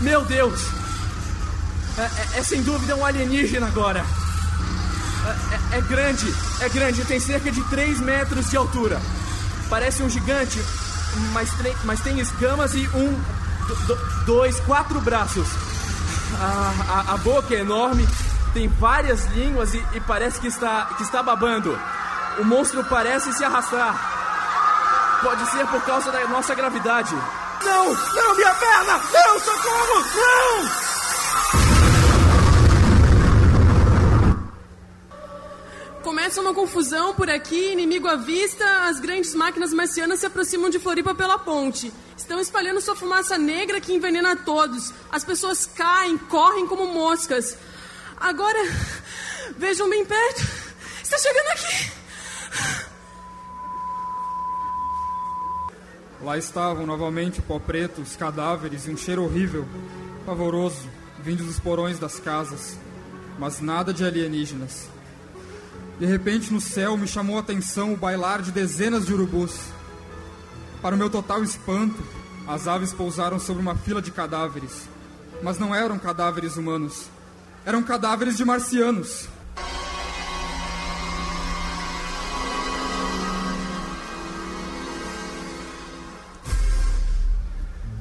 meu 0.00 0.24
Deus! 0.24 0.60
É, 1.96 2.02
é- 2.02 2.40
é 2.40 2.42
sem 2.42 2.62
dúvida 2.62 2.96
um 2.96 3.04
alienígena 3.04 3.66
agora. 3.68 4.04
É, 5.72 5.78
é- 5.78 5.80
grande, 5.80 6.34
é 6.60 6.68
grande, 6.68 7.04
tem 7.04 7.18
cerca 7.18 7.50
de 7.50 7.62
3 7.64 8.00
metros 8.00 8.50
de 8.50 8.56
altura. 8.56 9.00
Parece 9.70 10.02
um 10.02 10.08
gigante, 10.10 10.62
mas, 11.32 11.48
mas 11.84 12.00
tem 12.00 12.20
escamas 12.20 12.74
e 12.74 12.86
um, 12.94 13.12
do- 13.86 14.24
dois, 14.26 14.60
quatro 14.60 15.00
braços. 15.00 15.46
A, 16.38 16.74
a- 17.10 17.14
a 17.14 17.16
boca 17.18 17.54
é 17.54 17.60
enorme, 17.60 18.06
tem 18.52 18.68
várias 18.68 19.24
línguas 19.26 19.72
e, 19.74 19.84
e 19.94 20.00
parece 20.00 20.38
que 20.40 20.48
está, 20.48 20.86
que 20.96 21.02
está 21.02 21.22
babando. 21.22 21.78
O 22.38 22.44
monstro 22.44 22.84
parece 22.84 23.32
se 23.32 23.44
arrastar. 23.44 24.10
Pode 25.22 25.48
ser 25.50 25.66
por 25.68 25.80
causa 25.82 26.12
da 26.12 26.26
nossa 26.28 26.54
gravidade. 26.54 27.14
Não! 27.64 27.94
Não, 27.94 28.36
minha 28.36 28.54
perna! 28.54 29.00
Não, 29.12 29.40
socorro! 29.40 30.04
Não! 30.14 30.93
Começa 36.14 36.40
uma 36.40 36.54
confusão 36.54 37.12
por 37.12 37.28
aqui, 37.28 37.72
inimigo 37.72 38.06
à 38.06 38.14
vista, 38.14 38.64
as 38.84 39.00
grandes 39.00 39.34
máquinas 39.34 39.72
marcianas 39.72 40.20
se 40.20 40.26
aproximam 40.26 40.70
de 40.70 40.78
Floripa 40.78 41.12
pela 41.12 41.40
ponte. 41.40 41.92
Estão 42.16 42.38
espalhando 42.38 42.80
sua 42.80 42.94
fumaça 42.94 43.36
negra 43.36 43.80
que 43.80 43.92
envenena 43.92 44.36
todos. 44.36 44.94
As 45.10 45.24
pessoas 45.24 45.66
caem, 45.66 46.16
correm 46.16 46.68
como 46.68 46.86
moscas. 46.86 47.58
Agora, 48.16 48.60
vejam 49.58 49.90
bem 49.90 50.06
perto. 50.06 50.40
Está 51.02 51.18
chegando 51.18 51.48
aqui. 51.48 51.92
Lá 56.22 56.38
estavam 56.38 56.86
novamente 56.86 57.40
o 57.40 57.42
pó 57.42 57.58
preto, 57.58 58.02
os 58.02 58.14
cadáveres 58.14 58.86
e 58.86 58.90
um 58.92 58.96
cheiro 58.96 59.24
horrível, 59.24 59.66
pavoroso, 60.24 60.88
vindo 61.18 61.42
dos 61.42 61.58
porões 61.58 61.98
das 61.98 62.20
casas. 62.20 62.78
Mas 63.36 63.60
nada 63.60 63.92
de 63.92 64.04
alienígenas. 64.04 64.94
De 65.98 66.06
repente, 66.06 66.52
no 66.52 66.60
céu, 66.60 66.96
me 66.96 67.06
chamou 67.06 67.36
a 67.36 67.40
atenção 67.40 67.92
o 67.92 67.96
bailar 67.96 68.42
de 68.42 68.50
dezenas 68.50 69.06
de 69.06 69.12
urubus. 69.12 69.60
Para 70.82 70.96
o 70.96 70.98
meu 70.98 71.08
total 71.08 71.42
espanto, 71.42 72.02
as 72.46 72.66
aves 72.66 72.92
pousaram 72.92 73.38
sobre 73.38 73.62
uma 73.62 73.76
fila 73.76 74.02
de 74.02 74.10
cadáveres. 74.10 74.88
Mas 75.42 75.58
não 75.58 75.74
eram 75.74 75.98
cadáveres 75.98 76.56
humanos. 76.56 77.06
Eram 77.64 77.82
cadáveres 77.82 78.36
de 78.36 78.44
marcianos. 78.44 79.28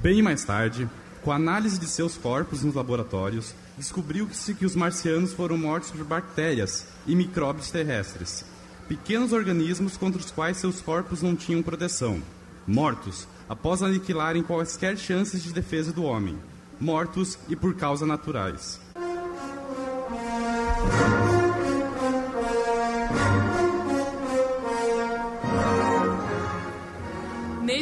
Bem 0.02 0.22
mais 0.22 0.44
tarde, 0.44 0.90
com 1.24 1.32
a 1.32 1.36
análise 1.36 1.80
de 1.80 1.88
seus 1.88 2.18
corpos 2.18 2.64
nos 2.64 2.76
laboratórios, 2.76 3.56
descobriu-se 3.78 4.54
que 4.54 4.66
os 4.66 4.76
marcianos 4.76 5.34
foram 5.34 5.58
mortos 5.58 5.92
por 5.92 6.04
bactérias 6.04 6.86
e 7.08 7.16
micróbios 7.16 7.72
terrestres, 7.72 8.46
pequenos 8.88 9.32
organismos 9.32 9.96
contra 9.96 10.20
os 10.20 10.30
quais 10.32 10.58
seus 10.58 10.82
corpos 10.82 11.22
não 11.22 11.36
tinham 11.36 11.64
proteção. 11.64 12.22
Mortos 12.68 13.28
após 13.48 13.82
aniquilarem 13.82 14.44
quaisquer 14.44 14.98
chances 14.98 15.44
de 15.44 15.54
defesa 15.54 15.92
do 15.92 16.04
homem. 16.04 16.38
Mortos 16.80 17.38
e 17.48 17.56
por 17.56 17.76
causas 17.76 18.08
naturais. 18.08 18.82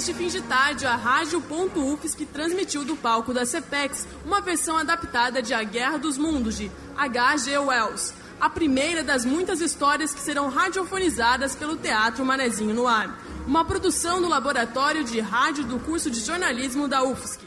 Neste 0.02 0.16
fim 0.16 0.30
de 0.30 0.42
tarde, 0.42 0.84
a 0.84 0.96
Rádio.UFSC 0.96 2.26
transmitiu 2.26 2.84
do 2.84 2.96
palco 2.96 3.36
da 3.36 3.46
CPEX 3.46 4.08
uma 4.26 4.42
versão 4.42 4.76
adaptada 4.76 5.44
de 5.44 5.54
A 5.54 5.62
Guerra 5.62 6.00
dos 6.00 6.18
Mundos, 6.18 6.58
de 6.58 6.72
H.G. 6.98 7.56
Wells, 7.60 8.12
a 8.40 8.50
primeira 8.50 9.04
das 9.04 9.24
muitas 9.24 9.62
histórias 9.62 10.12
que 10.12 10.20
serão 10.20 10.50
radiofonizadas 10.50 11.56
pelo 11.56 11.78
Teatro 11.78 12.26
Manezinho 12.26 12.74
no 12.74 12.88
Ar, 12.88 13.16
uma 13.46 13.64
produção 13.64 14.20
do 14.20 14.28
Laboratório 14.28 15.04
de 15.04 15.20
Rádio 15.20 15.66
do 15.66 15.78
curso 15.78 16.10
de 16.10 16.20
Jornalismo 16.20 16.88
da 16.88 17.04
UFSC. 17.04 17.46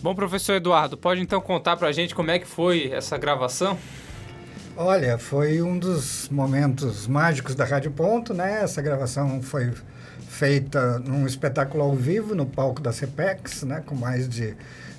Bom, 0.00 0.14
professor 0.14 0.52
Eduardo, 0.52 0.96
pode 0.96 1.20
então 1.20 1.40
contar 1.40 1.76
pra 1.76 1.90
gente 1.90 2.14
como 2.14 2.30
é 2.30 2.38
que 2.38 2.46
foi 2.46 2.92
essa 2.92 3.18
gravação? 3.18 3.76
Olha, 4.80 5.18
foi 5.18 5.60
um 5.60 5.76
dos 5.76 6.28
momentos 6.28 7.08
mágicos 7.08 7.56
da 7.56 7.64
Rádio 7.64 7.90
Ponto, 7.90 8.32
né? 8.32 8.60
Essa 8.62 8.80
gravação 8.80 9.42
foi 9.42 9.72
feita 10.28 11.00
num 11.00 11.26
espetáculo 11.26 11.82
ao 11.82 11.96
vivo 11.96 12.32
no 12.32 12.46
palco 12.46 12.80
da 12.80 12.92
CPEX, 12.92 13.64
né? 13.64 13.82
Com 13.84 13.96
mais 13.96 14.28
de 14.28 14.54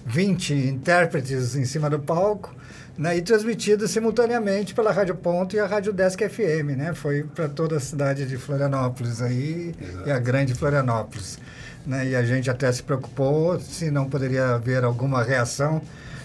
20 0.06 0.54
intérpretes 0.54 1.56
em 1.56 1.64
cima 1.64 1.90
do 1.90 1.98
palco, 1.98 2.54
né? 2.98 3.16
E 3.16 3.22
transmitida 3.22 3.88
simultaneamente 3.88 4.74
pela 4.74 4.92
Rádio 4.92 5.16
Ponto 5.16 5.56
e 5.56 5.60
a 5.62 5.66
Rádio 5.66 5.94
Desk 5.94 6.28
FM, 6.28 6.76
né? 6.76 6.94
Foi 6.94 7.24
para 7.24 7.48
toda 7.48 7.78
a 7.78 7.80
cidade 7.80 8.26
de 8.26 8.36
Florianópolis 8.36 9.22
aí 9.22 9.74
e 10.06 10.12
a 10.12 10.20
grande 10.20 10.54
Florianópolis. 10.56 11.40
Né? 11.88 12.10
E 12.10 12.16
a 12.18 12.24
gente 12.26 12.50
até 12.50 12.70
se 12.70 12.84
preocupou 12.84 13.58
se 13.62 13.90
não 13.90 14.10
poderia 14.10 14.56
haver 14.56 14.84
alguma 14.84 15.24
reação 15.24 15.82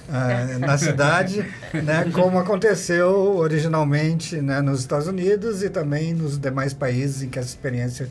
ah, 0.09 0.59
na 0.59 0.77
cidade, 0.77 1.45
né, 1.73 2.11
como 2.13 2.39
aconteceu 2.39 3.37
originalmente 3.37 4.37
né, 4.37 4.61
nos 4.61 4.81
Estados 4.81 5.07
Unidos 5.07 5.63
e 5.63 5.71
também 5.71 6.15
nos 6.15 6.39
demais 6.39 6.75
países 6.75 7.23
em 7.23 7.29
que 7.29 7.39
essa 7.39 7.49
experiência 7.49 8.09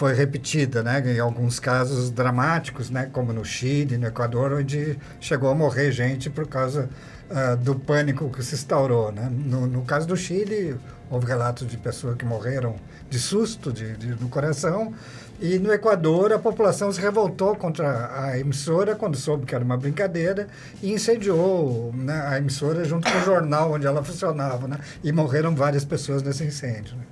foi 0.00 0.14
repetida, 0.14 0.82
né, 0.82 1.02
em 1.14 1.18
alguns 1.18 1.60
casos 1.60 2.10
dramáticos, 2.10 2.88
né, 2.88 3.10
como 3.12 3.34
no 3.34 3.44
Chile, 3.44 3.98
no 3.98 4.06
Equador, 4.06 4.54
onde 4.54 4.98
chegou 5.20 5.50
a 5.50 5.54
morrer 5.54 5.92
gente 5.92 6.30
por 6.30 6.46
causa 6.46 6.88
ah, 7.28 7.54
do 7.54 7.74
pânico 7.74 8.30
que 8.30 8.42
se 8.42 8.54
instaurou. 8.54 9.12
Né. 9.12 9.30
No, 9.30 9.66
no 9.66 9.82
caso 9.82 10.08
do 10.08 10.16
Chile, 10.16 10.74
houve 11.10 11.26
relatos 11.26 11.68
de 11.68 11.76
pessoas 11.76 12.16
que 12.16 12.24
morreram 12.24 12.76
de 13.10 13.18
susto 13.18 13.70
de, 13.70 13.94
de, 13.98 14.06
no 14.18 14.30
coração, 14.30 14.94
e 15.38 15.58
no 15.58 15.70
Equador, 15.70 16.32
a 16.32 16.38
população 16.38 16.90
se 16.90 16.98
revoltou 16.98 17.54
contra 17.54 18.24
a 18.24 18.38
emissora 18.38 18.94
quando 18.94 19.18
soube 19.18 19.44
que 19.44 19.54
era 19.54 19.62
uma 19.62 19.76
brincadeira 19.76 20.48
e 20.82 20.94
incendiou 20.94 21.92
né, 21.94 22.24
a 22.26 22.38
emissora 22.38 22.86
junto 22.86 23.10
com 23.12 23.18
o 23.18 23.22
jornal 23.22 23.72
onde 23.72 23.86
ela 23.86 24.02
funcionava. 24.02 24.66
Né? 24.66 24.78
E 25.04 25.12
morreram 25.12 25.54
várias 25.54 25.84
pessoas 25.84 26.22
nesse 26.22 26.42
incêndio. 26.44 26.96
Né? 26.96 27.02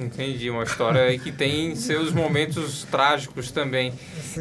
Entendi, 0.00 0.48
uma 0.48 0.62
história 0.62 1.18
que 1.18 1.30
tem 1.30 1.76
seus 1.76 2.10
momentos 2.10 2.84
trágicos 2.84 3.50
também. 3.50 3.92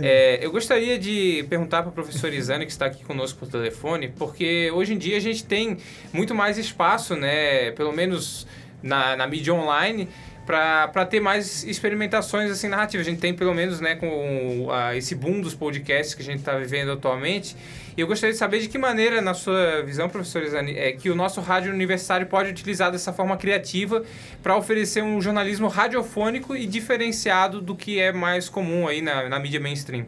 É, 0.01 0.39
eu 0.41 0.51
gostaria 0.51 0.97
de 0.97 1.45
perguntar 1.49 1.81
para 1.81 1.89
a 1.89 1.93
professora 1.93 2.33
Isane, 2.33 2.65
que 2.65 2.71
está 2.71 2.85
aqui 2.85 3.03
conosco 3.03 3.39
por 3.39 3.49
telefone, 3.49 4.07
porque 4.07 4.71
hoje 4.71 4.93
em 4.93 4.97
dia 4.97 5.17
a 5.17 5.19
gente 5.19 5.43
tem 5.43 5.77
muito 6.13 6.33
mais 6.33 6.57
espaço, 6.57 7.13
né, 7.13 7.71
pelo 7.71 7.91
menos 7.91 8.47
na, 8.81 9.17
na 9.17 9.27
mídia 9.27 9.53
online, 9.53 10.07
para 10.45 11.05
ter 11.05 11.19
mais 11.19 11.65
experimentações 11.65 12.49
assim 12.49 12.69
narrativas. 12.69 13.05
A 13.05 13.09
gente 13.09 13.19
tem 13.19 13.33
pelo 13.33 13.53
menos 13.53 13.81
né, 13.81 13.95
com 13.95 14.67
uh, 14.67 14.95
esse 14.95 15.13
boom 15.13 15.41
dos 15.41 15.53
podcasts 15.53 16.15
que 16.15 16.21
a 16.21 16.25
gente 16.25 16.39
está 16.39 16.57
vivendo 16.57 16.91
atualmente. 16.91 17.55
Eu 17.99 18.07
gostaria 18.07 18.31
de 18.31 18.39
saber 18.39 18.59
de 18.59 18.69
que 18.69 18.77
maneira, 18.77 19.19
na 19.19 19.33
sua 19.33 19.81
visão, 19.81 20.07
professor 20.07 20.41
Isani, 20.41 20.77
é 20.77 20.93
que 20.93 21.09
o 21.09 21.15
nosso 21.15 21.41
rádio 21.41 21.73
universitário 21.73 22.25
pode 22.27 22.49
utilizar 22.49 22.89
dessa 22.89 23.11
forma 23.11 23.35
criativa 23.35 24.05
para 24.41 24.55
oferecer 24.55 25.03
um 25.03 25.21
jornalismo 25.21 25.67
radiofônico 25.67 26.55
e 26.55 26.65
diferenciado 26.65 27.59
do 27.59 27.75
que 27.75 27.99
é 27.99 28.13
mais 28.13 28.47
comum 28.47 28.87
aí 28.87 29.01
na, 29.01 29.27
na 29.27 29.37
mídia 29.37 29.59
mainstream. 29.59 30.05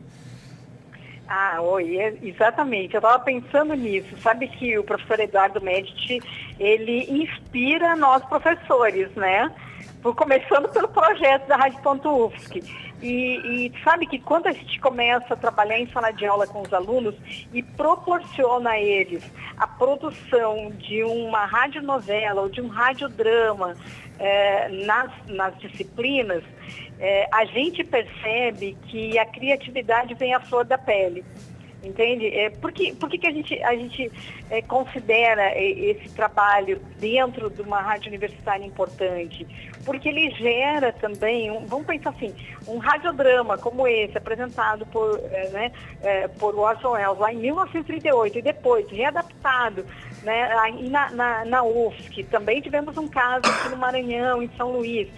Ah, 1.27 1.59
oi, 1.61 1.97
é, 1.97 2.13
exatamente. 2.23 2.93
Eu 2.93 2.99
estava 2.99 3.19
pensando 3.19 3.73
nisso. 3.73 4.15
Sabe 4.21 4.47
que 4.47 4.77
o 4.77 4.85
professor 4.85 5.19
Eduardo 5.19 5.59
Medici, 5.59 6.21
ele 6.57 7.05
inspira 7.09 7.97
nós 7.97 8.23
professores, 8.23 9.09
né? 9.15 9.51
Por, 10.01 10.15
começando 10.15 10.67
pelo 10.69 10.87
projeto 10.87 11.47
da 11.47 11.55
Rádio.UFSC. 11.55 12.63
E, 13.01 13.67
e 13.67 13.83
sabe 13.83 14.05
que 14.05 14.19
quando 14.19 14.47
a 14.47 14.51
gente 14.51 14.79
começa 14.79 15.33
a 15.33 15.37
trabalhar 15.37 15.79
em 15.79 15.87
sala 15.91 16.11
de 16.11 16.25
aula 16.25 16.45
com 16.45 16.61
os 16.61 16.71
alunos 16.71 17.15
e 17.51 17.63
proporciona 17.63 18.71
a 18.71 18.79
eles 18.79 19.23
a 19.57 19.65
produção 19.65 20.71
de 20.77 21.03
uma 21.03 21.45
radionovela 21.45 22.41
ou 22.41 22.49
de 22.49 22.61
um 22.61 22.67
radiodrama 22.67 23.75
eh, 24.19 24.69
nas, 24.85 25.11
nas 25.27 25.57
disciplinas, 25.57 26.43
eh, 26.99 27.27
a 27.31 27.43
gente 27.45 27.83
percebe 27.83 28.77
que 28.87 29.17
a 29.17 29.25
criatividade 29.25 30.13
vem 30.13 30.35
à 30.35 30.39
flor 30.39 30.63
da 30.63 30.77
pele. 30.77 31.25
Entende? 31.83 32.27
É, 32.27 32.51
por 32.51 32.71
que, 32.71 32.93
por 32.93 33.09
que, 33.09 33.17
que 33.17 33.25
a 33.25 33.31
gente, 33.31 33.63
a 33.63 33.75
gente 33.75 34.11
é, 34.51 34.61
considera 34.61 35.41
é, 35.41 35.67
esse 35.67 36.09
trabalho 36.09 36.79
dentro 36.99 37.49
de 37.49 37.61
uma 37.63 37.81
rádio 37.81 38.09
universitária 38.09 38.63
importante? 38.63 39.47
Porque 39.83 40.09
ele 40.09 40.29
gera 40.31 40.93
também, 40.93 41.49
um, 41.49 41.65
vamos 41.65 41.87
pensar 41.87 42.11
assim, 42.11 42.35
um 42.67 42.77
radiodrama 42.77 43.57
como 43.57 43.87
esse, 43.87 44.15
apresentado 44.15 44.85
por, 44.85 45.19
é, 45.31 45.49
né, 45.49 45.71
é, 46.03 46.27
por 46.27 46.55
Orson 46.55 46.91
Welles 46.91 47.17
lá 47.17 47.33
em 47.33 47.37
1938 47.37 48.37
e 48.37 48.41
depois 48.43 48.87
readaptado 48.91 49.83
né, 50.21 50.53
aí 50.59 50.87
na, 50.87 51.09
na, 51.09 51.45
na 51.45 51.63
UFSC. 51.63 52.25
Também 52.25 52.61
tivemos 52.61 52.95
um 52.95 53.07
caso 53.07 53.41
aqui 53.49 53.69
no 53.69 53.77
Maranhão, 53.77 54.43
em 54.43 54.49
São 54.55 54.71
Luís 54.71 55.09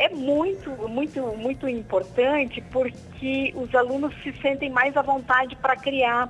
é 0.00 0.08
muito, 0.08 0.70
muito, 0.88 1.20
muito 1.36 1.68
importante 1.68 2.62
porque 2.72 3.52
os 3.54 3.72
alunos 3.74 4.14
se 4.22 4.32
sentem 4.40 4.70
mais 4.70 4.96
à 4.96 5.02
vontade 5.02 5.54
para 5.56 5.76
criar. 5.76 6.28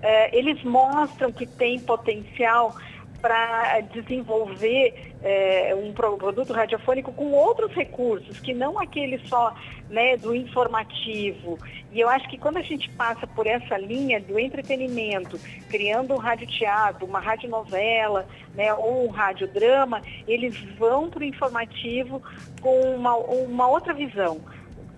É, 0.00 0.38
eles 0.38 0.62
mostram 0.62 1.32
que 1.32 1.44
tem 1.44 1.80
potencial 1.80 2.76
para 3.20 3.80
desenvolver 3.92 5.14
é, 5.22 5.74
um 5.74 5.92
produto 5.92 6.52
radiofônico 6.52 7.12
com 7.12 7.32
outros 7.32 7.72
recursos, 7.72 8.38
que 8.38 8.54
não 8.54 8.78
aquele 8.78 9.18
só 9.26 9.54
né, 9.90 10.16
do 10.16 10.34
informativo. 10.34 11.58
E 11.90 11.98
eu 11.98 12.08
acho 12.08 12.28
que 12.28 12.38
quando 12.38 12.58
a 12.58 12.62
gente 12.62 12.88
passa 12.90 13.26
por 13.26 13.46
essa 13.46 13.76
linha 13.76 14.20
do 14.20 14.38
entretenimento, 14.38 15.38
criando 15.68 16.14
um 16.14 16.18
radioteatro, 16.18 17.06
uma 17.06 17.18
radionovela, 17.18 18.26
né, 18.54 18.72
ou 18.74 19.08
um 19.08 19.10
radiodrama, 19.10 20.02
eles 20.26 20.58
vão 20.78 21.08
para 21.08 21.20
o 21.20 21.24
informativo 21.24 22.22
com 22.60 22.80
uma, 22.94 23.16
uma 23.16 23.68
outra 23.68 23.94
visão 23.94 24.40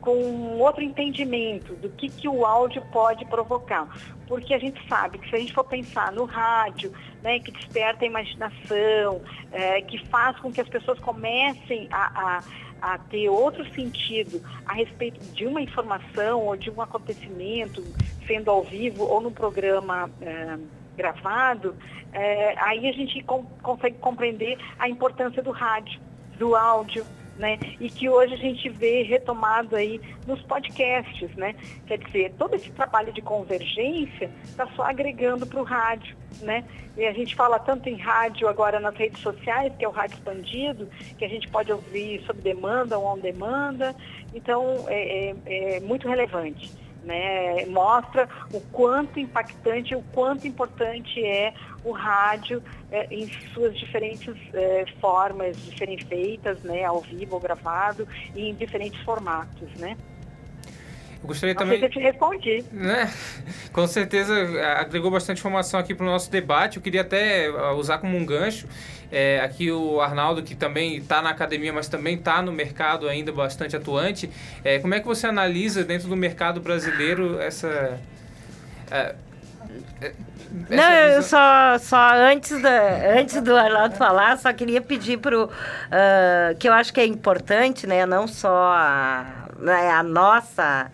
com 0.00 0.16
um 0.16 0.58
outro 0.58 0.82
entendimento 0.82 1.74
do 1.74 1.90
que, 1.90 2.08
que 2.08 2.28
o 2.28 2.44
áudio 2.44 2.82
pode 2.90 3.24
provocar. 3.26 3.86
Porque 4.26 4.54
a 4.54 4.58
gente 4.58 4.80
sabe 4.88 5.18
que 5.18 5.28
se 5.28 5.36
a 5.36 5.38
gente 5.38 5.52
for 5.52 5.64
pensar 5.64 6.12
no 6.12 6.24
rádio, 6.24 6.92
né, 7.22 7.38
que 7.40 7.50
desperta 7.50 8.04
a 8.04 8.06
imaginação, 8.06 9.20
é, 9.52 9.80
que 9.82 9.98
faz 10.06 10.38
com 10.38 10.50
que 10.50 10.60
as 10.60 10.68
pessoas 10.68 10.98
comecem 11.00 11.88
a, 11.90 12.40
a, 12.80 12.94
a, 12.94 12.98
ter 12.98 13.28
outro 13.28 13.64
sentido 13.74 14.40
a 14.64 14.72
respeito 14.72 15.20
de 15.34 15.46
uma 15.46 15.60
informação 15.60 16.46
ou 16.46 16.56
de 16.56 16.70
um 16.70 16.80
acontecimento, 16.80 17.82
sendo 18.26 18.50
ao 18.50 18.62
vivo 18.62 19.04
ou 19.04 19.20
no 19.20 19.30
programa 19.30 20.10
é, 20.22 20.58
gravado, 20.96 21.74
é, 22.12 22.54
aí 22.58 22.88
a 22.88 22.92
gente 22.92 23.22
com, 23.22 23.44
consegue 23.62 23.98
compreender 23.98 24.58
a 24.78 24.88
importância 24.88 25.42
do 25.42 25.50
rádio, 25.50 26.00
do 26.38 26.54
áudio, 26.56 27.04
né? 27.40 27.58
E 27.80 27.88
que 27.88 28.08
hoje 28.08 28.34
a 28.34 28.36
gente 28.36 28.68
vê 28.68 29.02
retomado 29.02 29.74
aí 29.74 29.98
nos 30.26 30.40
podcasts, 30.42 31.34
né? 31.36 31.56
Quer 31.86 31.98
dizer, 31.98 32.34
todo 32.38 32.54
esse 32.54 32.70
trabalho 32.70 33.12
de 33.12 33.22
convergência 33.22 34.30
está 34.44 34.66
só 34.76 34.82
agregando 34.82 35.46
para 35.46 35.58
o 35.58 35.64
rádio, 35.64 36.14
né? 36.42 36.62
E 36.98 37.06
a 37.06 37.12
gente 37.12 37.34
fala 37.34 37.58
tanto 37.58 37.88
em 37.88 37.96
rádio 37.96 38.46
agora 38.46 38.78
nas 38.78 38.94
redes 38.94 39.22
sociais, 39.22 39.72
que 39.78 39.84
é 39.84 39.88
o 39.88 39.90
rádio 39.90 40.16
expandido, 40.16 40.86
que 41.18 41.24
a 41.24 41.28
gente 41.28 41.48
pode 41.48 41.72
ouvir 41.72 42.22
sob 42.26 42.40
demanda 42.42 42.98
ou 42.98 43.06
on 43.06 43.18
demanda. 43.18 43.96
Então, 44.34 44.84
é, 44.86 45.34
é, 45.46 45.76
é 45.76 45.80
muito 45.80 46.06
relevante. 46.06 46.70
Né, 47.02 47.64
mostra 47.64 48.28
o 48.52 48.60
quanto 48.60 49.18
impactante, 49.18 49.94
o 49.94 50.02
quanto 50.12 50.46
importante 50.46 51.24
é 51.24 51.54
o 51.82 51.92
rádio 51.92 52.62
é, 52.90 53.06
em 53.10 53.26
suas 53.54 53.74
diferentes 53.78 54.36
é, 54.52 54.84
formas, 55.00 55.56
diferentes 55.64 56.06
feitas, 56.06 56.62
né, 56.62 56.84
ao 56.84 57.00
vivo 57.00 57.36
ou 57.36 57.40
gravado, 57.40 58.06
e 58.34 58.50
em 58.50 58.54
diferentes 58.54 59.00
formatos, 59.02 59.72
né. 59.76 59.96
Eu 61.22 61.28
gostaria 61.28 61.54
Não 61.54 61.58
também. 61.58 61.78
sei 61.78 61.88
se 61.88 61.96
eu 61.96 62.00
te 62.00 62.06
respondi. 62.06 62.64
Né? 62.72 63.12
Com 63.72 63.86
certeza 63.86 64.34
agregou 64.78 65.10
bastante 65.10 65.38
informação 65.38 65.78
aqui 65.78 65.94
para 65.94 66.04
o 66.04 66.08
nosso 66.08 66.30
debate. 66.30 66.76
Eu 66.76 66.82
queria 66.82 67.02
até 67.02 67.50
usar 67.74 67.98
como 67.98 68.16
um 68.16 68.24
gancho 68.24 68.66
é, 69.12 69.40
aqui 69.40 69.70
o 69.70 70.00
Arnaldo, 70.00 70.42
que 70.42 70.54
também 70.54 70.96
está 70.96 71.20
na 71.20 71.30
academia, 71.30 71.72
mas 71.72 71.88
também 71.88 72.14
está 72.16 72.40
no 72.40 72.52
mercado 72.52 73.08
ainda 73.08 73.32
bastante 73.32 73.76
atuante. 73.76 74.30
É, 74.64 74.78
como 74.78 74.94
é 74.94 75.00
que 75.00 75.06
você 75.06 75.26
analisa 75.26 75.84
dentro 75.84 76.08
do 76.08 76.16
mercado 76.16 76.60
brasileiro 76.60 77.40
essa. 77.40 77.98
É, 78.90 79.14
não, 80.68 80.92
eu 80.92 81.22
só, 81.22 81.78
só 81.78 82.14
antes, 82.14 82.60
da, 82.60 83.18
antes 83.18 83.40
do 83.40 83.54
Arnaldo 83.54 83.94
falar, 83.94 84.36
só 84.38 84.52
queria 84.52 84.80
pedir 84.80 85.18
para 85.18 85.38
o. 85.38 85.44
Uh, 85.44 86.56
que 86.58 86.68
eu 86.68 86.72
acho 86.72 86.92
que 86.92 87.00
é 87.00 87.06
importante, 87.06 87.86
né? 87.86 88.04
Não 88.06 88.26
só 88.26 88.72
a, 88.72 89.48
né, 89.58 89.90
a 89.90 90.02
nossa 90.02 90.90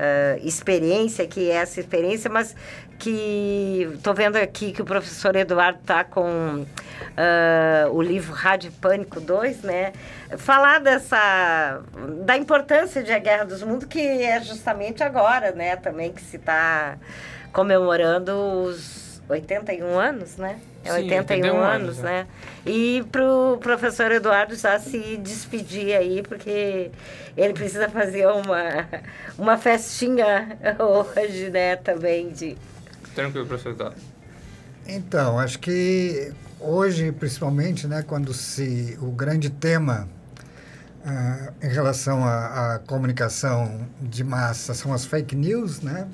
uh, 0.00 0.46
experiência, 0.46 1.26
que 1.26 1.50
é 1.50 1.56
essa 1.56 1.80
experiência, 1.80 2.30
mas 2.30 2.56
que 2.98 3.88
estou 3.94 4.14
vendo 4.14 4.36
aqui 4.36 4.72
que 4.72 4.82
o 4.82 4.84
professor 4.84 5.34
Eduardo 5.36 5.78
está 5.80 6.04
com 6.04 6.66
uh, 6.66 7.90
o 7.92 8.02
livro 8.02 8.32
Rádio 8.32 8.72
Pânico 8.72 9.20
2, 9.20 9.62
né? 9.62 9.92
Falar 10.36 10.80
dessa 10.80 11.80
da 12.24 12.36
importância 12.36 13.02
de 13.02 13.12
A 13.12 13.18
Guerra 13.18 13.44
dos 13.44 13.62
Mundos, 13.62 13.86
que 13.86 14.00
é 14.00 14.40
justamente 14.42 15.02
agora, 15.02 15.52
né? 15.52 15.76
Também 15.76 16.12
que 16.12 16.20
se 16.20 16.36
está 16.36 16.98
comemorando 17.52 18.32
os 18.32 19.22
81 19.28 19.98
anos, 19.98 20.36
né? 20.36 20.60
É 20.84 20.92
Sim, 20.92 21.02
81, 21.02 21.18
81 21.18 21.56
anos, 21.56 21.64
anos, 21.64 21.98
né? 21.98 22.26
E 22.64 23.04
pro 23.12 23.58
professor 23.60 24.10
Eduardo 24.10 24.54
já 24.54 24.78
se 24.78 25.16
despedir 25.18 25.94
aí, 25.94 26.22
porque 26.22 26.90
ele 27.36 27.52
precisa 27.52 27.88
fazer 27.88 28.26
uma, 28.26 28.88
uma 29.38 29.58
festinha 29.58 30.58
hoje, 30.78 31.50
né, 31.50 31.76
também 31.76 32.30
de... 32.30 32.56
Tranquilo, 33.14 33.46
professor 33.46 33.72
Eduardo. 33.72 33.96
Então, 34.86 35.38
acho 35.38 35.58
que 35.58 36.32
hoje, 36.58 37.12
principalmente, 37.12 37.86
né, 37.86 38.02
quando 38.06 38.32
se... 38.32 38.98
o 39.00 39.10
grande 39.10 39.50
tema 39.50 40.08
uh, 41.04 41.54
em 41.62 41.68
relação 41.68 42.24
à 42.24 42.80
comunicação 42.86 43.86
de 44.00 44.24
massa 44.24 44.74
são 44.74 44.92
as 44.92 45.04
fake 45.04 45.36
news, 45.36 45.80
né? 45.80 46.08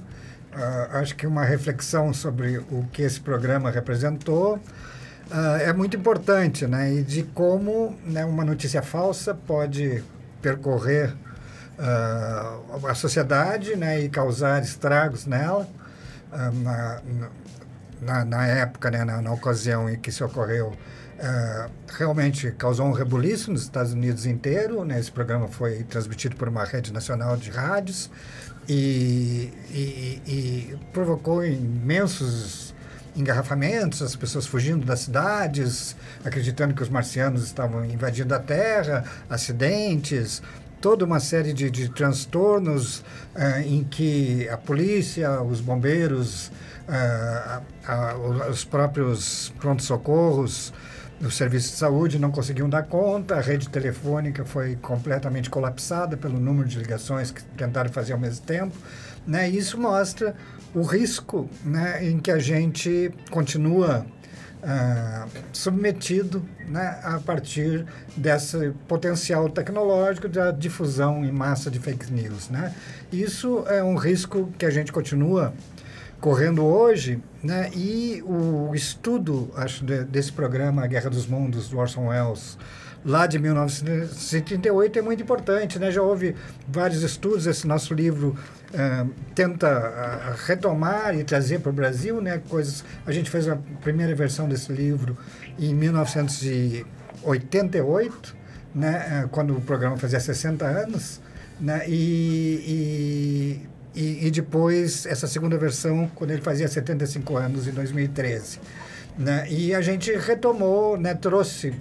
Uh, 0.57 0.97
acho 0.97 1.15
que 1.15 1.27
uma 1.27 1.45
reflexão 1.45 2.15
sobre 2.15 2.57
o 2.57 2.89
que 2.91 3.03
esse 3.03 3.21
programa 3.21 3.71
representou 3.71 4.55
uh, 4.57 5.57
é 5.61 5.71
muito 5.71 5.99
importante, 5.99 6.67
né? 6.67 6.95
E 6.95 7.03
de 7.03 7.25
como 7.25 7.95
né, 8.07 8.25
uma 8.25 8.43
notícia 8.43 8.81
falsa 8.81 9.35
pode 9.35 10.03
percorrer 10.41 11.15
uh, 11.79 12.87
a 12.87 12.95
sociedade 12.95 13.77
né, 13.77 14.01
e 14.01 14.09
causar 14.09 14.63
estragos 14.63 15.27
nela. 15.27 15.69
Na, 16.63 17.01
na, 18.03 18.25
na, 18.25 18.47
época, 18.47 18.91
né, 18.91 19.05
na, 19.05 19.23
na, 19.23 19.33
ocasião 19.33 19.89
em 19.89 19.97
que 19.97 20.11
isso 20.11 20.23
ocorreu, 20.23 20.73
realmente 21.97 22.51
causou 22.51 22.85
um 22.85 22.93
rebuliço 22.93 23.51
nos 23.51 23.63
Estados 23.63 23.93
Unidos 23.93 24.27
inteiro. 24.27 24.85
Né? 24.85 24.99
Esse 24.99 25.11
programa 25.11 25.49
foi 25.49 25.85
transmitido 25.85 26.37
por 26.37 26.49
uma 26.49 26.65
rede 26.65 26.93
nacional 26.93 27.37
de 27.39 27.49
rádios 27.49 28.11
e, 28.69 29.53
e, 29.71 30.23
e 30.27 30.79
provocou 30.93 31.45
imensos 31.45 32.75
engarrafamentos, 33.17 34.03
as 34.03 34.15
pessoas 34.15 34.47
fugindo 34.47 34.85
das 34.85 35.01
cidades, 35.01 35.97
acreditando 36.25 36.75
que 36.75 36.83
os 36.83 36.89
marcianos 36.89 37.45
estavam 37.45 37.85
invadindo 37.85 38.35
a 38.35 38.39
Terra, 38.39 39.05
acidentes, 39.29 40.43
toda 40.81 41.05
uma 41.05 41.19
série 41.19 41.53
de, 41.53 41.71
de 41.71 41.89
transtornos 41.89 42.99
uh, 43.35 43.61
em 43.65 43.83
que 43.85 44.49
a 44.51 44.59
polícia, 44.59 45.41
os 45.43 45.61
bombeiros, 45.61 46.53
uh, 46.89 48.51
os 48.51 48.65
próprios 48.65 49.53
pronto-socorros, 49.59 50.73
o 51.21 51.31
serviço 51.31 51.71
de 51.71 51.77
saúde 51.77 52.19
não 52.19 52.31
conseguiam 52.31 52.69
dar 52.69 52.83
conta, 52.83 53.37
a 53.37 53.41
rede 53.41 53.69
telefônica 53.69 54.45
foi 54.45 54.77
completamente 54.77 55.49
colapsada 55.49 56.17
pelo 56.17 56.39
número 56.39 56.69
de 56.69 56.79
ligações 56.79 57.31
que 57.31 57.43
tentaram 57.43 57.91
fazer 57.91 58.13
ao 58.13 58.19
mesmo 58.19 58.45
tempo. 58.45 58.77
Né? 59.27 59.49
Isso 59.49 59.81
mostra 59.81 60.35
o 60.75 60.83
risco 60.83 61.49
né, 61.65 62.07
em 62.07 62.19
que 62.19 62.31
a 62.31 62.39
gente 62.39 63.13
continua 63.31 64.07
uh, 64.63 65.29
submetido 65.53 66.45
né, 66.69 67.01
a 67.03 67.19
partir 67.19 67.87
desse 68.17 68.73
potencial 68.87 69.49
tecnológico 69.49 70.29
da 70.29 70.51
difusão 70.51 71.25
em 71.25 71.33
massa 71.33 71.71
de 71.71 71.79
fake 71.79 72.13
news. 72.13 72.51
Né? 72.51 72.75
Isso 73.11 73.65
é 73.69 73.83
um 73.83 73.97
risco 73.97 74.53
que 74.59 74.67
a 74.67 74.71
gente 74.71 74.93
continua 74.93 75.55
correndo 76.21 76.65
hoje, 76.65 77.21
né? 77.43 77.71
E 77.75 78.23
o 78.27 78.73
estudo, 78.75 79.51
acho, 79.57 79.85
de, 79.85 80.05
desse 80.05 80.33
programa 80.33 80.87
Guerra 80.87 81.11
dos 81.11 81.27
Mundos, 81.27 81.69
do 81.69 81.77
Orson 81.79 82.07
Welles, 82.09 82.57
lá 83.05 83.27
de 83.27 83.39
1938 83.39 84.99
é 84.99 85.03
muito 85.03 85.23
importante, 85.23 85.79
né? 85.79 85.93
Já 85.93 86.01
houve 86.03 86.35
vários 86.67 87.03
estudos, 87.03 87.47
esse 87.47 87.67
nosso 87.67 87.93
livro 87.95 88.35
uh, 88.75 89.11
tenta 89.35 89.69
uh, 89.69 90.35
retomar 90.47 91.15
e 91.17 91.23
trazer 91.23 91.61
para 91.61 91.71
o 91.71 91.73
Brasil, 91.73 92.21
né? 92.21 92.43
Coisas, 92.49 92.85
a 93.07 93.13
gente 93.13 93.31
fez 93.31 93.49
a 93.49 93.57
primeira 93.81 94.13
versão 94.15 94.49
desse 94.49 94.73
livro 94.73 95.17
em 95.59 95.75
1988, 95.75 98.37
né? 98.75 99.25
Uh, 99.25 99.29
quando 99.29 99.57
o 99.57 99.61
programa 99.61 99.97
fazia 99.97 100.19
60 100.19 100.65
anos, 100.65 101.21
né? 101.61 101.85
E, 101.87 103.63
e 103.63 103.69
e, 103.97 104.27
e, 104.27 104.31
depois 104.31 105.07
essa 105.07 105.27
segunda 105.27 105.57
versão 105.57 106.11
quando 106.15 106.31
ele 106.31 106.43
fazia 106.43 106.69
75 106.69 107.37
anos, 107.37 107.67
em 107.67 107.73
2013. 107.73 108.61
Né? 109.19 109.47
E 109.49 109.75
a 109.75 109.81
gente 109.81 110.13
retomou, 110.13 110.99
né, 110.99 111.15
trouxe 111.15 111.75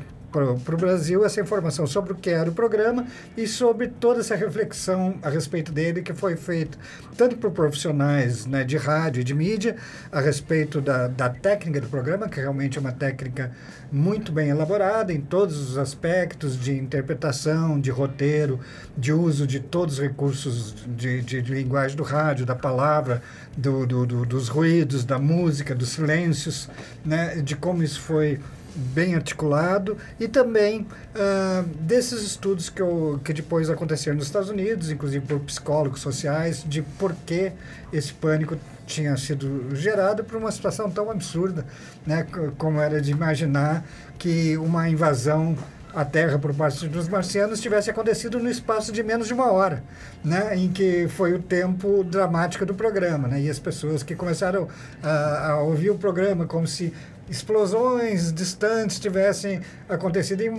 para 0.64 0.76
o 0.76 0.78
Brasil 0.78 1.24
essa 1.24 1.40
informação 1.40 1.88
sobre 1.88 2.12
o 2.12 2.16
que 2.16 2.30
era 2.30 2.50
o 2.50 2.54
programa 2.54 3.06
e 3.38 3.48
sobre 3.48 3.88
toda 3.88 4.20
essa 4.20 4.36
reflexão 4.36 5.16
a 5.22 5.30
respeito 5.30 5.72
dele 5.72 6.02
que 6.02 6.14
foi 6.14 6.36
feita 6.36 6.78
tanto 7.16 7.38
por 7.38 7.52
profissionais 7.52 8.46
né, 8.46 8.64
de 8.64 8.76
rádio 8.76 9.22
e 9.22 9.24
de 9.24 9.34
mídia 9.34 9.78
a 10.12 10.20
respeito 10.20 10.82
da, 10.82 11.08
da 11.08 11.30
técnica 11.30 11.80
do 11.80 11.88
programa, 11.88 12.28
que 12.28 12.40
realmente 12.40 12.78
é 12.78 12.82
uma 12.82 12.92
técnica 12.92 13.52
muito 13.92 14.32
bem 14.32 14.50
elaborada 14.50 15.14
em 15.14 15.22
todos 15.22 15.58
os 15.58 15.78
aspectos 15.78 16.60
de 16.60 16.74
interpretação, 16.74 17.80
de 17.80 17.90
roteiro, 17.90 18.60
de 18.98 19.14
uso 19.14 19.48
de 19.48 19.60
todos 19.60 19.96
os 19.96 20.02
recursos 20.02 20.76
de, 20.86 21.22
de, 21.22 21.42
de 21.42 21.54
linguagem 21.54 21.96
do 21.96 22.04
rádio, 22.04 22.46
da 22.46 22.56
palavra, 22.56 23.22
do, 23.56 23.86
do, 23.86 24.06
do, 24.06 24.26
dos 24.26 24.50
ruídos, 24.50 25.06
da 25.06 25.18
música, 25.18 25.74
dos 25.74 25.90
silêncios, 25.90 26.70
né, 27.06 27.36
de 27.38 27.56
como 27.56 27.82
isso 27.84 28.02
foi 28.02 28.40
bem 28.76 29.16
articulado 29.16 29.98
e 30.20 30.28
também 30.28 30.82
uh, 30.82 31.64
desses 31.80 32.22
estudos 32.22 32.70
que, 32.70 32.82
eu, 32.82 33.20
que 33.24 33.34
depois 33.34 33.70
aconteceram 33.70 34.18
nos 34.18 34.26
Estados 34.26 34.50
Unidos, 34.50 34.92
inclusive 34.92 35.26
por 35.26 35.40
psicólogos 35.42 36.02
sociais, 36.02 36.64
de 36.68 36.82
por 36.82 37.14
que 37.26 37.52
esse 37.92 38.14
pânico 38.14 38.58
tinha 38.86 39.16
sido 39.18 39.76
gerado 39.76 40.24
por 40.24 40.38
uma 40.38 40.52
situação 40.52 40.90
tão 40.90 41.10
absurda, 41.10 41.66
né, 42.06 42.26
como 42.58 42.80
era 42.80 43.02
de 43.02 43.12
imaginar 43.12 43.84
que 44.18 44.58
uma 44.58 44.88
invasão 44.88 45.58
à 45.94 46.04
Terra 46.04 46.38
por 46.38 46.54
parte 46.54 46.88
dos 46.90 47.08
marcianos 47.08 47.62
tivesse 47.62 47.90
acontecido 47.90 48.38
no 48.38 48.50
espaço 48.50 48.92
de 48.92 49.02
menos 49.02 49.28
de 49.28 49.34
uma 49.34 49.52
hora, 49.52 49.82
né, 50.24 50.56
em 50.56 50.70
que 50.70 51.08
foi 51.08 51.34
o 51.34 51.40
tempo 51.40 52.04
dramático 52.04 52.66
do 52.66 52.76
programa, 52.76 53.28
né, 53.28 53.42
e 53.42 53.50
as 53.50 53.58
pessoas 53.58 54.04
que 54.04 54.14
começaram 54.14 54.68
a 55.02 55.58
ouvir 55.62 55.90
o 55.90 55.98
programa 55.98 56.46
como 56.46 56.68
se 56.68 56.94
explosões 57.30 58.32
distantes 58.32 59.00
tivessem 59.00 59.62
acontecido 59.90 60.42
em, 60.42 60.52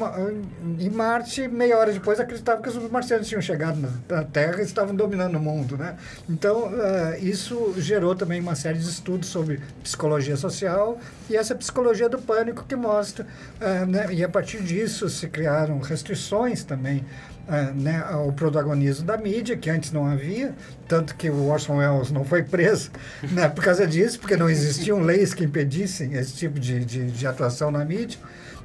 em, 0.81 0.91
Marte, 0.91 1.47
meia 1.47 1.79
hora 1.79 1.93
depois 1.93 2.19
acreditavam 2.19 2.63
que 2.63 2.69
os 2.69 2.91
marcianos 2.91 3.29
tinham 3.29 3.41
chegado 3.41 3.79
na, 4.09 4.25
Terra 4.25 4.61
e 4.61 4.65
estavam 4.65 4.95
dominando 4.95 5.37
o 5.37 5.41
mundo. 5.41 5.77
Né? 5.77 5.97
Então, 6.29 6.69
uh, 6.69 7.17
isso 7.21 7.75
gerou 7.79 8.15
também 8.15 8.41
uma 8.41 8.55
série 8.55 8.79
de 8.79 8.89
estudos 8.89 9.29
sobre 9.29 9.61
psicologia 9.83 10.37
social 10.37 10.99
e 11.31 11.37
essa 11.37 11.55
psicologia 11.55 12.09
do 12.09 12.19
pânico 12.19 12.65
que 12.65 12.75
mostra, 12.75 13.27
uh, 13.61 13.87
né? 13.87 14.07
e 14.13 14.25
a 14.25 14.29
partir 14.29 14.63
disso 14.63 15.09
se 15.09 15.29
criaram 15.29 15.79
restrições 15.79 16.65
também 16.65 17.05
uh, 17.49 17.75
né, 17.75 18.05
ao 18.09 18.33
protagonismo 18.33 19.07
da 19.07 19.17
mídia, 19.17 19.57
que 19.57 19.71
antes 19.71 19.93
não 19.93 20.07
havia, 20.07 20.55
tanto 20.89 21.15
que 21.15 21.31
o 21.31 21.49
Orson 21.49 21.77
Welles 21.77 22.11
não 22.11 22.25
foi 22.25 22.43
preso 22.43 22.91
né, 23.33 23.49
por 23.49 23.65
causa 23.65 23.87
disso, 23.87 24.19
porque 24.19 24.37
não 24.37 24.49
existiam 24.49 25.01
leis 25.01 25.35
que 25.35 25.45
impedissem 25.45 26.15
esse 26.15 26.35
tipo 26.35 26.59
de, 26.59 26.85
de, 26.85 27.11
de 27.11 27.27
atuação 27.27 27.71
na 27.71 27.85
mídia, 27.85 28.19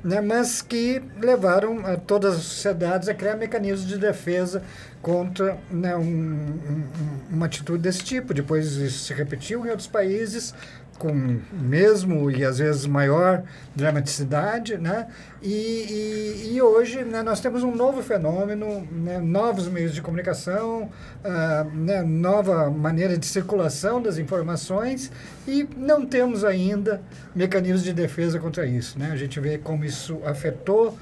né, 0.03 0.19
mas 0.19 0.61
que 0.61 1.01
levaram 1.19 1.85
a 1.85 1.95
todas 1.95 2.35
as 2.35 2.43
sociedades 2.43 3.07
a 3.07 3.13
criar 3.13 3.35
mecanismos 3.35 3.87
de 3.87 3.97
defesa 3.97 4.63
contra 5.01 5.57
né, 5.69 5.95
um, 5.95 6.01
um, 6.01 6.83
uma 7.31 7.45
atitude 7.45 7.81
desse 7.81 8.03
tipo. 8.03 8.33
Depois 8.33 8.73
isso 8.73 9.05
se 9.05 9.13
repetiu 9.13 9.65
em 9.65 9.69
outros 9.69 9.87
países, 9.87 10.53
com 11.01 11.39
mesmo 11.51 12.29
e 12.29 12.45
às 12.45 12.59
vezes 12.59 12.85
maior 12.85 13.41
dramaticidade, 13.75 14.77
né? 14.77 15.07
E, 15.41 15.49
e, 15.49 16.53
e 16.53 16.61
hoje 16.61 17.03
né, 17.03 17.23
nós 17.23 17.39
temos 17.39 17.63
um 17.63 17.75
novo 17.75 18.03
fenômeno, 18.03 18.87
né, 18.91 19.17
novos 19.17 19.67
meios 19.67 19.95
de 19.95 20.01
comunicação, 20.01 20.83
uh, 21.25 21.75
né, 21.75 22.03
nova 22.03 22.69
maneira 22.69 23.17
de 23.17 23.25
circulação 23.25 23.99
das 23.99 24.19
informações 24.19 25.11
e 25.47 25.67
não 25.75 26.05
temos 26.05 26.43
ainda 26.43 27.01
mecanismos 27.33 27.83
de 27.83 27.93
defesa 27.93 28.39
contra 28.39 28.67
isso, 28.67 28.99
né? 28.99 29.09
A 29.11 29.15
gente 29.15 29.39
vê 29.39 29.57
como 29.57 29.83
isso 29.83 30.19
afetou 30.23 30.95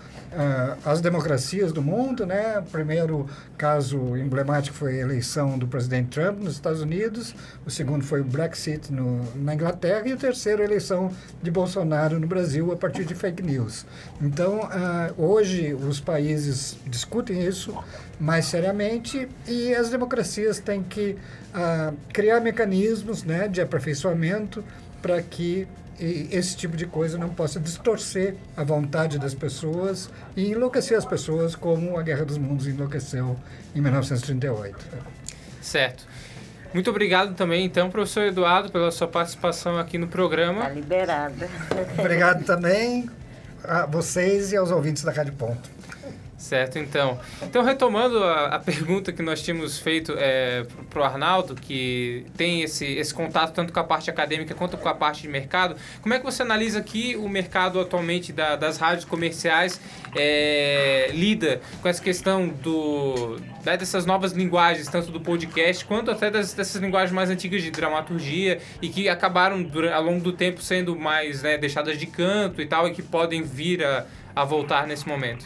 as 0.85 1.01
democracias 1.01 1.71
do 1.71 1.81
mundo, 1.81 2.25
né? 2.25 2.63
Primeiro 2.71 3.27
caso 3.57 4.15
emblemático 4.15 4.75
foi 4.75 4.97
a 4.97 5.01
eleição 5.01 5.57
do 5.57 5.67
presidente 5.67 6.09
Trump 6.09 6.39
nos 6.39 6.53
Estados 6.53 6.81
Unidos, 6.81 7.35
o 7.65 7.69
segundo 7.69 8.03
foi 8.03 8.21
o 8.21 8.23
Brexit 8.23 8.91
no, 8.91 9.23
na 9.35 9.53
Inglaterra 9.53 10.07
e 10.07 10.13
o 10.13 10.17
terceiro 10.17 10.61
a 10.61 10.65
eleição 10.65 11.11
de 11.41 11.49
Bolsonaro 11.49 12.19
no 12.19 12.27
Brasil 12.27 12.71
a 12.71 12.75
partir 12.75 13.05
de 13.05 13.15
fake 13.15 13.41
news. 13.41 13.85
Então, 14.21 14.59
uh, 14.59 15.21
hoje 15.21 15.73
os 15.73 15.99
países 15.99 16.77
discutem 16.85 17.43
isso 17.43 17.75
mais 18.19 18.45
seriamente 18.45 19.27
e 19.47 19.73
as 19.73 19.89
democracias 19.89 20.59
têm 20.59 20.83
que 20.83 21.17
uh, 21.53 21.95
criar 22.13 22.39
mecanismos 22.39 23.23
né, 23.23 23.47
de 23.47 23.61
aperfeiçoamento 23.61 24.63
para 25.01 25.21
que 25.21 25.67
esse 25.99 26.55
tipo 26.55 26.77
de 26.77 26.85
coisa 26.85 27.17
não 27.17 27.29
possa 27.29 27.59
distorcer 27.59 28.35
a 28.55 28.63
vontade 28.63 29.19
das 29.19 29.33
pessoas 29.33 30.09
e 30.35 30.51
enlouquecer 30.51 30.97
as 30.97 31.05
pessoas 31.05 31.55
como 31.55 31.97
a 31.97 32.01
Guerra 32.01 32.25
dos 32.25 32.37
Mundos 32.37 32.67
enlouqueceu 32.67 33.37
em 33.75 33.81
1938. 33.81 34.77
Certo. 35.61 36.07
Muito 36.73 36.89
obrigado 36.89 37.33
também, 37.35 37.65
então, 37.65 37.89
professor 37.89 38.23
Eduardo, 38.23 38.71
pela 38.71 38.91
sua 38.91 39.07
participação 39.07 39.77
aqui 39.77 39.97
no 39.97 40.07
programa. 40.07 40.61
Está 40.61 40.73
liberada. 40.73 41.49
Obrigado 41.97 42.45
também 42.45 43.09
a 43.63 43.85
vocês 43.85 44.51
e 44.51 44.57
aos 44.57 44.71
ouvintes 44.71 45.03
da 45.03 45.11
Rádio 45.11 45.33
Ponto. 45.33 45.78
Certo, 46.39 46.79
então. 46.79 47.19
Então, 47.43 47.61
retomando 47.63 48.23
a, 48.23 48.45
a 48.55 48.59
pergunta 48.59 49.11
que 49.11 49.21
nós 49.21 49.41
tínhamos 49.41 49.77
feito 49.77 50.15
é, 50.17 50.65
para 50.89 51.01
o 51.01 51.03
Arnaldo, 51.03 51.53
que 51.53 52.25
tem 52.37 52.61
esse, 52.61 52.85
esse 52.85 53.13
contato 53.13 53.53
tanto 53.53 53.73
com 53.73 53.79
a 53.81 53.83
parte 53.83 54.09
acadêmica 54.09 54.55
quanto 54.55 54.77
com 54.77 54.87
a 54.87 54.95
parte 54.95 55.21
de 55.21 55.27
mercado, 55.27 55.75
como 56.01 56.13
é 56.13 56.17
que 56.17 56.23
você 56.23 56.41
analisa 56.41 56.81
que 56.81 57.17
o 57.17 57.27
mercado 57.27 57.77
atualmente 57.77 58.31
da, 58.31 58.55
das 58.55 58.77
rádios 58.77 59.03
comerciais 59.03 59.81
é, 60.15 61.11
lida 61.13 61.59
com 61.81 61.89
essa 61.89 62.01
questão 62.01 62.47
do, 62.47 63.37
né, 63.65 63.75
dessas 63.75 64.05
novas 64.05 64.31
linguagens, 64.31 64.87
tanto 64.87 65.11
do 65.11 65.19
podcast 65.19 65.83
quanto 65.83 66.09
até 66.09 66.31
das, 66.31 66.53
dessas 66.53 66.81
linguagens 66.81 67.11
mais 67.11 67.29
antigas 67.29 67.61
de 67.61 67.69
dramaturgia 67.69 68.59
e 68.81 68.87
que 68.87 69.09
acabaram, 69.09 69.61
durante, 69.61 69.93
ao 69.93 70.03
longo 70.03 70.21
do 70.21 70.31
tempo, 70.31 70.61
sendo 70.61 70.95
mais 70.97 71.43
né, 71.43 71.57
deixadas 71.57 71.99
de 71.99 72.05
canto 72.07 72.61
e 72.61 72.65
tal, 72.65 72.87
e 72.87 72.91
que 72.91 73.03
podem 73.03 73.43
vir 73.43 73.83
a, 73.83 74.05
a 74.33 74.45
voltar 74.45 74.87
nesse 74.87 75.05
momento? 75.05 75.45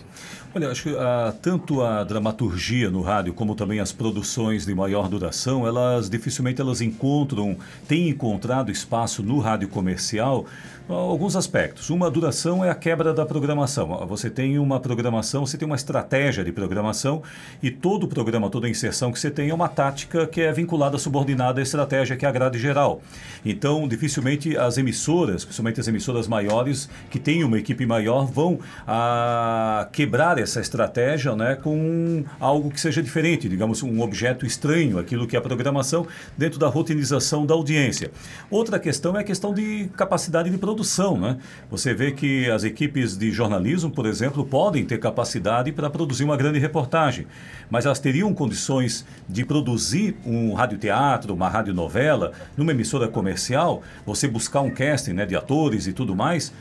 Olha, 0.56 0.70
acho 0.70 0.84
que 0.84 0.96
ah, 0.96 1.34
tanto 1.42 1.82
a 1.82 2.04
dramaturgia 2.04 2.92
no 2.92 3.02
rádio 3.02 3.34
como 3.34 3.56
também 3.56 3.80
as 3.80 3.92
produções 3.92 4.68
de 4.68 4.76
maior 4.76 5.10
duração, 5.10 5.66
elas 5.66 6.12
dificilmente 6.12 6.62
elas 6.62 6.80
encontram, 6.80 7.58
têm 7.88 8.10
encontrado 8.10 8.72
espaço 8.72 9.24
no 9.24 9.40
rádio 9.40 9.68
comercial 9.68 10.46
alguns 10.90 11.36
aspectos. 11.36 11.90
Uma 11.90 12.12
duração 12.12 12.64
é 12.64 12.70
a 12.70 12.76
quebra 12.76 13.14
da 13.14 13.26
programação. 13.26 14.06
Você 14.08 14.30
tem 14.30 14.60
uma 14.60 14.80
programação, 14.80 15.46
você 15.46 15.58
tem 15.58 15.66
uma 15.66 15.76
estratégia 15.76 16.44
de 16.44 16.52
programação 16.52 17.24
e 17.62 17.72
todo 17.72 18.08
programa, 18.08 18.50
toda 18.50 18.68
inserção 18.68 19.12
que 19.12 19.20
você 19.20 19.32
tem 19.32 19.50
é 19.50 19.54
uma 19.54 19.70
tática 19.70 20.28
que 20.28 20.42
é 20.42 20.52
vinculada, 20.52 20.98
subordinada 20.98 21.62
à 21.62 21.64
estratégia 21.64 22.18
que 22.18 22.26
é 22.26 22.30
a 22.30 22.32
grade 22.32 22.60
geral. 22.60 23.02
Então, 23.46 23.88
dificilmente 23.88 24.58
as 24.58 24.78
emissoras, 24.78 25.46
principalmente 25.46 25.80
as 25.80 25.88
emissoras 25.88 26.28
maiores, 26.28 26.90
que 27.10 27.20
têm 27.20 27.44
uma 27.44 27.58
equipe 27.58 27.86
maior, 27.86 28.26
vão 28.26 28.60
a, 28.86 29.88
quebrar 29.92 30.38
essa 30.38 30.60
estratégia 30.60 31.36
né, 31.36 31.56
com 31.56 32.26
algo 32.40 32.70
que 32.70 32.80
seja 32.80 33.02
diferente, 33.02 33.48
digamos, 33.48 33.82
um 33.84 34.02
objeto 34.02 34.46
estranho, 34.46 35.00
aquilo 35.00 35.28
que 35.28 35.36
é 35.36 35.40
a 35.40 35.42
programação, 35.42 36.06
dentro 36.38 36.60
da 36.60 36.68
rotinização 36.68 37.46
da 37.46 37.54
audiência. 37.54 38.12
Outra 38.50 38.80
questão 38.80 39.16
é 39.16 39.22
a 39.22 39.24
questão 39.24 39.54
de 39.54 39.90
capacidade 39.96 40.50
de 40.50 40.58
produção 40.58 40.73
produção. 40.74 41.18
Né? 41.18 41.38
Você 41.70 41.94
vê 41.94 42.12
que 42.12 42.50
as 42.50 42.64
equipes 42.64 43.16
de 43.16 43.32
jornalismo, 43.32 43.92
por 43.92 44.06
exemplo, 44.06 44.44
podem 44.44 44.84
ter 44.84 44.98
capacidade 45.00 45.72
para 45.72 45.90
produzir 45.90 46.24
uma 46.24 46.36
grande 46.36 46.60
reportagem, 46.60 47.28
mas 47.70 47.86
elas 47.86 48.00
teriam 48.00 48.34
condições 48.34 49.06
de 49.30 49.46
produzir 49.46 50.16
um 50.26 50.54
radioteatro, 50.54 51.34
uma 51.34 51.48
radionovela, 51.48 52.34
numa 52.58 52.72
emissora 52.72 53.08
comercial, 53.08 53.84
você 54.06 54.28
buscar 54.28 54.62
um 54.62 54.72
casting 54.72 55.14
né, 55.14 55.26
de 55.26 55.36
atores 55.36 55.88
e 55.88 55.94
tudo 55.94 56.16
mais. 56.16 56.52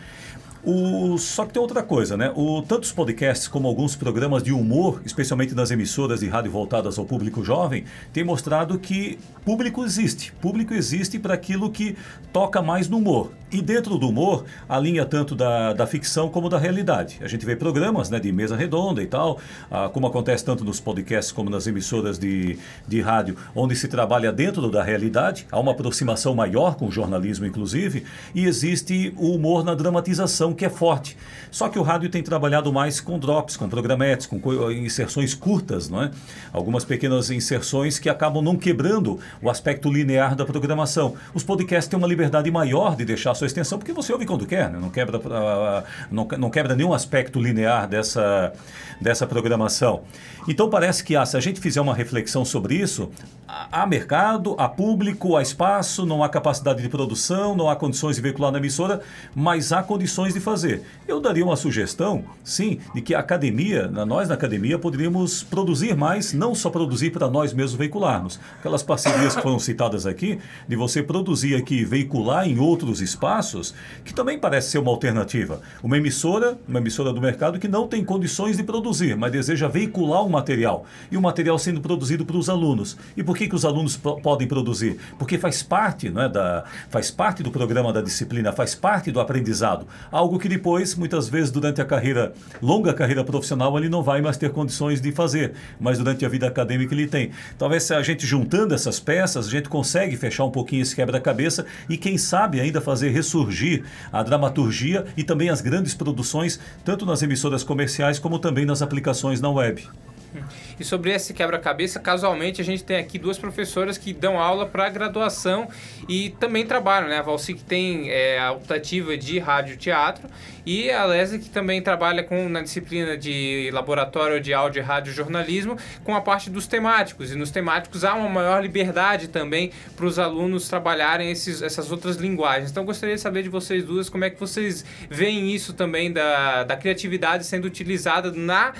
O, 0.64 1.18
só 1.18 1.44
que 1.44 1.52
tem 1.52 1.60
outra 1.60 1.82
coisa, 1.82 2.16
né? 2.16 2.32
O, 2.36 2.62
tanto 2.62 2.84
os 2.84 2.92
podcasts 2.92 3.48
como 3.48 3.66
alguns 3.66 3.96
programas 3.96 4.44
de 4.44 4.52
humor, 4.52 5.02
especialmente 5.04 5.54
nas 5.56 5.72
emissoras 5.72 6.20
de 6.20 6.28
rádio 6.28 6.52
voltadas 6.52 6.98
ao 6.98 7.04
público 7.04 7.42
jovem, 7.42 7.84
têm 8.12 8.22
mostrado 8.22 8.78
que 8.78 9.18
público 9.44 9.84
existe. 9.84 10.32
Público 10.40 10.72
existe 10.72 11.18
para 11.18 11.34
aquilo 11.34 11.68
que 11.68 11.96
toca 12.32 12.62
mais 12.62 12.88
no 12.88 12.98
humor. 12.98 13.32
E 13.50 13.60
dentro 13.60 13.98
do 13.98 14.08
humor, 14.08 14.44
a 14.68 14.78
linha 14.78 15.04
tanto 15.04 15.34
da, 15.34 15.72
da 15.72 15.86
ficção 15.86 16.28
como 16.28 16.48
da 16.48 16.58
realidade. 16.58 17.18
A 17.20 17.28
gente 17.28 17.44
vê 17.44 17.56
programas 17.56 18.08
né, 18.08 18.20
de 18.20 18.30
mesa 18.32 18.56
redonda 18.56 19.02
e 19.02 19.06
tal, 19.06 19.38
ah, 19.70 19.90
como 19.92 20.06
acontece 20.06 20.44
tanto 20.44 20.64
nos 20.64 20.80
podcasts 20.80 21.32
como 21.32 21.50
nas 21.50 21.66
emissoras 21.66 22.18
de, 22.18 22.56
de 22.86 23.00
rádio, 23.00 23.36
onde 23.54 23.74
se 23.74 23.88
trabalha 23.88 24.32
dentro 24.32 24.70
da 24.70 24.82
realidade, 24.82 25.46
há 25.50 25.58
uma 25.58 25.72
aproximação 25.72 26.34
maior 26.34 26.76
com 26.76 26.86
o 26.86 26.90
jornalismo, 26.90 27.44
inclusive, 27.44 28.04
e 28.34 28.46
existe 28.46 29.12
o 29.18 29.34
humor 29.34 29.64
na 29.64 29.74
dramatização 29.74 30.51
que 30.54 30.64
é 30.64 30.70
forte. 30.70 31.16
Só 31.50 31.68
que 31.68 31.78
o 31.78 31.82
rádio 31.82 32.08
tem 32.08 32.22
trabalhado 32.22 32.72
mais 32.72 32.98
com 32.98 33.18
drops, 33.18 33.58
com 33.58 33.68
programetes, 33.68 34.26
com 34.26 34.40
inserções 34.72 35.34
curtas, 35.34 35.88
não 35.88 36.02
é? 36.02 36.10
Algumas 36.50 36.82
pequenas 36.82 37.30
inserções 37.30 37.98
que 37.98 38.08
acabam 38.08 38.42
não 38.42 38.56
quebrando 38.56 39.20
o 39.42 39.50
aspecto 39.50 39.92
linear 39.92 40.34
da 40.34 40.46
programação. 40.46 41.14
Os 41.34 41.44
podcasts 41.44 41.88
têm 41.88 41.98
uma 41.98 42.08
liberdade 42.08 42.50
maior 42.50 42.96
de 42.96 43.04
deixar 43.04 43.32
a 43.32 43.34
sua 43.34 43.46
extensão, 43.46 43.78
porque 43.78 43.92
você 43.92 44.12
ouve 44.12 44.24
quando 44.24 44.46
quer, 44.46 44.70
né? 44.70 44.78
não, 44.80 44.88
quebra, 44.88 45.18
uh, 45.18 45.84
não, 46.10 46.26
não 46.38 46.48
quebra 46.48 46.74
nenhum 46.74 46.94
aspecto 46.94 47.38
linear 47.38 47.86
dessa, 47.86 48.54
dessa 48.98 49.26
programação. 49.26 50.04
Então 50.48 50.70
parece 50.70 51.04
que 51.04 51.14
ah, 51.14 51.26
se 51.26 51.36
a 51.36 51.40
gente 51.40 51.60
fizer 51.60 51.80
uma 51.80 51.94
reflexão 51.94 52.44
sobre 52.44 52.74
isso, 52.74 53.10
há 53.46 53.86
mercado, 53.86 54.56
há 54.58 54.68
público, 54.68 55.36
há 55.36 55.42
espaço, 55.42 56.04
não 56.06 56.24
há 56.24 56.28
capacidade 56.28 56.82
de 56.82 56.88
produção, 56.88 57.54
não 57.54 57.68
há 57.68 57.76
condições 57.76 58.16
de 58.16 58.22
veicular 58.22 58.50
na 58.50 58.58
emissora, 58.58 59.00
mas 59.34 59.72
há 59.72 59.82
condições 59.82 60.34
de 60.34 60.40
fazer. 60.42 60.82
Eu 61.08 61.20
daria 61.20 61.44
uma 61.44 61.56
sugestão, 61.56 62.24
sim, 62.44 62.78
de 62.94 63.00
que 63.00 63.14
a 63.14 63.20
academia, 63.20 63.88
nós 63.88 64.28
na 64.28 64.34
academia, 64.34 64.78
poderíamos 64.78 65.42
produzir 65.42 65.96
mais, 65.96 66.32
não 66.32 66.54
só 66.54 66.68
produzir 66.68 67.10
para 67.10 67.30
nós 67.30 67.52
mesmos 67.52 67.78
veicularmos. 67.78 68.38
Aquelas 68.58 68.82
parcerias 68.82 69.34
que 69.34 69.42
foram 69.42 69.58
citadas 69.58 70.06
aqui, 70.06 70.38
de 70.68 70.76
você 70.76 71.02
produzir 71.02 71.54
aqui 71.54 71.84
veicular 71.84 72.46
em 72.46 72.58
outros 72.58 73.00
espaços, 73.00 73.74
que 74.04 74.12
também 74.12 74.38
parece 74.38 74.70
ser 74.70 74.78
uma 74.78 74.90
alternativa. 74.90 75.60
Uma 75.82 75.96
emissora, 75.96 76.58
uma 76.68 76.78
emissora 76.78 77.12
do 77.12 77.20
mercado 77.20 77.58
que 77.58 77.68
não 77.68 77.86
tem 77.86 78.04
condições 78.04 78.56
de 78.56 78.62
produzir, 78.62 79.16
mas 79.16 79.32
deseja 79.32 79.68
veicular 79.68 80.24
um 80.24 80.28
material. 80.28 80.84
E 81.10 81.16
o 81.16 81.22
material 81.22 81.58
sendo 81.58 81.80
produzido 81.80 82.24
para 82.24 82.36
os 82.36 82.48
alunos. 82.48 82.96
E 83.16 83.22
por 83.22 83.36
que, 83.36 83.48
que 83.48 83.54
os 83.54 83.64
alunos 83.64 83.96
podem 83.96 84.48
produzir? 84.48 84.98
Porque 85.18 85.38
faz 85.38 85.62
parte, 85.62 86.10
não 86.10 86.22
é, 86.22 86.28
da, 86.28 86.64
faz 86.88 87.10
parte 87.10 87.42
do 87.42 87.50
programa 87.50 87.92
da 87.92 88.00
disciplina, 88.00 88.52
faz 88.52 88.74
parte 88.74 89.10
do 89.10 89.20
aprendizado. 89.20 89.86
Algo 90.10 90.31
que 90.38 90.48
depois, 90.48 90.94
muitas 90.94 91.28
vezes, 91.28 91.50
durante 91.50 91.80
a 91.80 91.84
carreira, 91.84 92.32
longa 92.60 92.92
carreira 92.94 93.24
profissional, 93.24 93.76
ele 93.78 93.88
não 93.88 94.02
vai 94.02 94.20
mais 94.20 94.36
ter 94.36 94.50
condições 94.50 95.00
de 95.00 95.12
fazer, 95.12 95.52
mas 95.80 95.98
durante 95.98 96.24
a 96.24 96.28
vida 96.28 96.46
acadêmica 96.46 96.94
ele 96.94 97.06
tem. 97.06 97.30
Talvez 97.58 97.82
se 97.84 97.94
a 97.94 98.02
gente 98.02 98.26
juntando 98.26 98.74
essas 98.74 99.00
peças, 99.00 99.46
a 99.46 99.50
gente 99.50 99.68
consegue 99.68 100.16
fechar 100.16 100.44
um 100.44 100.50
pouquinho 100.50 100.82
esse 100.82 100.94
quebra-cabeça 100.94 101.66
e 101.88 101.96
quem 101.96 102.16
sabe 102.16 102.60
ainda 102.60 102.80
fazer 102.80 103.10
ressurgir 103.10 103.84
a 104.12 104.22
dramaturgia 104.22 105.04
e 105.16 105.22
também 105.22 105.50
as 105.50 105.60
grandes 105.60 105.94
produções, 105.94 106.58
tanto 106.84 107.04
nas 107.06 107.22
emissoras 107.22 107.62
comerciais 107.62 108.18
como 108.18 108.38
também 108.38 108.64
nas 108.64 108.82
aplicações 108.82 109.40
na 109.40 109.50
web. 109.50 109.88
E 110.78 110.84
sobre 110.84 111.12
esse 111.12 111.32
quebra-cabeça, 111.32 112.00
casualmente 112.00 112.60
a 112.60 112.64
gente 112.64 112.82
tem 112.82 112.96
aqui 112.96 113.18
duas 113.18 113.38
professoras 113.38 113.98
que 113.98 114.12
dão 114.12 114.38
aula 114.38 114.66
para 114.66 114.88
graduação 114.88 115.68
e 116.08 116.30
também 116.30 116.66
trabalham, 116.66 117.08
né? 117.08 117.18
A 117.18 117.22
Valci 117.22 117.54
que 117.54 117.62
tem 117.62 118.10
é, 118.10 118.40
a 118.40 118.52
optativa 118.52 119.16
de 119.16 119.38
rádio 119.38 119.76
teatro 119.76 120.28
e 120.64 120.90
a 120.90 121.04
Leslie 121.04 121.40
que 121.40 121.50
também 121.50 121.82
trabalha 121.82 122.22
com 122.22 122.48
na 122.48 122.62
disciplina 122.62 123.16
de 123.16 123.70
laboratório 123.72 124.40
de 124.40 124.54
áudio, 124.54 124.82
rádio 124.82 125.10
e 125.10 125.14
jornalismo 125.14 125.76
com 126.04 126.14
a 126.14 126.20
parte 126.20 126.50
dos 126.50 126.66
temáticos. 126.66 127.32
E 127.32 127.36
nos 127.36 127.50
temáticos 127.50 128.04
há 128.04 128.14
uma 128.14 128.28
maior 128.28 128.62
liberdade 128.62 129.28
também 129.28 129.72
para 129.94 130.06
os 130.06 130.18
alunos 130.18 130.68
trabalharem 130.68 131.30
esses, 131.30 131.62
essas 131.62 131.90
outras 131.90 132.16
linguagens. 132.16 132.70
Então 132.70 132.84
gostaria 132.84 133.14
de 133.14 133.20
saber 133.20 133.42
de 133.42 133.48
vocês 133.48 133.84
duas 133.84 134.08
como 134.08 134.24
é 134.24 134.30
que 134.30 134.38
vocês 134.40 134.84
veem 135.10 135.54
isso 135.54 135.72
também 135.72 136.12
da, 136.12 136.64
da 136.64 136.76
criatividade 136.76 137.44
sendo 137.44 137.66
utilizada 137.66 138.32
na 138.32 138.72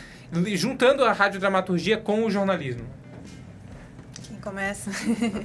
juntando 0.55 1.05
a 1.05 1.13
radiodramaturgia 1.13 1.97
com 1.97 2.25
o 2.25 2.31
jornalismo? 2.31 3.02
Começa? 4.43 4.91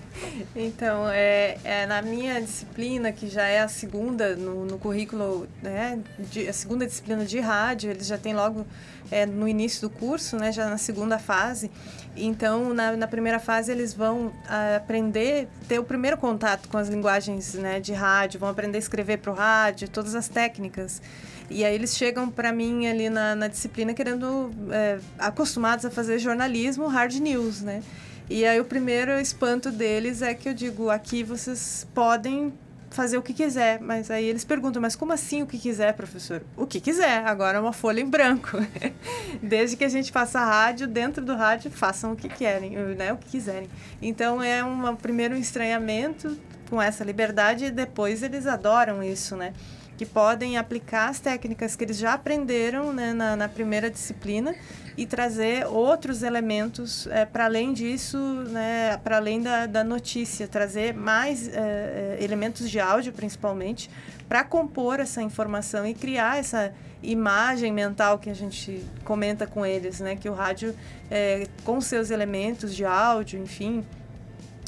então, 0.55 1.07
é, 1.07 1.59
é, 1.63 1.85
na 1.85 2.01
minha 2.01 2.41
disciplina, 2.41 3.11
que 3.11 3.29
já 3.29 3.45
é 3.45 3.59
a 3.59 3.67
segunda 3.67 4.35
no, 4.35 4.65
no 4.65 4.79
currículo, 4.79 5.47
né, 5.61 5.99
de, 6.17 6.47
a 6.47 6.53
segunda 6.53 6.83
disciplina 6.83 7.23
de 7.23 7.39
rádio, 7.39 7.91
eles 7.91 8.07
já 8.07 8.17
têm 8.17 8.33
logo 8.33 8.65
é, 9.11 9.23
no 9.23 9.47
início 9.47 9.81
do 9.81 9.89
curso, 9.91 10.35
né, 10.37 10.51
já 10.51 10.67
na 10.67 10.79
segunda 10.79 11.19
fase. 11.19 11.69
Então, 12.15 12.73
na, 12.73 12.97
na 12.97 13.07
primeira 13.07 13.37
fase, 13.37 13.71
eles 13.71 13.93
vão 13.93 14.33
a, 14.49 14.77
aprender, 14.77 15.47
ter 15.67 15.77
o 15.77 15.83
primeiro 15.83 16.17
contato 16.17 16.67
com 16.67 16.77
as 16.79 16.89
linguagens 16.89 17.53
né, 17.53 17.79
de 17.79 17.93
rádio, 17.93 18.39
vão 18.39 18.49
aprender 18.49 18.77
a 18.77 18.79
escrever 18.79 19.19
para 19.19 19.31
o 19.31 19.35
rádio, 19.35 19.87
todas 19.87 20.15
as 20.15 20.27
técnicas. 20.27 21.03
E 21.51 21.63
aí 21.63 21.75
eles 21.75 21.95
chegam 21.95 22.31
para 22.31 22.51
mim 22.51 22.87
ali 22.87 23.11
na, 23.11 23.35
na 23.35 23.47
disciplina 23.47 23.93
querendo, 23.93 24.49
é, 24.71 24.97
acostumados 25.19 25.85
a 25.85 25.91
fazer 25.91 26.17
jornalismo 26.17 26.87
hard 26.87 27.13
news, 27.19 27.61
né? 27.61 27.83
E 28.29 28.45
aí 28.45 28.59
o 28.59 28.65
primeiro 28.65 29.11
espanto 29.19 29.71
deles 29.71 30.21
é 30.21 30.33
que 30.33 30.49
eu 30.49 30.53
digo, 30.53 30.89
aqui 30.89 31.23
vocês 31.23 31.87
podem 31.93 32.53
fazer 32.89 33.17
o 33.17 33.21
que 33.21 33.33
quiser, 33.33 33.79
mas 33.79 34.09
aí 34.09 34.25
eles 34.25 34.43
perguntam, 34.43 34.81
mas 34.81 34.95
como 34.95 35.13
assim 35.13 35.43
o 35.43 35.47
que 35.47 35.57
quiser, 35.57 35.93
professor? 35.93 36.41
O 36.55 36.65
que 36.65 36.79
quiser, 36.79 37.25
agora 37.25 37.57
é 37.57 37.61
uma 37.61 37.73
folha 37.73 38.01
em 38.01 38.09
branco. 38.09 38.57
Desde 39.41 39.77
que 39.77 39.83
a 39.83 39.89
gente 39.89 40.11
faça 40.11 40.39
rádio, 40.39 40.87
dentro 40.87 41.23
do 41.23 41.35
rádio, 41.35 41.69
façam 41.71 42.13
o 42.13 42.15
que 42.15 42.27
querem, 42.27 42.71
né, 42.95 43.13
o 43.13 43.17
que 43.17 43.29
quiserem. 43.29 43.69
Então 44.01 44.41
é 44.41 44.63
um 44.63 44.95
primeiro 44.95 45.37
estranhamento 45.37 46.37
com 46.69 46.81
essa 46.81 47.03
liberdade 47.03 47.65
e 47.65 47.71
depois 47.71 48.23
eles 48.23 48.45
adoram 48.45 49.01
isso, 49.01 49.35
né? 49.35 49.53
Que 49.97 50.05
podem 50.05 50.57
aplicar 50.57 51.09
as 51.09 51.19
técnicas 51.19 51.75
que 51.75 51.83
eles 51.83 51.97
já 51.97 52.13
aprenderam 52.13 52.93
né, 52.93 53.13
na, 53.13 53.35
na, 53.35 53.49
primeira 53.49 53.89
disciplina 53.89 54.55
e 54.95 55.07
trazer 55.07 55.65
outros 55.65 56.21
elementos 56.21 57.07
é, 57.07 57.25
para 57.25 57.45
além 57.45 57.73
disso, 57.73 58.17
né, 58.17 58.97
para 59.03 59.17
além 59.17 59.41
da, 59.41 59.65
da, 59.65 59.83
notícia, 59.83 60.47
trazer 60.47 60.93
mais 60.93 61.49
é, 61.49 62.17
elementos 62.21 62.69
de 62.69 62.79
áudio, 62.79 63.11
principalmente, 63.11 63.89
para 64.29 64.43
compor 64.43 64.99
essa 64.99 65.21
informação 65.21 65.85
e 65.85 65.95
criar 65.95 66.37
essa 66.37 66.71
imagem 67.01 67.71
mental 67.71 68.19
que 68.19 68.29
a 68.29 68.35
gente 68.35 68.83
comenta 69.03 69.47
com 69.47 69.65
eles, 69.65 69.99
né, 69.99 70.15
que 70.15 70.29
o 70.29 70.33
rádio, 70.33 70.75
é, 71.09 71.47
com 71.63 71.81
seus 71.81 72.11
elementos 72.11 72.75
de 72.75 72.85
áudio, 72.85 73.39
enfim, 73.39 73.83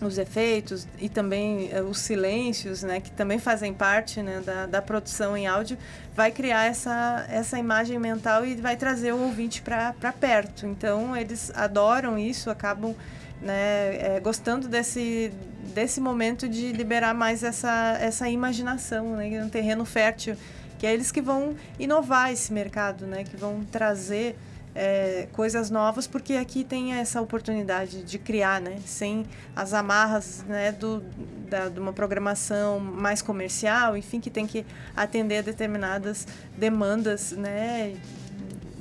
os 0.06 0.18
efeitos 0.18 0.88
e 1.00 1.10
também 1.10 1.70
uh, 1.74 1.84
os 1.84 2.00
silêncios, 2.00 2.84
né, 2.84 3.00
que 3.00 3.12
também 3.12 3.40
fazem 3.40 3.74
parte 3.74 4.22
né, 4.22 4.42
da, 4.46 4.66
da 4.66 4.82
produção 4.82 5.36
em 5.36 5.48
áudio, 5.48 5.78
vai 6.16 6.32
criar 6.32 6.66
essa, 6.66 7.26
essa 7.30 7.58
imagem 7.58 8.00
mental 8.00 8.46
e 8.46 8.56
vai 8.56 8.76
trazer 8.76 9.14
o 9.14 9.20
ouvinte 9.20 9.62
para 9.62 9.94
perto. 10.20 10.66
Então, 10.66 11.16
eles 11.16 11.52
adoram 11.56 12.18
isso, 12.18 12.50
acabam 12.50 12.96
né, 13.42 14.16
é, 14.16 14.20
gostando 14.22 14.68
desse, 14.68 15.32
desse 15.74 16.02
momento 16.02 16.48
de 16.48 16.72
liberar 16.72 17.14
mais 17.14 17.44
essa, 17.44 17.98
essa 18.00 18.30
imaginação, 18.30 19.16
né, 19.16 19.42
um 19.44 19.50
terreno 19.50 19.86
fértil, 19.86 20.36
que 20.78 20.88
é 20.88 20.94
eles 20.94 21.12
que 21.12 21.22
vão 21.22 21.56
inovar 21.78 22.32
esse 22.32 22.54
mercado, 22.54 23.06
né, 23.06 23.24
que 23.24 23.36
vão 23.36 23.64
trazer 23.70 24.38
é, 24.76 25.28
coisas 25.34 25.70
novas, 25.70 26.08
porque 26.08 26.34
aqui 26.34 26.64
tem 26.64 26.94
essa 26.94 27.22
oportunidade 27.22 28.04
de 28.04 28.18
criar, 28.18 28.62
né? 28.62 28.80
Sem 28.86 29.26
as 29.56 29.74
amarras 29.74 30.44
né, 30.48 30.72
do, 30.72 31.04
da, 31.50 31.70
de 31.70 31.80
uma 31.80 31.94
programação 31.94 32.80
mais 32.80 33.22
comercial, 33.22 33.98
enfim, 33.98 34.20
que 34.20 34.30
tem 34.30 34.46
que 34.46 34.66
atender 34.96 35.44
determinadas 35.44 36.28
demandas, 36.58 37.32
né? 37.32 37.96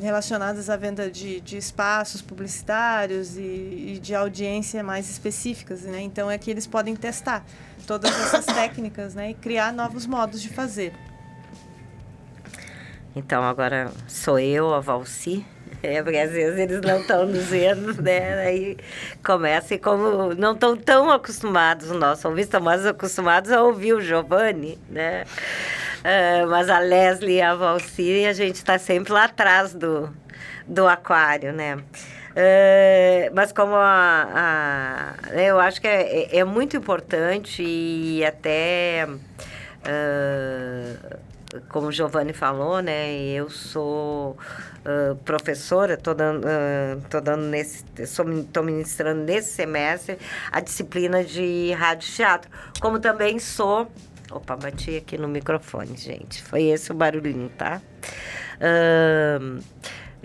relacionadas 0.00 0.70
à 0.70 0.76
venda 0.76 1.10
de, 1.10 1.40
de 1.40 1.56
espaços 1.56 2.22
publicitários 2.22 3.36
e, 3.36 3.40
e, 3.40 3.98
de 4.00 4.14
audiência 4.14 4.82
mais 4.82 5.10
específicas, 5.10 5.82
né? 5.82 6.00
Então 6.00 6.30
é 6.30 6.38
que 6.38 6.50
eles 6.50 6.66
podem 6.66 6.94
testar 6.94 7.44
todas 7.86 8.12
essas 8.12 8.46
técnicas, 8.54 9.14
né? 9.14 9.30
E 9.30 9.34
criar 9.34 9.72
novos 9.72 10.06
modos 10.06 10.40
de 10.40 10.50
fazer. 10.50 10.92
Então 13.16 13.42
agora 13.42 13.90
sou 14.06 14.38
eu, 14.38 14.72
a 14.72 14.78
Valci, 14.78 15.44
é, 15.82 16.02
porque 16.02 16.18
às 16.18 16.30
vezes 16.30 16.58
eles 16.58 16.80
não 16.80 17.00
estão 17.00 17.26
nos 17.26 17.46
vendo, 17.46 18.00
né? 18.02 18.40
Aí 18.40 18.76
começa 19.24 19.74
e 19.74 19.78
como 19.78 20.34
não 20.34 20.52
estão 20.52 20.76
tão 20.76 21.10
acostumados, 21.10 21.90
nosso 21.90 22.28
ouvinte 22.28 22.46
estão 22.46 22.60
mais 22.60 22.84
acostumados 22.84 23.52
a 23.52 23.62
ouvir 23.62 23.92
o 23.92 24.00
Giovanni, 24.00 24.78
né? 24.88 25.24
Uh, 25.98 26.48
mas 26.48 26.68
a 26.68 26.78
Leslie 26.78 27.36
e 27.36 27.42
a 27.42 27.54
Valci, 27.54 28.26
a 28.26 28.32
gente 28.32 28.56
está 28.56 28.78
sempre 28.78 29.12
lá 29.12 29.24
atrás 29.24 29.74
do, 29.74 30.12
do 30.66 30.86
aquário, 30.86 31.52
né? 31.52 31.76
Uh, 31.76 33.34
mas 33.34 33.52
como 33.52 33.74
a, 33.74 35.14
a, 35.32 35.40
eu 35.40 35.58
acho 35.58 35.80
que 35.80 35.88
é, 35.88 36.36
é, 36.36 36.38
é 36.38 36.44
muito 36.44 36.76
importante 36.76 37.62
e 37.62 38.24
até 38.24 39.08
uh, 39.08 41.18
como 41.68 41.90
Giovanni 41.90 42.32
falou, 42.32 42.80
né? 42.80 43.12
Eu 43.14 43.48
sou 43.48 44.36
uh, 44.84 45.16
professora, 45.24 45.94
estou 45.94 46.14
dando, 46.14 46.44
uh, 46.44 47.20
dando 47.20 47.44
nesse, 47.44 47.84
estou 47.98 48.62
ministrando 48.62 49.22
nesse 49.22 49.52
semestre 49.52 50.18
a 50.52 50.60
disciplina 50.60 51.24
de 51.24 51.72
rádio 51.72 52.12
teatro, 52.12 52.50
como 52.80 52.98
também 52.98 53.38
sou 53.38 53.90
Opa, 54.30 54.56
bati 54.56 54.98
aqui 54.98 55.16
no 55.16 55.26
microfone, 55.26 55.96
gente. 55.96 56.42
Foi 56.42 56.64
esse 56.64 56.92
o 56.92 56.94
barulhinho, 56.94 57.48
tá? 57.56 57.80
Uh, 58.60 59.62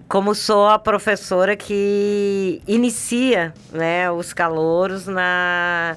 como 0.09 0.36
sou 0.36 0.67
a 0.67 0.78
professora 0.78 1.55
que 1.55 2.61
inicia 2.67 3.53
né, 3.71 4.11
os 4.11 4.34
calouros 4.34 5.07
na, 5.07 5.95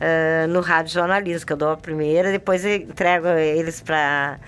uh, 0.00 0.48
no 0.48 0.60
rádio 0.60 0.94
jornalismo, 0.94 1.46
que 1.46 1.52
eu 1.52 1.56
dou 1.56 1.70
a 1.70 1.76
primeira, 1.76 2.30
depois 2.30 2.64
entrego 2.64 3.28
eles 3.28 3.80
para 3.80 4.38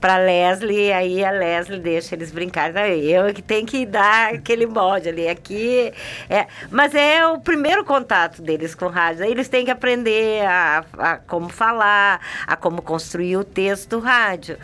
para 0.00 0.16
Leslie, 0.18 0.92
aí 0.92 1.24
a 1.24 1.30
Leslie 1.30 1.80
deixa 1.80 2.14
eles 2.14 2.30
brincarem. 2.30 3.04
Eu 3.04 3.32
que 3.34 3.42
tenho 3.42 3.66
que 3.66 3.84
dar 3.84 4.34
aquele 4.34 4.66
molde 4.66 5.08
ali. 5.08 5.28
Aqui 5.28 5.92
é, 6.28 6.46
mas 6.70 6.94
é 6.94 7.26
o 7.26 7.40
primeiro 7.40 7.84
contato 7.84 8.40
deles 8.42 8.74
com 8.74 8.86
rádio. 8.86 9.24
Aí 9.24 9.30
eles 9.30 9.48
têm 9.48 9.64
que 9.64 9.70
aprender 9.70 10.44
a, 10.46 10.84
a 10.98 11.16
como 11.16 11.48
falar, 11.48 12.20
a 12.46 12.56
como 12.56 12.82
construir 12.82 13.36
o 13.36 13.44
texto 13.44 13.90
do 13.90 13.98
rádio. 13.98 14.58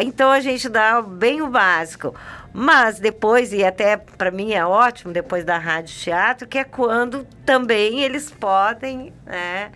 Então 0.00 0.30
a 0.30 0.40
gente 0.40 0.68
dá 0.68 1.02
bem 1.02 1.42
o 1.42 1.48
básico. 1.48 2.14
Mas 2.58 2.98
depois, 2.98 3.52
e 3.52 3.62
até 3.62 3.98
para 3.98 4.30
mim 4.30 4.54
é 4.54 4.64
ótimo, 4.64 5.12
depois 5.12 5.44
da 5.44 5.58
rádio 5.58 5.94
teatro, 5.94 6.48
que 6.48 6.56
é 6.56 6.64
quando 6.64 7.26
também 7.44 8.00
eles 8.00 8.30
podem 8.30 9.12
né, 9.26 9.70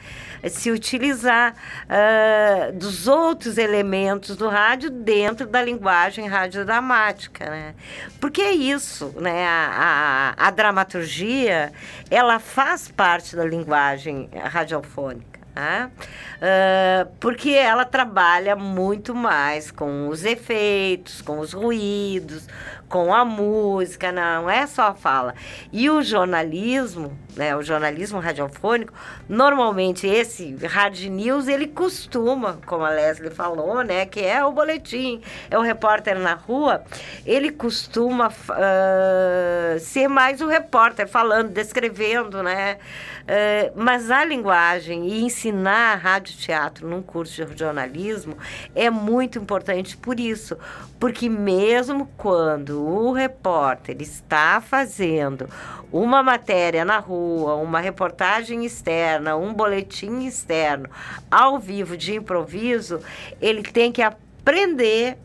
se 0.49 0.71
utilizar 0.71 1.55
uh, 1.85 2.73
dos 2.73 3.07
outros 3.07 3.59
elementos 3.59 4.37
do 4.37 4.49
rádio 4.49 4.91
dentro 4.91 5.47
da 5.47 5.63
linguagem 5.63 6.27
radiodramática. 6.27 7.51
Né? 7.51 7.75
Porque 8.21 8.41
é 8.41 8.53
isso, 8.53 9.13
né? 9.17 9.47
A, 9.47 10.35
a, 10.39 10.47
a 10.47 10.51
dramaturgia, 10.51 11.73
ela 12.11 12.39
faz 12.39 12.89
parte 12.89 13.37
da 13.37 13.45
linguagem 13.45 14.31
radiofônica. 14.35 15.41
Né? 15.55 15.91
Uh, 16.37 17.11
porque 17.19 17.51
ela 17.51 17.85
trabalha 17.85 18.55
muito 18.55 19.15
mais 19.15 19.71
com 19.71 20.09
os 20.09 20.25
efeitos, 20.25 21.21
com 21.21 21.41
os 21.41 21.53
ruídos, 21.53 22.47
com 22.89 23.13
a 23.15 23.25
música, 23.25 24.11
não 24.11 24.49
é 24.49 24.67
só 24.67 24.89
a 24.89 24.95
fala. 24.95 25.35
E 25.73 25.91
o 25.91 26.03
jornalismo, 26.03 27.17
né, 27.37 27.57
o 27.57 27.63
jornalismo 27.63 28.19
radiofônico, 28.19 28.93
normalmente 29.29 30.07
esse 30.07 30.55
Rádio 30.67 31.11
News, 31.11 31.49
ele 31.49 31.67
costuma, 31.67 32.59
como 32.67 32.85
a 32.85 32.91
Leslie 32.91 33.31
falou, 33.31 33.83
né, 33.83 34.07
que 34.07 34.21
é 34.21 34.45
o 34.45 34.53
boletim, 34.53 35.21
é 35.51 35.59
o 35.59 35.63
repórter 35.63 36.19
na 36.19 36.35
rua, 36.35 36.83
ele 37.25 37.51
costuma 37.51 38.29
uh, 38.29 39.79
ser 39.81 40.09
mais 40.09 40.41
o 40.41 40.47
repórter 40.47 41.09
falando, 41.09 41.51
descrevendo, 41.51 42.43
né, 42.43 42.79
uh, 43.23 43.73
mas 43.75 44.11
a 44.11 44.25
linguagem 44.25 45.07
e 45.09 45.23
ensinar 45.23 45.97
rádio 45.97 46.37
teatro 46.37 46.89
num 46.89 47.03
curso 47.03 47.45
de 47.45 47.59
jornalismo 47.59 48.37
é 48.75 48.91
muito 48.91 49.39
importante 49.39 49.97
por 49.97 50.19
isso, 50.19 50.57
porque 50.99 51.29
mesmo 51.29 52.09
quando 52.17 52.83
o 52.83 53.13
repórter 53.13 53.97
está 54.01 54.61
fazendo 54.61 55.49
uma 55.93 56.23
matéria 56.23 56.85
na 56.85 56.99
rua, 56.99 57.20
uma 57.63 57.81
reportagem 57.81 58.65
externa, 58.65 59.37
um 59.37 59.53
boletim 59.53 60.27
externo, 60.27 60.89
ao 61.31 61.59
vivo 61.59 61.97
de 61.97 62.15
improviso, 62.15 63.01
ele 63.41 63.63
tem 63.63 63.93
que 63.93 64.03
aprender 64.03 65.17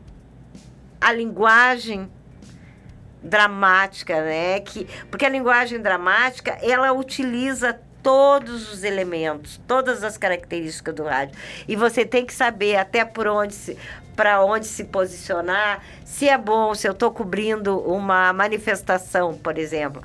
a 0.99 1.11
linguagem 1.11 2.09
dramática, 3.21 4.21
né? 4.21 4.59
Que, 4.59 4.85
porque 5.09 5.25
a 5.25 5.29
linguagem 5.29 5.79
dramática, 5.79 6.57
ela 6.61 6.91
utiliza 6.93 7.79
todos 8.01 8.71
os 8.71 8.83
elementos, 8.83 9.59
todas 9.67 10.03
as 10.03 10.15
características 10.15 10.93
do 10.93 11.03
rádio. 11.03 11.35
E 11.67 11.75
você 11.75 12.05
tem 12.05 12.23
que 12.23 12.33
saber 12.33 12.75
até 12.75 13.03
por 13.03 13.27
onde 13.27 13.55
se 13.55 13.77
para 14.15 14.43
onde 14.43 14.65
se 14.65 14.85
posicionar, 14.85 15.83
se 16.05 16.29
é 16.29 16.37
bom, 16.37 16.73
se 16.73 16.87
eu 16.87 16.93
estou 16.93 17.11
cobrindo 17.11 17.77
uma 17.79 18.31
manifestação, 18.31 19.33
por 19.33 19.57
exemplo. 19.57 20.01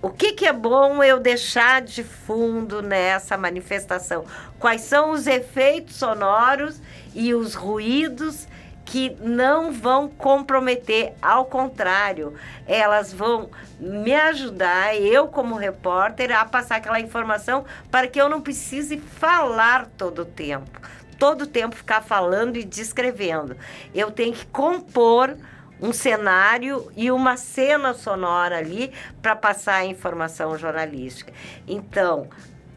O 0.00 0.10
que, 0.10 0.32
que 0.32 0.46
é 0.46 0.52
bom 0.52 1.02
eu 1.02 1.18
deixar 1.18 1.82
de 1.82 2.04
fundo 2.04 2.80
nessa 2.80 3.36
manifestação? 3.36 4.24
Quais 4.56 4.82
são 4.82 5.10
os 5.10 5.26
efeitos 5.26 5.96
sonoros 5.96 6.80
e 7.12 7.34
os 7.34 7.54
ruídos 7.54 8.46
que 8.84 9.10
não 9.20 9.72
vão 9.72 10.08
comprometer, 10.08 11.14
ao 11.20 11.46
contrário, 11.46 12.34
elas 12.64 13.12
vão 13.12 13.50
me 13.80 14.14
ajudar, 14.14 14.94
eu 14.96 15.26
como 15.26 15.56
repórter, 15.56 16.30
a 16.30 16.44
passar 16.44 16.76
aquela 16.76 17.00
informação 17.00 17.64
para 17.90 18.06
que 18.06 18.20
eu 18.20 18.28
não 18.28 18.40
precise 18.40 18.98
falar 18.98 19.90
todo 19.98 20.22
o 20.22 20.24
tempo, 20.24 20.80
todo 21.18 21.42
o 21.42 21.46
tempo 21.46 21.74
ficar 21.74 22.02
falando 22.02 22.56
e 22.56 22.64
descrevendo. 22.64 23.56
Eu 23.92 24.12
tenho 24.12 24.32
que 24.32 24.46
compor 24.46 25.36
um 25.80 25.92
cenário 25.92 26.90
e 26.96 27.10
uma 27.10 27.36
cena 27.36 27.94
sonora 27.94 28.58
ali 28.58 28.92
para 29.22 29.36
passar 29.36 29.76
a 29.76 29.84
informação 29.84 30.56
jornalística. 30.58 31.32
Então, 31.66 32.28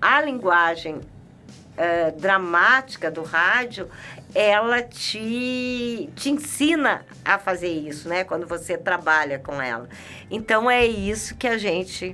a 0.01 0.21
linguagem 0.21 0.95
uh, 0.95 2.19
dramática 2.19 3.09
do 3.09 3.23
rádio, 3.23 3.89
ela 4.33 4.81
te, 4.81 6.09
te 6.15 6.29
ensina 6.29 7.05
a 7.23 7.37
fazer 7.37 7.69
isso, 7.69 8.07
né? 8.07 8.23
Quando 8.23 8.47
você 8.47 8.77
trabalha 8.77 9.39
com 9.39 9.61
ela. 9.61 9.89
Então, 10.29 10.69
é 10.69 10.85
isso 10.85 11.35
que 11.35 11.47
a 11.47 11.57
gente 11.57 12.13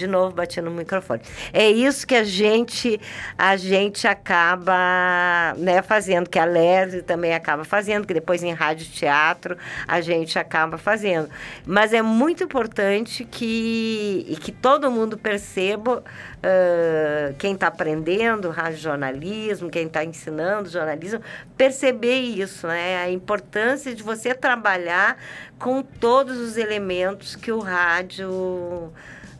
de 0.00 0.06
novo 0.06 0.34
bati 0.34 0.60
no 0.62 0.70
microfone. 0.70 1.20
É 1.52 1.70
isso 1.70 2.06
que 2.06 2.14
a 2.14 2.24
gente 2.24 2.98
a 3.36 3.56
gente 3.56 4.08
acaba 4.08 5.54
né, 5.58 5.82
fazendo, 5.82 6.28
que 6.28 6.38
a 6.38 6.44
Leslie 6.44 7.02
também 7.02 7.34
acaba 7.34 7.64
fazendo, 7.64 8.06
que 8.06 8.14
depois 8.14 8.42
em 8.42 8.52
rádio 8.52 8.86
teatro 8.90 9.56
a 9.86 10.00
gente 10.00 10.38
acaba 10.38 10.78
fazendo. 10.78 11.28
Mas 11.66 11.92
é 11.92 12.00
muito 12.00 12.42
importante 12.42 13.24
que, 13.24 14.38
que 14.40 14.50
todo 14.50 14.90
mundo 14.90 15.18
perceba, 15.18 15.98
uh, 16.02 17.34
quem 17.38 17.52
está 17.52 17.66
aprendendo 17.66 18.48
rádio 18.48 18.78
jornalismo, 18.78 19.68
quem 19.68 19.86
está 19.86 20.02
ensinando 20.02 20.68
jornalismo, 20.70 21.20
perceber 21.56 22.20
isso, 22.20 22.66
né? 22.66 23.02
A 23.02 23.10
importância 23.10 23.94
de 23.94 24.02
você 24.02 24.34
trabalhar 24.34 25.18
com 25.58 25.82
todos 25.82 26.38
os 26.38 26.56
elementos 26.56 27.36
que 27.36 27.52
o 27.52 27.58
rádio 27.58 28.90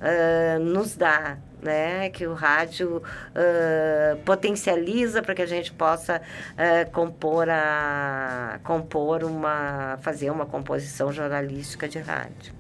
uh, 0.01 0.59
nos 0.59 0.97
dá, 0.97 1.39
né? 1.63 2.11
Que 2.11 2.27
o 2.27 2.35
rádio 2.35 2.99
uh, 2.99 4.17
potencializa 4.25 5.23
para 5.23 5.35
que 5.35 5.43
a 5.43 5.47
gente 5.47 5.73
possa 5.73 6.21
uh, 6.21 6.91
compor 6.91 7.49
a 7.49 8.59
compor 8.65 9.25
uma 9.25 9.99
fazer 10.03 10.31
uma 10.31 10.47
composição 10.47 11.13
jornalística 11.13 11.89
de 11.89 11.99
rádio. 11.99 12.60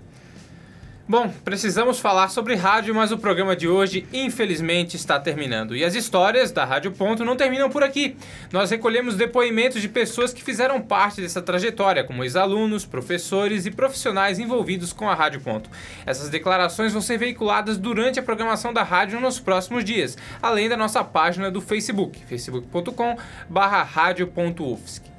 Bom, 1.10 1.28
precisamos 1.44 1.98
falar 1.98 2.28
sobre 2.28 2.54
rádio, 2.54 2.94
mas 2.94 3.10
o 3.10 3.18
programa 3.18 3.56
de 3.56 3.66
hoje, 3.66 4.06
infelizmente, 4.12 4.94
está 4.94 5.18
terminando. 5.18 5.74
E 5.74 5.82
as 5.82 5.96
histórias 5.96 6.52
da 6.52 6.64
Rádio 6.64 6.92
Ponto 6.92 7.24
não 7.24 7.34
terminam 7.34 7.68
por 7.68 7.82
aqui. 7.82 8.16
Nós 8.52 8.70
recolhemos 8.70 9.16
depoimentos 9.16 9.82
de 9.82 9.88
pessoas 9.88 10.32
que 10.32 10.40
fizeram 10.40 10.80
parte 10.80 11.20
dessa 11.20 11.42
trajetória, 11.42 12.04
como 12.04 12.22
ex-alunos, 12.22 12.86
professores 12.86 13.66
e 13.66 13.72
profissionais 13.72 14.38
envolvidos 14.38 14.92
com 14.92 15.10
a 15.10 15.14
Rádio 15.16 15.40
Ponto. 15.40 15.68
Essas 16.06 16.28
declarações 16.28 16.92
vão 16.92 17.02
ser 17.02 17.18
veiculadas 17.18 17.76
durante 17.76 18.20
a 18.20 18.22
programação 18.22 18.72
da 18.72 18.84
rádio 18.84 19.18
nos 19.18 19.40
próximos 19.40 19.84
dias, 19.84 20.16
além 20.40 20.68
da 20.68 20.76
nossa 20.76 21.02
página 21.02 21.50
do 21.50 21.60
Facebook, 21.60 22.24
facebook.com/radio.ufsc. 22.24 25.09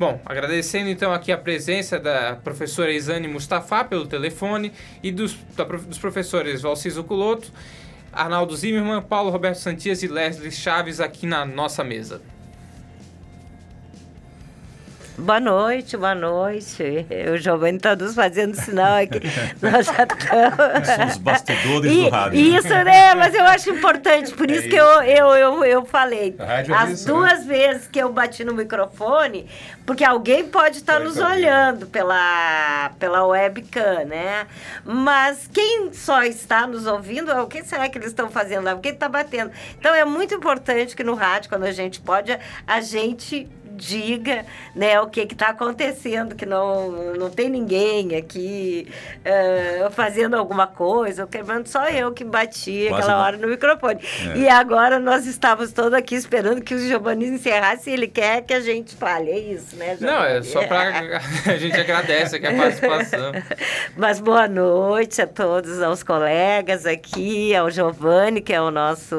Bom, 0.00 0.18
agradecendo 0.24 0.88
então 0.88 1.12
aqui 1.12 1.30
a 1.30 1.36
presença 1.36 2.00
da 2.00 2.34
professora 2.34 2.90
Isane 2.90 3.28
Mustafa 3.28 3.84
pelo 3.84 4.06
telefone 4.06 4.72
e 5.02 5.12
dos, 5.12 5.36
da, 5.54 5.64
dos 5.64 5.98
professores 5.98 6.62
Valciso 6.62 7.04
Culoto, 7.04 7.52
Arnaldo 8.10 8.56
Zimmermann, 8.56 9.02
Paulo 9.02 9.28
Roberto 9.28 9.58
Santias 9.58 10.02
e 10.02 10.08
Leslie 10.08 10.50
Chaves 10.50 11.00
aqui 11.00 11.26
na 11.26 11.44
nossa 11.44 11.84
mesa. 11.84 12.22
Boa 15.20 15.38
noite, 15.38 15.98
boa 15.98 16.14
noite. 16.14 17.06
O 17.30 17.36
Giovanni 17.36 17.76
está 17.76 17.94
nos 17.94 18.14
fazendo 18.14 18.54
sinal 18.54 18.96
aqui. 18.96 19.20
Nós 19.60 19.84
já 19.84 20.04
estamos. 20.04 20.88
São 20.88 21.06
os 21.08 21.16
bastidores 21.18 21.92
e, 21.92 22.04
do 22.04 22.08
rádio. 22.08 22.40
Isso, 22.40 22.68
né? 22.68 23.14
Mas 23.14 23.34
eu 23.34 23.44
acho 23.44 23.70
importante, 23.70 24.32
por 24.32 24.50
isso 24.50 24.66
é 24.66 24.70
que 24.70 24.76
eu, 24.76 25.02
eu, 25.02 25.26
eu, 25.34 25.64
eu 25.64 25.84
falei. 25.84 26.34
É 26.38 26.72
As 26.72 26.90
isso, 26.92 27.06
duas 27.06 27.44
né? 27.44 27.54
vezes 27.54 27.86
que 27.86 27.98
eu 27.98 28.10
bati 28.10 28.44
no 28.44 28.54
microfone, 28.54 29.46
porque 29.84 30.04
alguém 30.04 30.48
pode 30.48 30.78
estar 30.78 30.94
tá 30.94 31.00
nos 31.00 31.18
olhando 31.18 31.86
pela, 31.86 32.90
pela 32.98 33.26
webcam, 33.26 34.06
né? 34.06 34.46
Mas 34.84 35.50
quem 35.52 35.92
só 35.92 36.22
está 36.22 36.66
nos 36.66 36.86
ouvindo, 36.86 37.30
o 37.36 37.46
que 37.46 37.62
será 37.62 37.90
que 37.90 37.98
eles 37.98 38.08
estão 38.08 38.30
fazendo 38.30 38.64
lá? 38.64 38.74
Quem 38.76 38.92
está 38.92 39.08
batendo? 39.08 39.50
Então 39.78 39.94
é 39.94 40.04
muito 40.04 40.34
importante 40.34 40.96
que 40.96 41.04
no 41.04 41.14
rádio, 41.14 41.50
quando 41.50 41.64
a 41.64 41.72
gente 41.72 42.00
pode, 42.00 42.36
a 42.66 42.80
gente 42.80 43.46
diga 43.76 44.44
né, 44.74 45.00
o 45.00 45.08
que 45.08 45.20
está 45.20 45.48
acontecendo, 45.48 46.34
que 46.34 46.46
não, 46.46 47.14
não 47.14 47.30
tem 47.30 47.48
ninguém 47.48 48.16
aqui 48.16 48.88
uh, 49.20 49.90
fazendo 49.90 50.36
alguma 50.36 50.66
coisa, 50.66 51.26
quebrando 51.26 51.66
só 51.66 51.88
eu 51.88 52.12
que 52.12 52.24
bati 52.24 52.86
Quase 52.88 53.02
aquela 53.02 53.18
não. 53.18 53.24
hora 53.24 53.36
no 53.36 53.48
microfone. 53.48 54.00
É. 54.34 54.38
E 54.38 54.48
agora 54.48 54.98
nós 54.98 55.26
estávamos 55.26 55.72
todos 55.72 55.94
aqui 55.94 56.14
esperando 56.14 56.60
que 56.62 56.74
o 56.74 56.78
Giovanni 56.78 57.26
encerrasse 57.26 57.90
e 57.90 57.92
ele 57.92 58.08
quer 58.08 58.42
que 58.42 58.54
a 58.54 58.60
gente 58.60 58.94
fale. 58.96 59.30
É 59.30 59.38
isso, 59.38 59.76
né, 59.76 59.96
Giovanni? 59.96 60.18
Não, 60.18 60.24
é 60.24 60.42
só 60.42 60.66
para 60.66 61.20
a 61.46 61.56
gente 61.56 61.80
agradece 61.80 62.36
aqui 62.36 62.46
a 62.46 62.54
participação. 62.54 63.32
Mas 63.96 64.20
boa 64.20 64.48
noite 64.48 65.22
a 65.22 65.26
todos, 65.26 65.80
aos 65.82 66.02
colegas 66.02 66.86
aqui, 66.86 67.54
ao 67.54 67.70
Giovanni, 67.70 68.40
que 68.40 68.52
é 68.52 68.60
o 68.60 68.70
nosso 68.70 69.16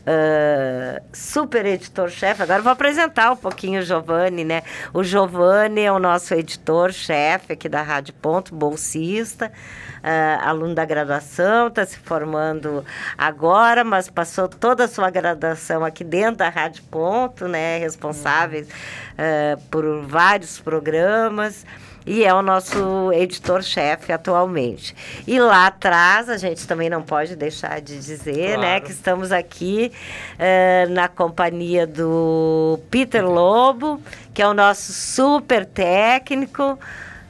uh, 0.00 1.02
super 1.12 1.64
editor-chefe. 1.66 2.42
Agora 2.42 2.62
vou 2.62 2.72
apresentar 2.72 3.32
um 3.32 3.36
pouquinho 3.36 3.79
o 3.80 3.84
Giovanni, 3.84 4.44
né? 4.44 4.62
O 4.92 5.02
Giovanni 5.02 5.82
é 5.82 5.92
o 5.92 5.98
nosso 5.98 6.34
editor-chefe 6.34 7.52
aqui 7.52 7.68
da 7.68 7.82
Rádio 7.82 8.14
Ponto, 8.14 8.54
bolsista, 8.54 9.50
uh, 9.98 10.48
aluno 10.48 10.74
da 10.74 10.84
graduação, 10.84 11.68
está 11.68 11.84
se 11.84 11.98
formando 11.98 12.84
agora, 13.16 13.82
mas 13.84 14.08
passou 14.08 14.48
toda 14.48 14.84
a 14.84 14.88
sua 14.88 15.10
graduação 15.10 15.84
aqui 15.84 16.04
dentro 16.04 16.36
da 16.36 16.48
Rádio 16.48 16.82
Ponto, 16.84 17.48
né? 17.48 17.78
Responsável 17.78 18.62
uh, 18.62 19.60
por 19.70 20.02
vários 20.02 20.60
programas 20.60 21.64
e 22.06 22.24
é 22.24 22.32
o 22.32 22.42
nosso 22.42 23.12
editor-chefe 23.12 24.12
atualmente. 24.12 24.94
E 25.26 25.38
lá 25.38 25.66
atrás, 25.66 26.28
a 26.28 26.36
gente 26.36 26.66
também 26.66 26.88
não 26.88 27.02
pode 27.02 27.36
deixar 27.36 27.80
de 27.80 27.98
dizer, 27.98 28.34
né, 28.34 28.46
claro. 28.46 28.60
né, 28.60 28.80
que 28.80 28.90
estamos 28.90 29.32
aqui 29.32 29.92
uh, 30.34 30.90
na 30.92 31.08
companhia 31.08 31.86
do 31.86 32.80
Peter 32.90 33.24
Lobo, 33.24 34.00
que 34.32 34.40
é 34.42 34.48
o 34.48 34.54
nosso 34.54 34.92
super 34.92 35.66
técnico. 35.66 36.78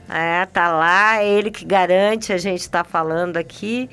É, 0.09 0.45
tá 0.47 0.73
lá, 0.73 1.23
é 1.23 1.29
ele 1.29 1.51
que 1.51 1.65
garante 1.65 2.33
a 2.33 2.39
gente 2.39 2.61
estar 2.61 2.85
tá 2.85 2.91
falando 2.91 3.37
aqui. 3.37 3.89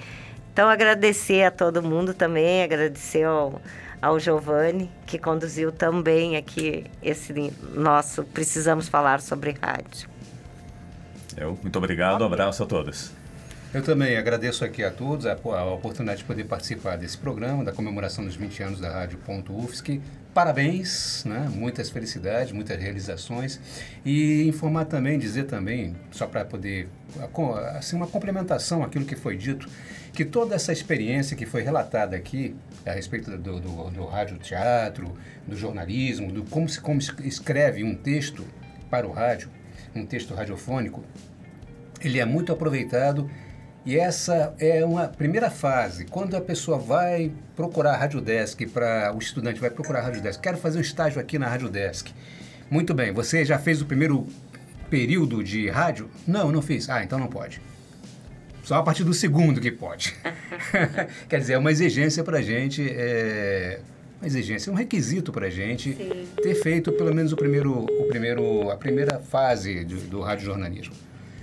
Então, 0.52 0.68
agradecer 0.68 1.44
a 1.44 1.52
todo 1.52 1.84
mundo 1.84 2.16
também, 2.16 2.64
agradecer 2.64 3.24
ao, 3.24 3.62
ao 4.02 4.20
Giovanni, 4.20 4.90
que 5.06 5.20
conduziu 5.20 5.72
também 5.72 6.36
aqui 6.36 6.86
esse 7.04 7.54
nosso 7.76 8.24
Precisamos 8.24 8.90
Falar 8.90 9.22
sobre 9.22 9.56
Rádio. 9.62 10.17
Eu, 11.38 11.58
muito 11.62 11.78
obrigado, 11.78 12.24
um 12.24 12.26
abraço 12.26 12.64
a 12.64 12.66
todos. 12.66 13.12
Eu 13.72 13.84
também 13.84 14.18
agradeço 14.18 14.66
aqui 14.66 14.84
a 14.84 14.90
todos 14.90 15.28
a, 15.28 15.34
a, 15.34 15.74
oportunidade 15.74 16.20
de 16.20 16.24
poder 16.24 16.46
participar 16.46 16.98
desse 16.98 17.18
programa, 17.18 17.64
da 17.64 17.72
comemoração 17.72 18.26
dos 18.26 18.36
20 18.36 18.64
anos 18.64 18.80
da 18.80 18.90
Rádio 18.90 19.20
Ponto 19.20 19.54
UFSC. 19.54 20.02
Parabéns, 20.34 21.24
né? 21.26 21.48
muitas 21.54 21.92
felicidades, 21.92 22.52
muitas 22.52 22.82
realizações. 22.82 23.60
E 24.04 24.48
informar 24.48 24.86
também, 24.86 25.20
dizer 25.20 25.44
também, 25.44 25.96
só 26.12 26.26
para 26.26 26.44
poder, 26.44 26.90
assim, 27.76 27.98
uma 27.98 28.08
complementação 28.08 28.84
àquilo 28.84 29.06
que 29.06 29.16
foi 29.16 29.38
dito, 29.38 29.70
que 30.14 30.26
toda 30.26 30.56
essa 30.56 30.72
experiência 30.72 31.38
que 31.38 31.46
foi 31.46 31.62
relatada 31.62 32.16
aqui, 32.16 32.56
a 32.84 32.94
respeito 32.94 33.30
do, 33.38 33.60
do, 33.60 33.90
do 33.92 34.06
rádio 34.06 34.38
teatro, 34.40 35.14
do 35.46 35.56
jornalismo, 35.56 36.32
do 36.32 36.44
como 36.46 36.68
se 36.68 36.82
como 36.82 37.00
escreve 37.00 37.84
um 37.84 37.94
texto 37.94 38.44
para 38.90 39.06
o 39.06 39.12
rádio, 39.12 39.50
um 39.94 40.06
texto 40.06 40.34
radiofônico, 40.34 41.04
ele 42.02 42.20
é 42.20 42.26
muito 42.26 42.52
aproveitado 42.52 43.30
e 43.86 43.98
essa 43.98 44.54
é 44.60 44.84
uma 44.84 45.08
primeira 45.08 45.50
fase. 45.50 46.06
Quando 46.06 46.36
a 46.36 46.42
pessoa 46.42 46.78
vai 46.78 47.32
procurar 47.56 47.94
a 47.94 47.98
Rádio 47.98 48.20
Desk, 48.20 48.66
para 48.68 49.14
o 49.16 49.18
estudante 49.18 49.60
vai 49.60 49.70
procurar 49.70 50.00
a 50.00 50.04
Rádio 50.04 50.22
Desk, 50.22 50.42
quero 50.42 50.58
fazer 50.58 50.78
um 50.78 50.82
estágio 50.82 51.22
aqui 51.22 51.40
na 51.40 51.48
Rádio 51.48 51.70
Desk. 51.70 52.10
Muito 52.70 52.94
bem, 52.94 53.14
você 53.14 53.46
já 53.46 53.58
fez 53.58 53.82
o 53.82 53.86
primeiro 53.86 54.28
período 54.90 55.44
de 55.44 55.70
rádio? 55.70 56.10
Não, 56.28 56.52
não 56.52 56.62
fiz. 56.62 56.90
Ah, 56.90 57.04
então 57.04 57.18
não 57.18 57.28
pode. 57.28 57.62
Só 58.64 58.76
a 58.76 58.84
partir 58.84 59.06
do 59.06 59.14
segundo 59.14 59.62
que 59.62 59.72
pode. 59.72 60.14
Quer 61.30 61.40
dizer, 61.40 61.54
é 61.54 61.58
uma 61.58 61.72
exigência 61.72 62.24
para 62.26 62.40
a 62.40 62.42
gente. 62.42 62.86
É 62.90 63.80
uma 64.20 64.28
exigência, 64.28 64.72
um 64.72 64.76
requisito 64.76 65.32
para 65.32 65.46
a 65.46 65.50
gente 65.50 65.94
Sim. 65.94 66.28
ter 66.42 66.56
feito 66.56 66.92
pelo 66.92 67.14
menos 67.14 67.32
o 67.32 67.38
primeiro, 67.38 67.86
o 67.86 68.08
primeiro, 68.08 68.70
a 68.70 68.76
primeira 68.76 69.20
fase 69.20 69.86
do, 69.86 69.96
do 70.02 70.22
radiojornalismo. 70.22 70.94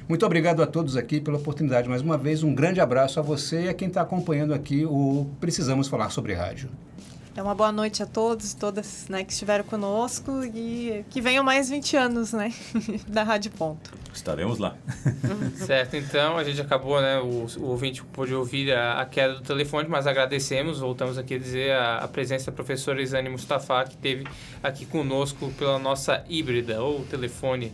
Muito 0.07 0.27
obrigado 0.27 0.63
a 0.63 0.67
todos 0.67 0.99
aqui 0.99 1.19
pela 1.19 1.39
oportunidade. 1.39 1.89
Mais 1.89 2.03
uma 2.03 2.19
vez, 2.19 2.43
um 2.43 2.55
grande 2.55 2.79
abraço 2.79 3.19
a 3.19 3.23
você 3.23 3.65
e 3.65 3.69
a 3.71 3.75
quem 3.75 3.89
está 3.89 4.03
acompanhando 4.03 4.53
aqui 4.53 4.85
o 4.85 5.27
Precisamos 5.41 5.89
Falar 5.89 6.11
sobre 6.11 6.35
Rádio. 6.35 6.69
É 7.37 7.43
uma 7.43 7.55
boa 7.55 7.73
noite 7.73 8.01
a 8.03 8.07
todos 8.07 8.53
e 8.53 8.57
todas 8.57 9.09
né, 9.09 9.25
que 9.25 9.33
estiveram 9.33 9.65
conosco 9.65 10.45
e 10.45 11.05
que 11.11 11.21
venham 11.21 11.43
mais 11.43 11.69
20 11.69 11.97
anos 11.97 12.33
né, 12.33 12.53
da 13.09 13.25
Rádio 13.25 13.51
Ponto. 13.53 13.93
Estaremos 14.15 14.59
lá. 14.59 14.77
certo, 15.57 15.97
então 15.97 16.37
a 16.37 16.45
gente 16.45 16.61
acabou, 16.61 17.01
né? 17.01 17.19
O, 17.19 17.47
o 17.59 17.71
ouvinte 17.71 18.05
pôde 18.05 18.33
ouvir 18.33 18.73
a, 18.73 19.01
a, 19.01 19.07
queda 19.07 19.35
do 19.35 19.41
telefone, 19.41 19.89
mas 19.89 20.07
agradecemos, 20.07 20.79
voltamos 20.79 21.19
aqui 21.19 21.35
a 21.35 21.39
dizer 21.39 21.73
a, 21.73 21.99
a 21.99 22.09
presença 22.09 22.47
da 22.47 22.53
professora 22.53 23.03
Isane 23.03 23.29
Mustafa, 23.29 23.83
que 23.83 23.95
esteve 23.95 24.25
aqui 24.63 24.87
conosco 24.87 25.51
pela 25.59 25.79
nossa 25.79 26.23
híbrida, 26.29 26.81
ou 26.81 27.05
telefone 27.07 27.73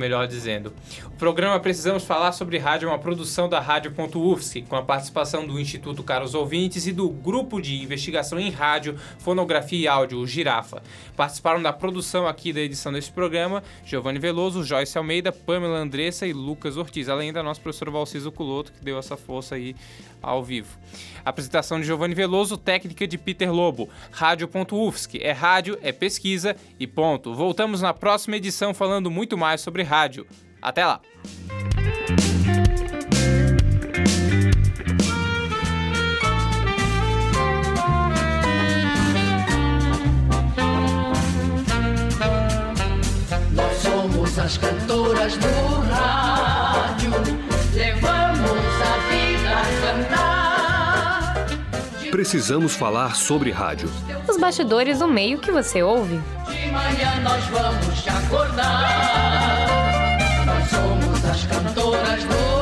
melhor 0.00 0.26
dizendo. 0.26 0.72
O 1.06 1.10
programa 1.10 1.60
Precisamos 1.60 2.04
Falar 2.04 2.32
sobre 2.32 2.56
Rádio 2.58 2.88
é 2.88 2.90
uma 2.90 2.98
produção 2.98 3.48
da 3.48 3.60
Rádio.UFSC, 3.60 4.62
com 4.62 4.74
a 4.74 4.82
participação 4.82 5.46
do 5.46 5.60
Instituto 5.60 6.02
Caros 6.02 6.34
Ouvintes 6.34 6.86
e 6.86 6.92
do 6.92 7.08
Grupo 7.10 7.60
de 7.60 7.80
Investigação 7.82 8.40
em 8.40 8.50
Rádio, 8.50 8.98
Fonografia 9.18 9.78
e 9.78 9.86
Áudio, 9.86 10.18
o 10.18 10.26
Girafa. 10.26 10.82
Participaram 11.14 11.62
da 11.62 11.72
produção 11.72 12.26
aqui 12.26 12.52
da 12.52 12.60
edição 12.60 12.92
deste 12.92 13.12
programa 13.12 13.62
Giovanni 13.84 14.18
Veloso, 14.18 14.64
Joyce 14.64 14.96
Almeida, 14.96 15.30
Pamela 15.30 15.78
Andressa 15.78 16.26
e 16.26 16.32
Lucas 16.32 16.78
Ortiz, 16.78 17.08
além 17.08 17.32
da 17.32 17.42
nossa 17.42 17.60
professora 17.60 17.90
Valciso 17.90 18.32
Culoto, 18.32 18.72
que 18.72 18.82
deu 18.82 18.98
essa 18.98 19.16
força 19.16 19.54
aí 19.54 19.76
ao 20.22 20.42
vivo. 20.42 20.78
Apresentação 21.24 21.78
de 21.78 21.86
Giovanni 21.86 22.14
Veloso, 22.14 22.56
técnica 22.56 23.06
de 23.06 23.18
Peter 23.18 23.52
Lobo. 23.52 23.88
Rádio.UFSC 24.10 25.18
é 25.22 25.32
rádio, 25.32 25.78
é 25.82 25.92
pesquisa 25.92 26.56
e 26.78 26.86
ponto. 26.86 27.34
Voltamos 27.34 27.82
na 27.82 27.92
próxima 27.92 28.36
edição 28.36 28.72
falando 28.72 29.10
muito 29.10 29.36
mais 29.36 29.60
sobre 29.60 29.82
rádio. 29.90 30.24
Até 30.62 30.86
lá! 30.86 31.00
Nós 43.50 43.76
somos 43.78 44.38
as 44.38 44.58
cantoras 44.58 45.36
do 45.36 45.48
rádio, 45.90 47.10
levamos 47.74 48.74
a 48.80 48.96
vida 49.10 49.50
a 49.58 49.64
cantar. 49.82 51.46
Precisamos 52.12 52.76
falar 52.76 53.16
sobre 53.16 53.50
rádio. 53.50 53.90
Os 54.28 54.36
bastidores 54.36 55.00
do 55.00 55.08
meio 55.08 55.38
que 55.38 55.50
você 55.50 55.82
ouve. 55.82 56.20
De 56.48 56.70
manhã 56.70 57.20
nós 57.24 57.44
vamos 57.46 58.02
te 58.02 58.08
acordar. 58.08 59.79
As 61.30 61.44
cantoras 61.46 62.24
do 62.24 62.59